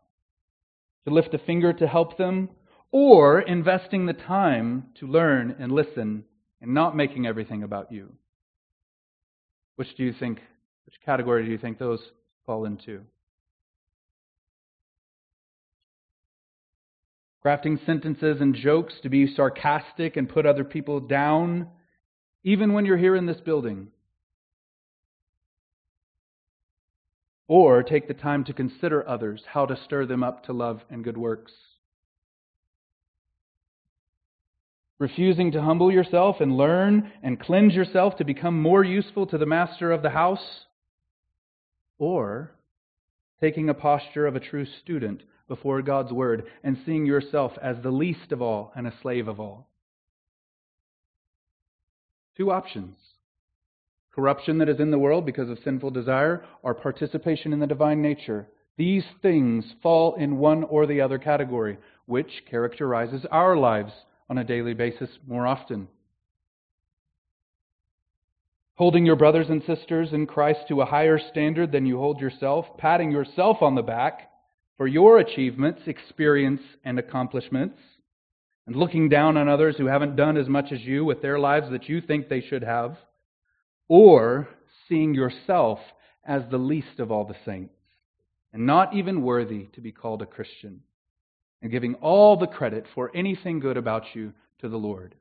to 1.07 1.13
lift 1.13 1.35
a 1.35 1.39
finger 1.39 1.73
to 1.73 1.87
help 1.87 2.17
them, 2.19 2.49
or 2.93 3.41
investing 3.41 4.07
the 4.07 4.13
time 4.13 4.85
to 4.99 5.07
learn 5.07 5.57
and 5.59 5.73
listen 5.73 6.25
and 6.61 6.75
not 6.75 6.97
making 6.97 7.27
everything 7.27 7.63
about 7.63 7.91
you. 7.91 8.13
Which 9.77 9.97
do 9.97 10.05
you 10.05 10.13
think, 10.13 10.41
which 10.85 10.95
category 11.05 11.45
do 11.45 11.51
you 11.51 11.59
think 11.59 11.79
those 11.79 12.01
fall 12.45 12.65
into? 12.65 13.01
Crafting 17.45 17.85
sentences 17.87 18.39
and 18.41 18.55
jokes 18.55 18.95
to 19.03 19.09
be 19.09 19.35
sarcastic 19.35 20.19
and 20.19 20.29
put 20.29 20.45
other 20.45 20.65
people 20.65 21.01
down 21.01 21.69
even 22.43 22.73
when 22.73 22.87
you're 22.87 22.97
here 22.97 23.17
in 23.17 23.27
this 23.27 23.41
building. 23.41 23.89
Or 27.49 27.83
take 27.83 28.07
the 28.07 28.15
time 28.15 28.45
to 28.45 28.53
consider 28.53 29.07
others, 29.09 29.43
how 29.53 29.67
to 29.67 29.77
stir 29.85 30.07
them 30.07 30.23
up 30.23 30.45
to 30.45 30.53
love 30.53 30.83
and 30.89 31.03
good 31.03 31.19
works. 31.19 31.53
Refusing 35.01 35.53
to 35.53 35.63
humble 35.63 35.91
yourself 35.91 36.37
and 36.41 36.57
learn 36.57 37.11
and 37.23 37.41
cleanse 37.41 37.75
yourself 37.75 38.17
to 38.19 38.25
become 38.25 38.61
more 38.61 38.85
useful 38.85 39.27
to 39.27 39.39
the 39.39 39.47
master 39.47 39.91
of 39.91 40.03
the 40.03 40.11
house. 40.11 40.67
Or 41.99 42.53
taking 43.41 43.71
a 43.71 43.75
posture 43.75 44.27
of 44.27 44.37
a 44.37 44.41
true 44.41 44.67
student 44.83 45.23
before 45.49 45.81
God's 45.83 46.13
word 46.13 46.45
and 46.63 46.77
seeing 46.85 47.07
yourself 47.07 47.53
as 47.63 47.77
the 47.83 47.91
least 47.91 48.31
of 48.31 48.43
all 48.43 48.73
and 48.77 48.87
a 48.87 48.95
slave 49.03 49.27
of 49.27 49.41
all. 49.41 49.70
Two 52.41 52.51
options 52.51 52.97
corruption 54.15 54.57
that 54.57 54.69
is 54.71 54.81
in 54.81 54.91
the 54.91 54.99
world 54.99 55.27
because 55.27 55.51
of 55.51 55.59
sinful 55.63 55.91
desire, 55.91 56.43
or 56.63 56.73
participation 56.73 57.53
in 57.53 57.61
the 57.61 57.67
divine 57.67 58.01
nature. 58.01 58.49
These 58.79 59.05
things 59.21 59.75
fall 59.83 60.15
in 60.15 60.39
one 60.39 60.65
or 60.65 60.87
the 60.87 61.03
other 61.03 61.19
category, 61.19 61.77
which 62.07 62.45
characterizes 62.51 63.27
our 63.31 63.59
lives 63.59 63.93
on 64.31 64.39
a 64.39 64.45
daily 64.45 64.73
basis 64.73 65.11
more 65.27 65.47
often. 65.47 65.87
Holding 68.77 69.05
your 69.05 69.17
brothers 69.17 69.51
and 69.51 69.63
sisters 69.65 70.15
in 70.15 70.27
Christ 70.27 70.61
to 70.69 70.81
a 70.81 70.87
higher 70.87 71.19
standard 71.19 71.73
than 71.73 71.85
you 71.85 71.99
hold 71.99 72.21
yourself, 72.21 72.65
patting 72.79 73.11
yourself 73.11 73.59
on 73.61 73.75
the 73.75 73.83
back 73.83 74.31
for 74.79 74.87
your 74.87 75.19
achievements, 75.19 75.83
experience, 75.87 76.63
and 76.87 76.99
accomplishments 76.99 77.77
and 78.71 78.79
looking 78.79 79.09
down 79.09 79.37
on 79.37 79.49
others 79.49 79.75
who 79.77 79.87
haven't 79.87 80.15
done 80.15 80.37
as 80.37 80.47
much 80.47 80.71
as 80.71 80.81
you 80.83 81.05
with 81.05 81.21
their 81.21 81.41
lives 81.41 81.69
that 81.73 81.89
you 81.89 82.01
think 82.01 82.29
they 82.29 82.41
should 82.41 82.63
have, 82.63 82.97
or 83.89 84.49
seeing 84.89 85.13
yourself 85.13 85.81
as 86.25 86.43
the 86.53 86.57
least 86.57 87.01
of 87.01 87.11
all 87.11 87.25
the 87.25 87.35
saints 87.45 87.75
and 88.53 88.65
not 88.65 88.95
even 88.95 89.23
worthy 89.23 89.65
to 89.73 89.81
be 89.81 89.91
called 89.91 90.23
a 90.23 90.27
Christian, 90.27 90.83
and 91.61 91.73
giving 91.73 91.95
all 91.97 92.37
the 92.37 92.47
credit 92.47 92.87
for 92.95 93.11
anything 93.13 93.59
good 93.59 93.77
about 93.77 94.05
you 94.15 94.33
to 94.61 94.69
the 94.69 94.77
Lord. 94.77 95.17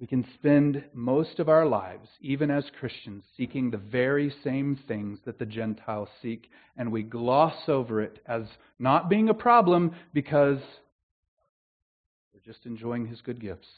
We 0.00 0.06
can 0.06 0.24
spend 0.34 0.82
most 0.94 1.40
of 1.40 1.50
our 1.50 1.66
lives, 1.66 2.08
even 2.22 2.50
as 2.50 2.64
Christians, 2.80 3.22
seeking 3.36 3.70
the 3.70 3.76
very 3.76 4.32
same 4.42 4.78
things 4.88 5.18
that 5.26 5.38
the 5.38 5.44
Gentiles 5.44 6.08
seek, 6.22 6.50
and 6.78 6.90
we 6.90 7.02
gloss 7.02 7.68
over 7.68 8.00
it 8.00 8.18
as 8.24 8.44
not 8.78 9.10
being 9.10 9.28
a 9.28 9.34
problem 9.34 9.94
because 10.14 10.58
we're 12.32 12.50
just 12.50 12.64
enjoying 12.64 13.08
His 13.08 13.20
good 13.20 13.42
gifts. 13.42 13.68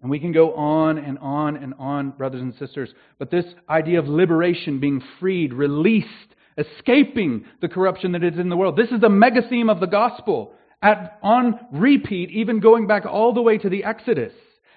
And 0.00 0.08
we 0.08 0.20
can 0.20 0.30
go 0.30 0.54
on 0.54 0.98
and 0.98 1.18
on 1.18 1.56
and 1.56 1.74
on, 1.76 2.10
brothers 2.10 2.42
and 2.42 2.54
sisters. 2.54 2.94
But 3.18 3.32
this 3.32 3.46
idea 3.68 3.98
of 3.98 4.06
liberation, 4.06 4.78
being 4.78 5.02
freed, 5.18 5.52
released, 5.52 6.08
escaping 6.56 7.46
the 7.60 7.68
corruption 7.68 8.12
that 8.12 8.22
is 8.22 8.38
in 8.38 8.48
the 8.48 8.56
world, 8.56 8.76
this 8.76 8.90
is 8.90 9.00
the 9.00 9.08
mega 9.08 9.40
theme 9.48 9.70
of 9.70 9.80
the 9.80 9.86
gospel 9.86 10.54
at, 10.84 11.18
on 11.22 11.58
repeat, 11.72 12.30
even 12.30 12.60
going 12.60 12.86
back 12.86 13.06
all 13.06 13.32
the 13.32 13.42
way 13.42 13.56
to 13.56 13.70
the 13.70 13.84
Exodus. 13.84 14.34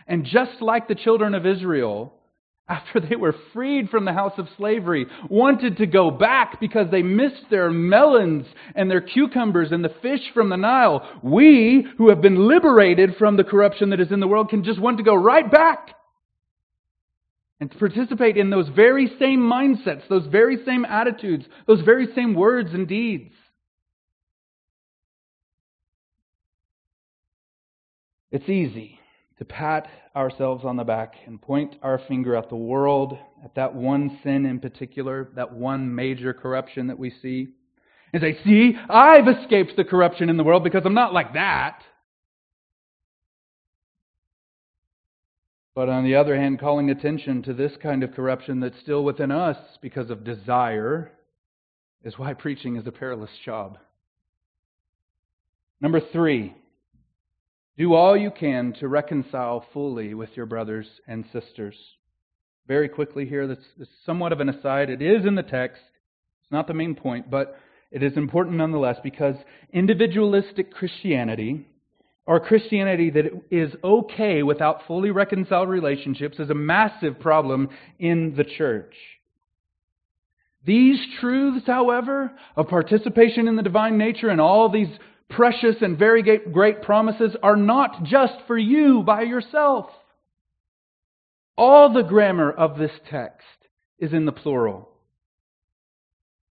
And 0.08 0.24
just 0.24 0.62
like 0.62 0.88
the 0.88 0.96
children 0.96 1.36
of 1.36 1.46
Israel, 1.46 2.14
after 2.70 3.00
they 3.00 3.16
were 3.16 3.36
freed 3.54 3.90
from 3.90 4.06
the 4.06 4.14
house 4.14 4.34
of 4.38 4.48
slavery, 4.58 5.06
wanted 5.30 5.78
to 5.78 5.86
go 5.86 6.10
back 6.10 6.60
because 6.60 6.90
they 6.92 7.02
missed 7.02 7.50
their 7.50 7.70
melons 7.70 8.46
and 8.74 8.90
their 8.90 9.02
cucumbers 9.02 9.72
and 9.72 9.84
the 9.84 9.94
fish 10.02 10.22
from 10.34 10.50
the 10.50 10.58
Nile. 10.58 11.20
We, 11.22 11.86
who 11.98 12.10
have 12.10 12.22
been 12.22 12.48
liberated 12.48 13.16
from 13.18 13.38
the 13.38 13.44
corruption 13.44 13.90
that 13.92 14.00
is 14.00 14.12
in 14.12 14.20
the 14.20 14.28
world, 14.28 14.50
can 14.50 14.64
just 14.64 14.82
want 14.82 14.98
to 14.98 15.04
go 15.04 15.16
right 15.16 15.50
back 15.50 15.92
and 17.60 17.72
to 17.72 17.78
participate 17.78 18.38
in 18.38 18.50
those 18.50 18.70
very 18.70 19.12
same 19.20 19.40
mindsets, 19.40 20.08
those 20.10 20.28
very 20.28 20.64
same 20.66 20.86
attitudes, 20.86 21.46
those 21.68 21.82
very 21.82 22.08
same 22.16 22.34
words 22.34 22.70
and 22.74 22.88
deeds. 22.88 23.34
It's 28.32 28.50
easy 28.50 29.00
to 29.38 29.46
pat 29.46 29.88
ourselves 30.16 30.66
on 30.66 30.76
the 30.76 30.84
back 30.84 31.14
and 31.26 31.42
point 31.42 31.76
our 31.82 32.00
finger 32.08 32.36
at 32.36 32.50
the 32.50 32.56
world, 32.56 33.18
at 33.44 33.56
that 33.56 33.74
one 33.74 34.20
sin 34.24 34.46
in 34.46 34.60
particular, 34.60 35.30
that 35.36 35.54
one 35.54 35.94
major 35.94 36.34
corruption 36.34 36.88
that 36.88 37.00
we 37.00 37.14
see, 37.22 37.50
and 38.12 38.22
say, 38.22 38.38
See, 38.44 38.74
I've 38.90 39.28
escaped 39.28 39.76
the 39.78 39.84
corruption 39.84 40.30
in 40.30 40.38
the 40.38 40.44
world 40.44 40.64
because 40.64 40.84
I'm 40.86 40.94
not 40.94 41.14
like 41.14 41.34
that. 41.34 41.82
But 45.76 45.90
on 45.90 46.04
the 46.04 46.16
other 46.16 46.36
hand, 46.36 46.60
calling 46.60 46.90
attention 46.90 47.44
to 47.44 47.54
this 47.54 47.74
kind 47.84 48.02
of 48.02 48.16
corruption 48.16 48.60
that's 48.60 48.80
still 48.82 49.04
within 49.04 49.30
us 49.30 49.58
because 49.80 50.10
of 50.10 50.24
desire 50.24 51.12
is 52.04 52.18
why 52.18 52.34
preaching 52.34 52.78
is 52.78 52.88
a 52.88 52.92
perilous 52.92 53.30
job. 53.46 53.78
Number 55.80 56.02
three, 56.12 56.56
do 57.78 57.94
all 57.94 58.18
you 58.18 58.32
can 58.32 58.74
to 58.80 58.88
reconcile 58.88 59.66
fully 59.74 60.14
with 60.14 60.30
your 60.36 60.46
brothers 60.46 60.88
and 61.08 61.26
sisters. 61.32 61.76
very 62.68 62.90
quickly 62.90 63.26
here. 63.26 63.48
This 63.48 63.60
is 63.80 63.88
somewhat 64.06 64.34
of 64.34 64.42
an 64.42 64.50
aside. 64.50 64.90
It 64.90 65.02
is 65.02 65.26
in 65.26 65.36
the 65.36 65.44
text. 65.44 65.82
It's 66.44 66.52
not 66.52 66.68
the 66.68 66.74
main 66.74 66.96
point, 66.96 67.32
but 67.32 67.58
it 67.92 68.04
is 68.04 68.18
important 68.18 68.58
nonetheless 68.58 68.98
because 69.04 69.36
individualistic 69.72 70.74
Christianity, 70.74 71.66
or 72.26 72.40
Christianity 72.42 73.10
that 73.12 73.26
is 73.50 73.74
okay 73.84 74.44
without 74.44 74.86
fully 74.86 75.12
reconciled 75.12 75.70
relationships, 75.70 76.40
is 76.40 76.50
a 76.50 76.56
massive 76.56 77.20
problem 77.20 77.70
in 78.00 78.36
the 78.36 78.44
church. 78.44 78.94
These 80.66 81.00
truths, 81.22 81.66
however, 81.66 82.32
of 82.58 82.68
participation 82.68 83.48
in 83.48 83.56
the 83.56 83.64
divine 83.64 83.98
nature 83.98 84.28
and 84.28 84.42
all 84.42 84.70
these 84.70 84.90
precious 85.30 85.76
and 85.82 85.98
very 85.98 86.24
great 86.40 86.82
promises 86.82 87.36
are 87.44 87.56
not 87.56 88.04
just 88.04 88.36
for 88.48 88.58
you 88.58 89.04
by 89.04 89.24
yourself. 89.24 89.90
All 91.58 91.92
the 91.92 92.04
grammar 92.04 92.52
of 92.52 92.78
this 92.78 92.92
text 93.10 93.46
is 94.00 94.14
in 94.14 94.26
the 94.26 94.32
plural. 94.32 94.90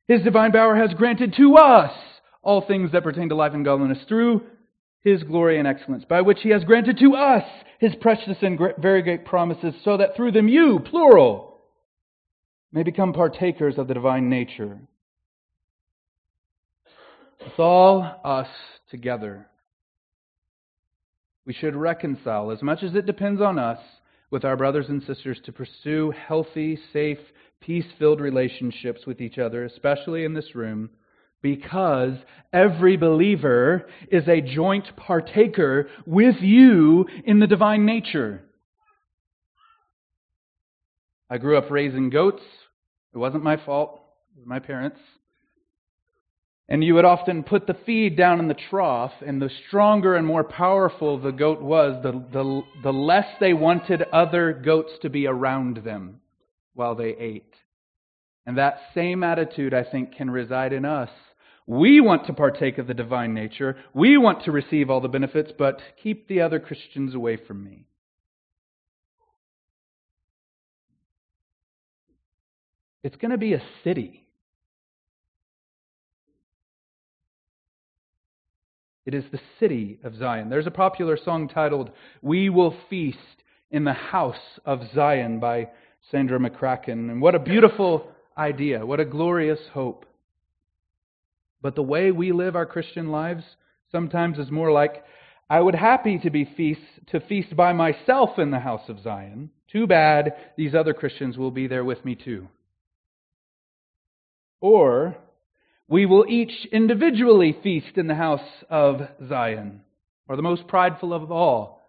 His 0.07 0.21
divine 0.21 0.51
power 0.51 0.75
has 0.75 0.93
granted 0.93 1.33
to 1.37 1.55
us 1.55 1.91
all 2.41 2.61
things 2.61 2.91
that 2.91 3.03
pertain 3.03 3.29
to 3.29 3.35
life 3.35 3.53
and 3.53 3.65
godliness 3.65 3.99
through 4.07 4.41
his 5.03 5.23
glory 5.23 5.57
and 5.57 5.67
excellence, 5.67 6.05
by 6.07 6.21
which 6.21 6.39
he 6.41 6.49
has 6.49 6.63
granted 6.63 6.97
to 6.99 7.15
us 7.15 7.43
his 7.79 7.95
precious 7.95 8.37
and 8.41 8.59
very 8.79 9.01
great 9.01 9.25
promises, 9.25 9.73
so 9.83 9.97
that 9.97 10.15
through 10.15 10.31
them 10.31 10.47
you, 10.47 10.79
plural, 10.79 11.59
may 12.71 12.83
become 12.83 13.11
partakers 13.11 13.77
of 13.77 13.87
the 13.87 13.93
divine 13.95 14.29
nature. 14.29 14.79
It's 17.45 17.59
all 17.59 18.21
us 18.23 18.47
together. 18.89 19.47
We 21.45 21.53
should 21.53 21.75
reconcile, 21.75 22.51
as 22.51 22.61
much 22.61 22.83
as 22.83 22.93
it 22.93 23.05
depends 23.05 23.41
on 23.41 23.57
us, 23.57 23.79
with 24.29 24.45
our 24.45 24.55
brothers 24.55 24.85
and 24.89 25.03
sisters 25.03 25.39
to 25.45 25.51
pursue 25.51 26.11
healthy, 26.11 26.77
safe, 26.93 27.17
peace 27.59 27.85
filled 27.99 28.21
relationships 28.21 29.01
with 29.05 29.21
each 29.21 29.37
other, 29.37 29.65
especially 29.65 30.23
in 30.23 30.33
this 30.33 30.55
room, 30.55 30.89
because 31.41 32.13
every 32.53 32.95
believer 32.95 33.87
is 34.11 34.27
a 34.27 34.41
joint 34.41 34.95
partaker 34.95 35.89
with 36.05 36.35
you 36.41 37.07
in 37.25 37.39
the 37.39 37.47
divine 37.47 37.85
nature. 37.85 38.41
I 41.29 41.37
grew 41.37 41.57
up 41.57 41.71
raising 41.71 42.09
goats. 42.09 42.43
It 43.13 43.17
wasn't 43.17 43.43
my 43.43 43.57
fault, 43.57 44.01
it 44.35 44.39
was 44.39 44.47
my 44.47 44.59
parents. 44.59 44.99
And 46.71 46.81
you 46.85 46.95
would 46.95 47.03
often 47.03 47.43
put 47.43 47.67
the 47.67 47.75
feed 47.85 48.15
down 48.15 48.39
in 48.39 48.47
the 48.47 48.55
trough, 48.69 49.11
and 49.27 49.41
the 49.41 49.49
stronger 49.67 50.15
and 50.15 50.25
more 50.25 50.45
powerful 50.45 51.19
the 51.19 51.33
goat 51.33 51.61
was, 51.61 52.01
the, 52.01 52.13
the, 52.31 52.61
the 52.81 52.93
less 52.93 53.25
they 53.41 53.51
wanted 53.51 54.03
other 54.13 54.53
goats 54.53 54.93
to 55.01 55.09
be 55.09 55.27
around 55.27 55.81
them 55.83 56.21
while 56.73 56.95
they 56.95 57.09
ate. 57.09 57.53
And 58.45 58.57
that 58.57 58.79
same 58.95 59.21
attitude, 59.21 59.73
I 59.73 59.83
think, 59.83 60.15
can 60.15 60.31
reside 60.31 60.71
in 60.71 60.85
us. 60.85 61.09
We 61.67 61.99
want 61.99 62.25
to 62.27 62.33
partake 62.33 62.77
of 62.77 62.87
the 62.87 62.93
divine 62.93 63.33
nature. 63.33 63.75
We 63.93 64.17
want 64.17 64.45
to 64.45 64.53
receive 64.53 64.89
all 64.89 65.01
the 65.01 65.09
benefits, 65.09 65.51
but 65.59 65.81
keep 66.01 66.29
the 66.29 66.39
other 66.39 66.61
Christians 66.61 67.13
away 67.13 67.35
from 67.35 67.65
me. 67.65 67.83
It's 73.03 73.17
going 73.17 73.31
to 73.31 73.37
be 73.37 73.55
a 73.55 73.63
city. 73.83 74.25
It 79.11 79.25
is 79.25 79.29
the 79.29 79.41
city 79.59 79.99
of 80.05 80.15
Zion. 80.15 80.47
There's 80.49 80.67
a 80.67 80.71
popular 80.71 81.17
song 81.17 81.49
titled, 81.49 81.91
We 82.21 82.47
Will 82.47 82.73
Feast 82.89 83.17
in 83.69 83.83
the 83.83 83.91
House 83.91 84.57
of 84.63 84.79
Zion 84.95 85.41
by 85.41 85.67
Sandra 86.09 86.39
McCracken. 86.39 87.11
And 87.11 87.21
what 87.21 87.35
a 87.35 87.39
beautiful 87.39 88.07
idea. 88.37 88.85
What 88.85 89.01
a 89.01 89.05
glorious 89.05 89.59
hope. 89.73 90.05
But 91.61 91.75
the 91.75 91.83
way 91.83 92.11
we 92.11 92.31
live 92.31 92.55
our 92.55 92.65
Christian 92.65 93.11
lives 93.11 93.43
sometimes 93.91 94.39
is 94.39 94.49
more 94.49 94.71
like, 94.71 95.03
I 95.49 95.59
would 95.59 95.75
happy 95.75 96.17
to 96.19 96.29
be 96.29 96.45
feast 96.55 96.79
to 97.07 97.19
feast 97.19 97.53
by 97.53 97.73
myself 97.73 98.39
in 98.39 98.49
the 98.49 98.59
house 98.61 98.87
of 98.87 99.03
Zion. 99.03 99.49
Too 99.69 99.87
bad 99.87 100.35
these 100.55 100.73
other 100.73 100.93
Christians 100.93 101.37
will 101.37 101.51
be 101.51 101.67
there 101.67 101.83
with 101.83 102.05
me 102.05 102.15
too. 102.15 102.47
Or 104.61 105.17
we 105.91 106.05
will 106.05 106.25
each 106.29 106.53
individually 106.71 107.53
feast 107.61 107.97
in 107.97 108.07
the 108.07 108.15
house 108.15 108.39
of 108.69 109.01
Zion. 109.27 109.81
Or 110.29 110.37
the 110.37 110.41
most 110.41 110.65
prideful 110.69 111.13
of 111.13 111.29
all, 111.33 111.85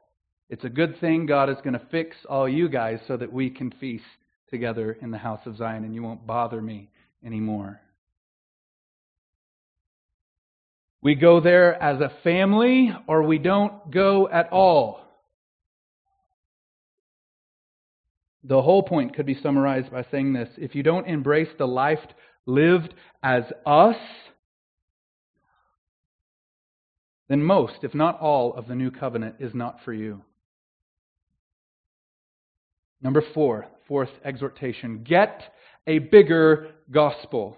it's 0.50 0.64
a 0.64 0.68
good 0.68 0.98
thing 0.98 1.24
God 1.24 1.48
is 1.48 1.59
going 1.62 1.74
to 1.74 1.86
fix 1.92 2.16
all 2.28 2.48
you 2.48 2.68
guys 2.68 2.98
so 3.07 3.16
that 3.16 3.32
we 3.32 3.48
can 3.48 3.70
feast 3.70 4.03
together 4.50 4.98
in 5.00 5.12
the 5.12 5.18
house 5.18 5.38
of 5.46 5.57
Zion 5.57 5.84
and 5.84 5.94
you 5.94 6.03
won't 6.03 6.26
bother 6.26 6.61
me 6.61 6.90
anymore. 7.24 7.80
We 11.00 11.14
go 11.14 11.40
there 11.40 11.80
as 11.80 12.00
a 12.00 12.12
family 12.24 12.92
or 13.07 13.22
we 13.22 13.38
don't 13.38 13.88
go 13.92 14.28
at 14.28 14.50
all. 14.50 15.00
The 18.42 18.61
whole 18.61 18.82
point 18.82 19.14
could 19.14 19.26
be 19.26 19.38
summarized 19.40 19.92
by 19.92 20.05
saying 20.11 20.32
this 20.32 20.48
if 20.57 20.74
you 20.74 20.82
don't 20.82 21.07
embrace 21.07 21.50
the 21.57 21.68
life 21.68 22.00
lived 22.47 22.95
as 23.22 23.45
us, 23.64 23.97
then 27.28 27.43
most, 27.43 27.76
if 27.82 27.95
not 27.95 28.20
all, 28.20 28.55
of 28.55 28.68
the 28.68 28.74
new 28.74 28.90
covenant 28.90 29.36
is 29.40 29.55
not 29.55 29.78
for 29.84 29.93
you. 29.93 30.22
Number 33.01 33.22
four, 33.34 33.66
fourth 33.88 34.11
exhortation 34.24 35.03
get 35.03 35.43
a 35.86 35.99
bigger 35.99 36.68
gospel. 36.90 37.57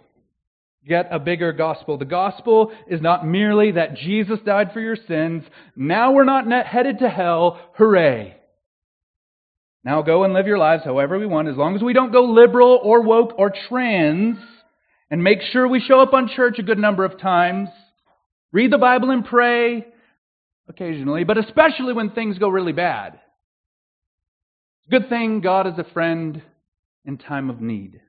Get 0.87 1.09
a 1.11 1.19
bigger 1.19 1.53
gospel. 1.53 1.97
The 1.97 2.05
gospel 2.05 2.73
is 2.89 3.01
not 3.01 3.27
merely 3.27 3.73
that 3.73 3.97
Jesus 3.97 4.39
died 4.45 4.73
for 4.73 4.81
your 4.81 4.97
sins. 5.09 5.43
Now 5.75 6.13
we're 6.13 6.25
not 6.25 6.67
headed 6.67 6.99
to 6.99 7.09
hell. 7.09 7.59
Hooray. 7.77 8.37
Now 9.83 10.03
go 10.03 10.25
and 10.25 10.33
live 10.33 10.47
your 10.47 10.59
lives 10.59 10.85
however 10.85 11.19
we 11.19 11.27
want, 11.27 11.49
as 11.49 11.57
long 11.57 11.75
as 11.75 11.83
we 11.83 11.95
don't 11.95 12.13
go 12.13 12.25
liberal 12.25 12.81
or 12.83 13.03
woke 13.03 13.33
or 13.39 13.53
trans 13.69 14.37
and 15.15 15.23
make 15.23 15.43
sure 15.43 15.69
we 15.69 15.79
show 15.79 16.01
up 16.01 16.13
on 16.13 16.27
church 16.27 16.59
a 16.59 16.65
good 16.65 16.77
number 16.77 17.05
of 17.05 17.21
times, 17.21 17.69
read 18.51 18.73
the 18.73 18.79
Bible 18.79 19.11
and 19.11 19.25
pray 19.25 19.87
occasionally, 20.69 21.23
but 21.23 21.39
especially 21.39 21.93
when 21.93 22.11
things 22.11 22.37
go 22.39 22.49
really 22.49 22.73
bad. 22.73 23.21
Good 24.91 25.09
thing 25.09 25.41
God 25.41 25.69
is 25.69 25.75
a 25.79 25.89
friend 25.93 26.43
in 27.05 27.17
time 27.17 27.49
of 27.49 27.61
need. 27.61 28.01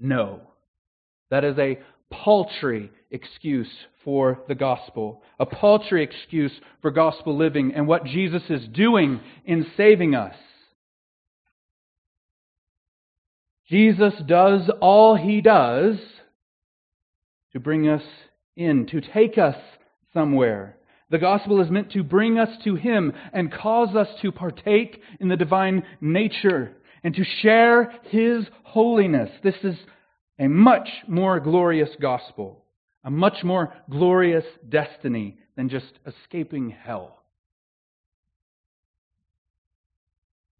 No. 0.00 0.40
That 1.30 1.44
is 1.44 1.58
a 1.58 1.78
paltry 2.10 2.90
excuse 3.10 3.68
for 4.02 4.40
the 4.48 4.54
gospel, 4.54 5.22
a 5.38 5.44
paltry 5.44 6.02
excuse 6.02 6.52
for 6.80 6.90
gospel 6.90 7.36
living 7.36 7.74
and 7.74 7.86
what 7.86 8.06
Jesus 8.06 8.44
is 8.48 8.66
doing 8.72 9.20
in 9.44 9.66
saving 9.76 10.14
us. 10.14 10.36
Jesus 13.72 14.12
does 14.26 14.70
all 14.82 15.16
he 15.16 15.40
does 15.40 15.96
to 17.54 17.58
bring 17.58 17.88
us 17.88 18.02
in, 18.54 18.84
to 18.88 19.00
take 19.00 19.38
us 19.38 19.56
somewhere. 20.12 20.76
The 21.08 21.16
gospel 21.16 21.58
is 21.62 21.70
meant 21.70 21.90
to 21.92 22.02
bring 22.02 22.38
us 22.38 22.50
to 22.64 22.74
him 22.74 23.14
and 23.32 23.50
cause 23.50 23.96
us 23.96 24.08
to 24.20 24.30
partake 24.30 25.00
in 25.20 25.28
the 25.28 25.38
divine 25.38 25.84
nature 26.02 26.72
and 27.02 27.14
to 27.14 27.24
share 27.40 27.94
his 28.10 28.44
holiness. 28.62 29.30
This 29.42 29.56
is 29.64 29.76
a 30.38 30.48
much 30.48 30.90
more 31.08 31.40
glorious 31.40 31.96
gospel, 31.98 32.66
a 33.04 33.10
much 33.10 33.42
more 33.42 33.72
glorious 33.88 34.44
destiny 34.68 35.38
than 35.56 35.70
just 35.70 35.98
escaping 36.06 36.68
hell. 36.68 37.21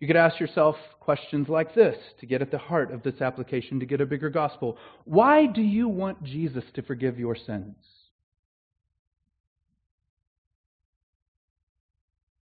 You 0.03 0.09
could 0.09 0.17
ask 0.17 0.41
yourself 0.41 0.75
questions 0.99 1.49
like 1.49 1.77
this 1.77 1.97
to 2.19 2.27
get 2.27 2.43
at 2.43 2.51
the 2.51 2.59
heart 2.59 2.91
of 2.91 3.05
this 3.05 3.21
application, 3.21 3.79
to 3.79 3.87
get 3.87 4.01
a 4.01 4.05
bigger 4.05 4.31
gospel. 4.31 4.77
Why 5.05 5.47
do 5.47 5.63
you 5.63 5.87
want 5.87 6.25
Jesus 6.25 6.65
to 6.75 6.83
forgive 6.83 7.21
your 7.21 7.37
sins? 7.37 7.77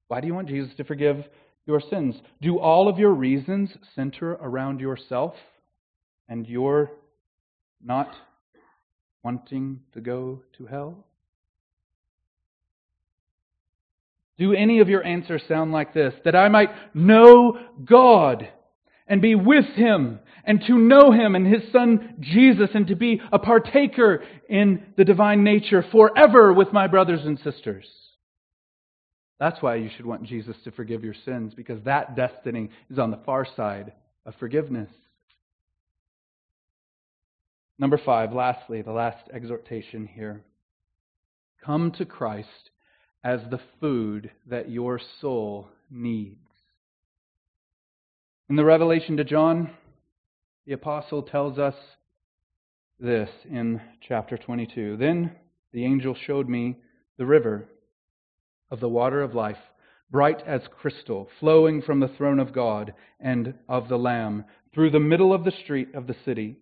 Why 0.07 0.21
do 0.21 0.29
you 0.29 0.35
want 0.35 0.47
Jesus 0.47 0.73
to 0.77 0.85
forgive 0.85 1.25
your 1.67 1.81
sins? 1.91 2.15
Do 2.41 2.61
all 2.61 2.89
of 2.89 2.97
your 2.97 3.13
reasons 3.13 3.71
center 3.97 4.35
around 4.35 4.79
yourself 4.79 5.35
and 6.29 6.47
your 6.47 6.93
not 7.85 8.15
wanting 9.25 9.81
to 9.95 10.01
go 10.01 10.45
to 10.59 10.67
hell? 10.67 11.08
Do 14.39 14.53
any 14.53 14.79
of 14.79 14.89
your 14.89 15.05
answers 15.05 15.43
sound 15.49 15.73
like 15.73 15.93
this? 15.93 16.15
That 16.25 16.37
I 16.37 16.49
might 16.49 16.71
know 16.95 17.59
God 17.85 18.49
and 19.07 19.21
be 19.21 19.35
with 19.35 19.67
Him 19.75 20.21
and 20.45 20.63
to 20.67 20.79
know 20.79 21.11
Him 21.11 21.35
and 21.35 21.47
His 21.47 21.73
Son 21.73 22.17
Jesus 22.21 22.71
and 22.75 22.87
to 22.87 22.95
be 22.95 23.21
a 23.33 23.39
partaker 23.39 24.23
in 24.49 24.95
the 24.97 25.05
divine 25.05 25.43
nature 25.43 25.85
forever 25.91 26.53
with 26.53 26.73
my 26.73 26.87
brothers 26.87 27.21
and 27.25 27.39
sisters. 27.41 27.87
That's 29.41 29.61
why 29.61 29.77
you 29.77 29.91
should 29.97 30.07
want 30.07 30.25
Jesus 30.25 30.57
to 30.65 30.71
forgive 30.71 31.05
your 31.05 31.15
sins 31.25 31.55
because 31.55 31.83
that 31.85 32.17
destiny 32.17 32.71
is 32.91 32.99
on 32.99 33.11
the 33.11 33.21
far 33.25 33.47
side 33.57 33.93
of 34.25 34.35
forgiveness. 34.37 34.91
Number 37.79 37.99
five, 38.05 38.33
lastly, 38.33 38.83
the 38.83 38.93
last 38.93 39.29
exhortation 39.33 40.07
here. 40.07 40.43
Come 41.65 41.93
to 41.93 42.05
Christ 42.05 42.71
as 43.25 43.41
the 43.51 43.61
food 43.81 44.31
that 44.47 44.71
your 44.71 45.01
soul 45.21 45.69
needs. 45.91 46.39
In 48.49 48.57
the 48.57 48.65
revelation 48.65 49.17
to 49.17 49.25
John, 49.25 49.71
the 50.67 50.73
apostle 50.73 51.23
tells 51.23 51.59
us 51.59 51.75
this 53.01 53.31
in 53.51 53.81
chapter 54.07 54.37
22. 54.37 54.97
Then 54.97 55.33
the 55.73 55.85
angel 55.85 56.15
showed 56.27 56.49
me 56.49 56.79
the 57.19 57.27
river 57.27 57.69
of 58.71 58.81
the 58.81 58.89
water 58.89 59.23
of 59.23 59.35
life, 59.35 59.59
bright 60.11 60.43
as 60.47 60.63
crystal, 60.81 61.29
flowing 61.41 61.83
from 61.83 62.01
the 62.01 62.09
throne 62.09 62.39
of 62.39 62.53
God 62.53 62.95
and 63.21 63.55
of 63.69 63.89
the 63.89 63.99
Lamb, 63.99 64.45
through 64.73 64.91
the 64.91 65.01
middle 65.01 65.33
of 65.33 65.45
the 65.45 65.53
street 65.63 65.95
of 65.95 66.07
the 66.07 66.17
city. 66.25 66.57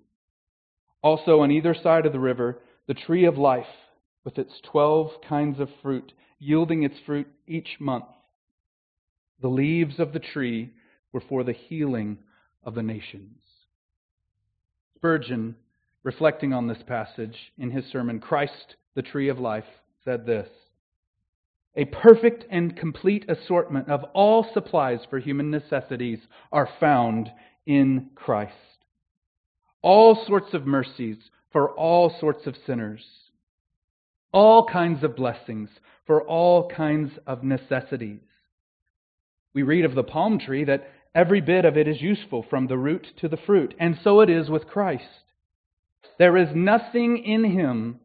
Also, 1.03 1.41
on 1.41 1.51
either 1.51 1.75
side 1.75 2.07
of 2.07 2.13
the 2.13 2.21
river, 2.21 2.59
the 2.89 2.95
tree 2.95 3.25
of 3.25 3.39
life, 3.39 3.67
with 4.27 4.39
its 4.39 4.61
twelve 4.71 5.13
kinds 5.27 5.61
of 5.61 5.69
fruit, 5.81 6.13
yielding 6.41 6.83
its 6.83 6.97
fruit 7.07 7.29
each 7.47 7.77
month. 7.79 8.07
The 9.41 9.49
leaves 9.49 10.01
of 10.01 10.13
the 10.13 10.19
tree 10.19 10.73
were 11.13 11.23
for 11.29 11.45
the 11.45 11.53
healing 11.53 12.19
of 12.65 12.75
the 12.75 12.83
nations. 12.83 13.39
Spurgeon, 14.97 15.55
reflecting 16.03 16.53
on 16.53 16.67
this 16.67 16.83
passage 16.89 17.37
in 17.57 17.71
his 17.71 17.85
sermon, 17.87 18.19
Christ, 18.19 18.75
the 18.97 19.03
Tree 19.03 19.29
of 19.29 19.39
Life, 19.39 19.65
said 20.05 20.27
this 20.27 20.49
A 21.77 21.85
perfect 21.85 22.47
and 22.51 22.77
complete 22.77 23.27
assortment 23.29 23.89
of 23.89 24.03
all 24.13 24.45
supplies 24.53 25.01
for 25.09 25.21
human 25.21 25.53
necessities 25.53 26.19
are 26.51 26.69
found 26.81 27.31
in 27.65 28.11
Christ. 28.17 28.53
All 29.83 30.25
sorts 30.27 30.53
of 30.53 30.67
mercies 30.67 31.19
for 31.53 31.71
all 31.71 32.13
sorts 32.19 32.49
of 32.49 32.57
sinners. 32.67 33.05
All 34.37 34.67
kinds 34.67 35.03
of 35.03 35.17
blessings 35.17 35.71
for 36.07 36.21
all 36.21 36.69
kinds 36.69 37.13
of 37.27 37.43
necessities. 37.43 38.21
We 39.55 39.63
read 39.63 39.87
of 39.87 39.95
the 39.95 40.03
palm 40.03 40.39
tree 40.39 40.63
that 40.65 40.91
every 41.15 41.41
bit 41.41 41.65
of 41.65 41.79
it 41.79 41.89
is 41.89 42.03
useful 42.03 42.45
from 42.51 42.67
the 42.67 42.77
root 42.77 43.07
to 43.23 43.29
the 43.29 43.39
fruit, 43.39 43.73
and 43.81 43.97
so 44.05 44.21
it 44.21 44.29
is 44.29 44.51
with 44.51 44.67
Christ. 44.67 45.05
There 46.19 46.37
is 46.37 46.49
nothing 46.55 47.17
in 47.25 47.45
him 47.45 48.01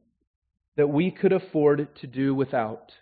that 0.78 0.88
we 0.88 1.12
could 1.12 1.34
afford 1.34 1.90
to 2.00 2.08
do 2.08 2.34
without. 2.34 2.94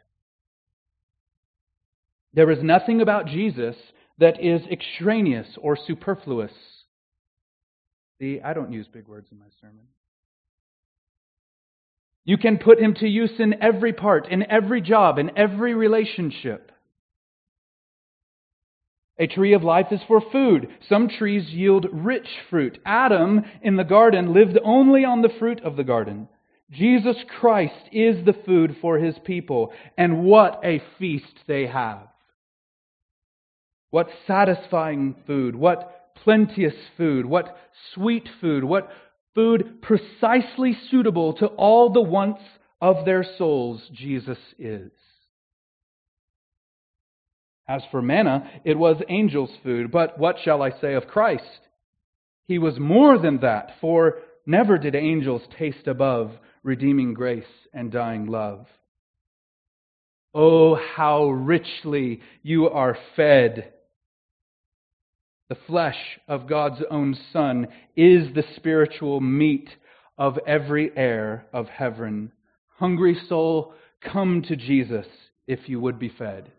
There 2.34 2.50
is 2.50 2.64
nothing 2.64 3.00
about 3.00 3.28
Jesus 3.28 3.76
that 4.18 4.44
is 4.44 4.62
extraneous 4.72 5.50
or 5.62 5.78
superfluous. 5.78 6.52
See, 8.20 8.42
I 8.44 8.56
don't 8.56 8.74
use 8.74 8.88
big 8.92 9.08
words 9.08 9.28
in 9.32 9.38
my 9.38 9.46
sermon. 9.62 9.86
You 12.26 12.38
can 12.38 12.58
put 12.58 12.80
him 12.80 12.94
to 12.96 13.08
use 13.08 13.32
in 13.40 13.62
every 13.62 13.94
part, 13.94 14.28
in 14.30 14.50
every 14.50 14.82
job, 14.82 15.18
in 15.18 15.38
every 15.38 15.74
relationship. 15.74 16.72
A 19.18 19.28
tree 19.28 19.54
of 19.54 19.64
life 19.64 19.88
is 19.92 20.00
for 20.08 20.22
food. 20.32 20.70
Some 20.88 21.10
trees 21.10 21.50
yield 21.50 21.88
rich 21.92 22.28
fruit. 22.50 22.80
Adam 22.86 23.44
in 23.62 23.76
the 23.76 23.84
garden 23.84 24.34
lived 24.34 24.58
only 24.64 25.04
on 25.04 25.22
the 25.22 25.34
fruit 25.40 25.62
of 25.62 25.76
the 25.76 25.84
garden. 25.84 26.30
Jesus 26.72 27.18
Christ 27.40 27.90
is 27.92 28.24
the 28.26 28.36
food 28.46 28.78
for 28.80 28.98
his 28.98 29.16
people, 29.26 29.74
and 29.98 30.24
what 30.24 30.62
a 30.64 30.82
feast 30.98 31.34
they 31.48 31.68
have. 31.68 32.08
What 33.90 34.10
satisfying 34.28 35.16
food, 35.26 35.56
what 35.56 36.14
plenteous 36.24 36.76
food, 36.96 37.26
what 37.26 37.58
sweet 37.94 38.30
food, 38.40 38.64
what 38.64 38.90
food 39.40 39.82
precisely 39.82 40.78
suitable 40.92 41.32
to 41.32 41.46
all 41.46 41.94
the 41.94 42.02
wants 42.02 42.42
of 42.82 43.06
their 43.06 43.24
souls 43.38 43.82
Jesus 43.94 44.38
is. 44.58 44.92
As 47.66 47.82
for 47.90 48.02
manna, 48.02 48.50
it 48.66 48.78
was 48.78 49.02
angels' 49.08 49.56
food, 49.64 49.92
but 49.92 50.20
what 50.20 50.36
shall 50.44 50.62
I 50.62 50.72
say 50.82 50.94
of 50.94 51.08
Christ? 51.08 51.62
He 52.48 52.58
was 52.58 52.78
more 52.80 53.18
than 53.18 53.40
that, 53.40 53.76
for 53.80 54.16
never 54.46 54.78
did 54.78 54.94
angels 54.96 55.44
taste 55.58 55.88
above 55.88 56.32
redeeming 56.62 57.14
grace 57.14 57.44
and 57.74 57.94
dying 57.94 58.26
love. 58.26 58.66
Oh, 60.34 60.78
how 60.98 61.30
richly 61.30 62.20
you 62.44 62.68
are 62.68 62.98
fed 63.16 63.72
the 65.50 65.58
flesh 65.68 65.98
of 66.28 66.48
God's 66.48 66.82
own 66.92 67.18
Son 67.34 67.68
is 67.96 68.34
the 68.34 68.44
spiritual 68.56 69.20
meat 69.20 69.68
of 70.18 70.38
every 70.46 70.92
heir 70.96 71.48
of 71.52 71.68
heaven. 71.68 72.32
Hungry 72.78 73.20
soul, 73.28 73.74
come 74.02 74.44
to 74.48 74.56
Jesus 74.56 75.08
if 75.48 75.68
you 75.68 75.80
would 75.80 75.98
be 75.98 76.10
fed. 76.10 76.52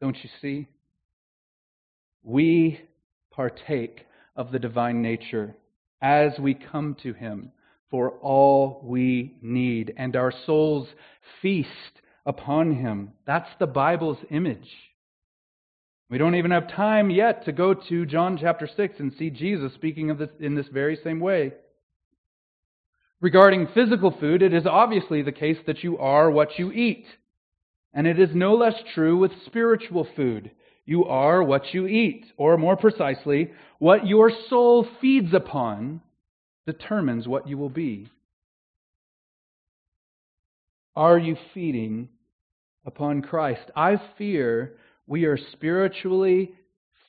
Don't 0.00 0.16
you 0.22 0.28
see? 0.42 0.68
We 2.22 2.80
partake 3.30 4.06
of 4.36 4.52
the 4.52 4.58
divine 4.58 5.00
nature 5.00 5.56
as 6.02 6.32
we 6.38 6.54
come 6.54 6.96
to 7.02 7.14
Him 7.14 7.52
for 7.90 8.10
all 8.20 8.80
we 8.84 9.36
need, 9.42 9.94
and 9.96 10.16
our 10.16 10.32
souls 10.46 10.88
feast 11.40 11.68
upon 12.26 12.74
Him. 12.74 13.12
That's 13.26 13.50
the 13.58 13.66
Bible's 13.66 14.18
image. 14.30 14.68
We 16.12 16.18
don't 16.18 16.34
even 16.34 16.50
have 16.50 16.68
time 16.68 17.08
yet 17.08 17.46
to 17.46 17.52
go 17.52 17.72
to 17.72 18.04
John 18.04 18.36
chapter 18.38 18.68
6 18.76 18.96
and 18.98 19.14
see 19.18 19.30
Jesus 19.30 19.72
speaking 19.72 20.10
of 20.10 20.18
this 20.18 20.28
in 20.40 20.54
this 20.54 20.66
very 20.70 20.98
same 21.02 21.20
way. 21.20 21.54
Regarding 23.22 23.66
physical 23.74 24.14
food, 24.20 24.42
it 24.42 24.52
is 24.52 24.66
obviously 24.66 25.22
the 25.22 25.32
case 25.32 25.56
that 25.66 25.82
you 25.82 25.96
are 25.96 26.30
what 26.30 26.58
you 26.58 26.70
eat. 26.70 27.06
And 27.94 28.06
it 28.06 28.20
is 28.20 28.28
no 28.34 28.52
less 28.56 28.74
true 28.94 29.16
with 29.16 29.30
spiritual 29.46 30.06
food. 30.14 30.50
You 30.84 31.06
are 31.06 31.42
what 31.42 31.72
you 31.72 31.86
eat, 31.86 32.26
or 32.36 32.58
more 32.58 32.76
precisely, 32.76 33.50
what 33.78 34.06
your 34.06 34.30
soul 34.50 34.86
feeds 35.00 35.32
upon 35.32 36.02
determines 36.66 37.26
what 37.26 37.48
you 37.48 37.56
will 37.56 37.70
be. 37.70 38.10
Are 40.94 41.16
you 41.16 41.38
feeding 41.54 42.10
upon 42.84 43.22
Christ? 43.22 43.70
I 43.74 43.96
fear 44.18 44.74
we 45.12 45.26
are 45.26 45.36
spiritually 45.36 46.54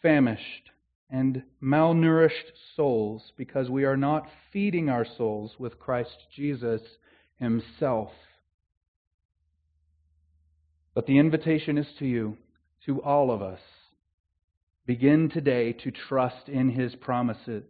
famished 0.01 0.71
and 1.09 1.41
malnourished 1.63 2.51
souls 2.75 3.31
because 3.37 3.69
we 3.69 3.85
are 3.85 3.95
not 3.95 4.27
feeding 4.51 4.89
our 4.89 5.05
souls 5.05 5.53
with 5.57 5.79
Christ 5.79 6.17
Jesus 6.35 6.81
Himself. 7.37 8.09
But 10.93 11.05
the 11.05 11.17
invitation 11.17 11.77
is 11.77 11.87
to 11.99 12.05
you, 12.05 12.35
to 12.87 13.01
all 13.01 13.31
of 13.31 13.41
us. 13.41 13.61
Begin 14.85 15.29
today 15.29 15.71
to 15.71 15.89
trust 15.89 16.49
in 16.49 16.71
His 16.71 16.95
promises. 16.95 17.63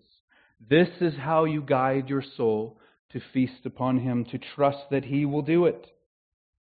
This 0.68 0.90
is 1.00 1.14
how 1.14 1.46
you 1.46 1.62
guide 1.62 2.10
your 2.10 2.24
soul 2.36 2.80
to 3.12 3.22
feast 3.34 3.68
upon 3.68 4.00
Him, 4.00 4.26
to 4.32 4.40
trust 4.40 4.90
that 4.90 5.06
He 5.06 5.28
will 5.28 5.44
do 5.44 5.68
it. 5.68 5.93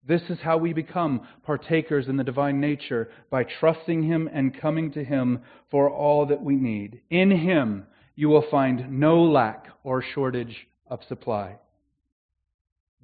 This 0.08 0.22
is 0.30 0.38
how 0.42 0.56
we 0.56 0.72
become 0.72 1.20
partakers 1.44 2.08
in 2.08 2.16
the 2.16 2.24
divine 2.24 2.60
nature 2.60 3.10
by 3.30 3.44
trusting 3.44 4.04
Him 4.04 4.26
and 4.32 4.58
coming 4.58 4.90
to 4.92 5.04
Him 5.04 5.40
for 5.70 5.90
all 5.90 6.24
that 6.26 6.42
we 6.42 6.56
need. 6.56 7.02
In 7.10 7.30
Him, 7.30 7.84
you 8.16 8.30
will 8.30 8.44
find 8.50 8.90
no 8.90 9.22
lack 9.22 9.66
or 9.84 10.02
shortage 10.02 10.66
of 10.86 11.00
supply. 11.06 11.56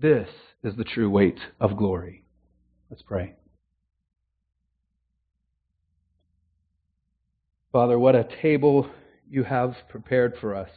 This 0.01 0.29
is 0.63 0.77
the 0.77 0.85
true 0.85 1.11
weight 1.11 1.39
of 1.61 1.77
glory. 1.77 2.25
Let's 2.89 3.03
pray. 3.03 3.35
Father, 7.71 7.99
what 7.99 8.15
a 8.15 8.27
table 8.41 8.89
you 9.29 9.45
have 9.45 9.75
prepared 9.91 10.37
for 10.41 10.55
us, 10.55 10.71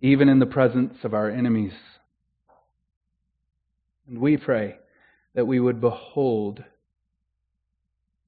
even 0.00 0.28
in 0.28 0.40
the 0.40 0.46
presence 0.46 0.94
of 1.04 1.14
our 1.14 1.30
enemies. 1.30 1.74
And 4.08 4.18
we 4.18 4.36
pray 4.36 4.76
that 5.34 5.46
we 5.46 5.60
would 5.60 5.80
behold 5.80 6.62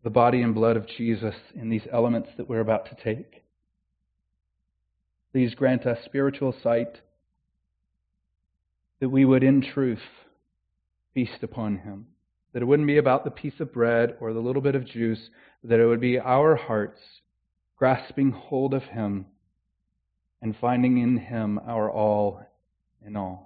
the 0.03 0.11
body 0.11 0.43
and 0.43 0.55
blood 0.55 0.77
of 0.77 0.87
Jesus 0.87 1.35
in 1.55 1.68
these 1.68 1.87
elements 1.93 2.31
that 2.37 2.49
we're 2.49 2.61
about 2.61 2.87
to 2.87 3.05
take. 3.05 3.43
Please 5.33 5.55
grant 5.55 5.87
us 5.87 5.99
spiritual 6.05 6.55
sight 6.62 7.01
that 9.01 9.09
we 9.09 9.24
would, 9.24 9.43
in 9.43 9.61
truth, 9.61 9.99
feast 11.12 11.43
upon 11.43 11.79
him. 11.79 12.07
That 12.53 12.62
it 12.62 12.66
wouldn't 12.66 12.87
be 12.87 12.97
about 12.97 13.24
the 13.24 13.31
piece 13.31 13.61
of 13.61 13.72
bread 13.72 14.16
or 14.20 14.33
the 14.33 14.41
little 14.41 14.62
bit 14.62 14.74
of 14.74 14.87
juice, 14.87 15.29
that 15.62 15.81
it 15.81 15.87
would 15.87 16.01
be 16.01 16.18
our 16.18 16.57
hearts 16.57 17.01
grasping 17.77 18.31
hold 18.31 18.72
of 18.72 18.83
him 18.85 19.27
and 20.41 20.57
finding 20.61 20.99
in 20.99 21.18
him 21.18 21.59
our 21.66 21.91
all 21.91 22.41
in 23.05 23.16
all. 23.16 23.45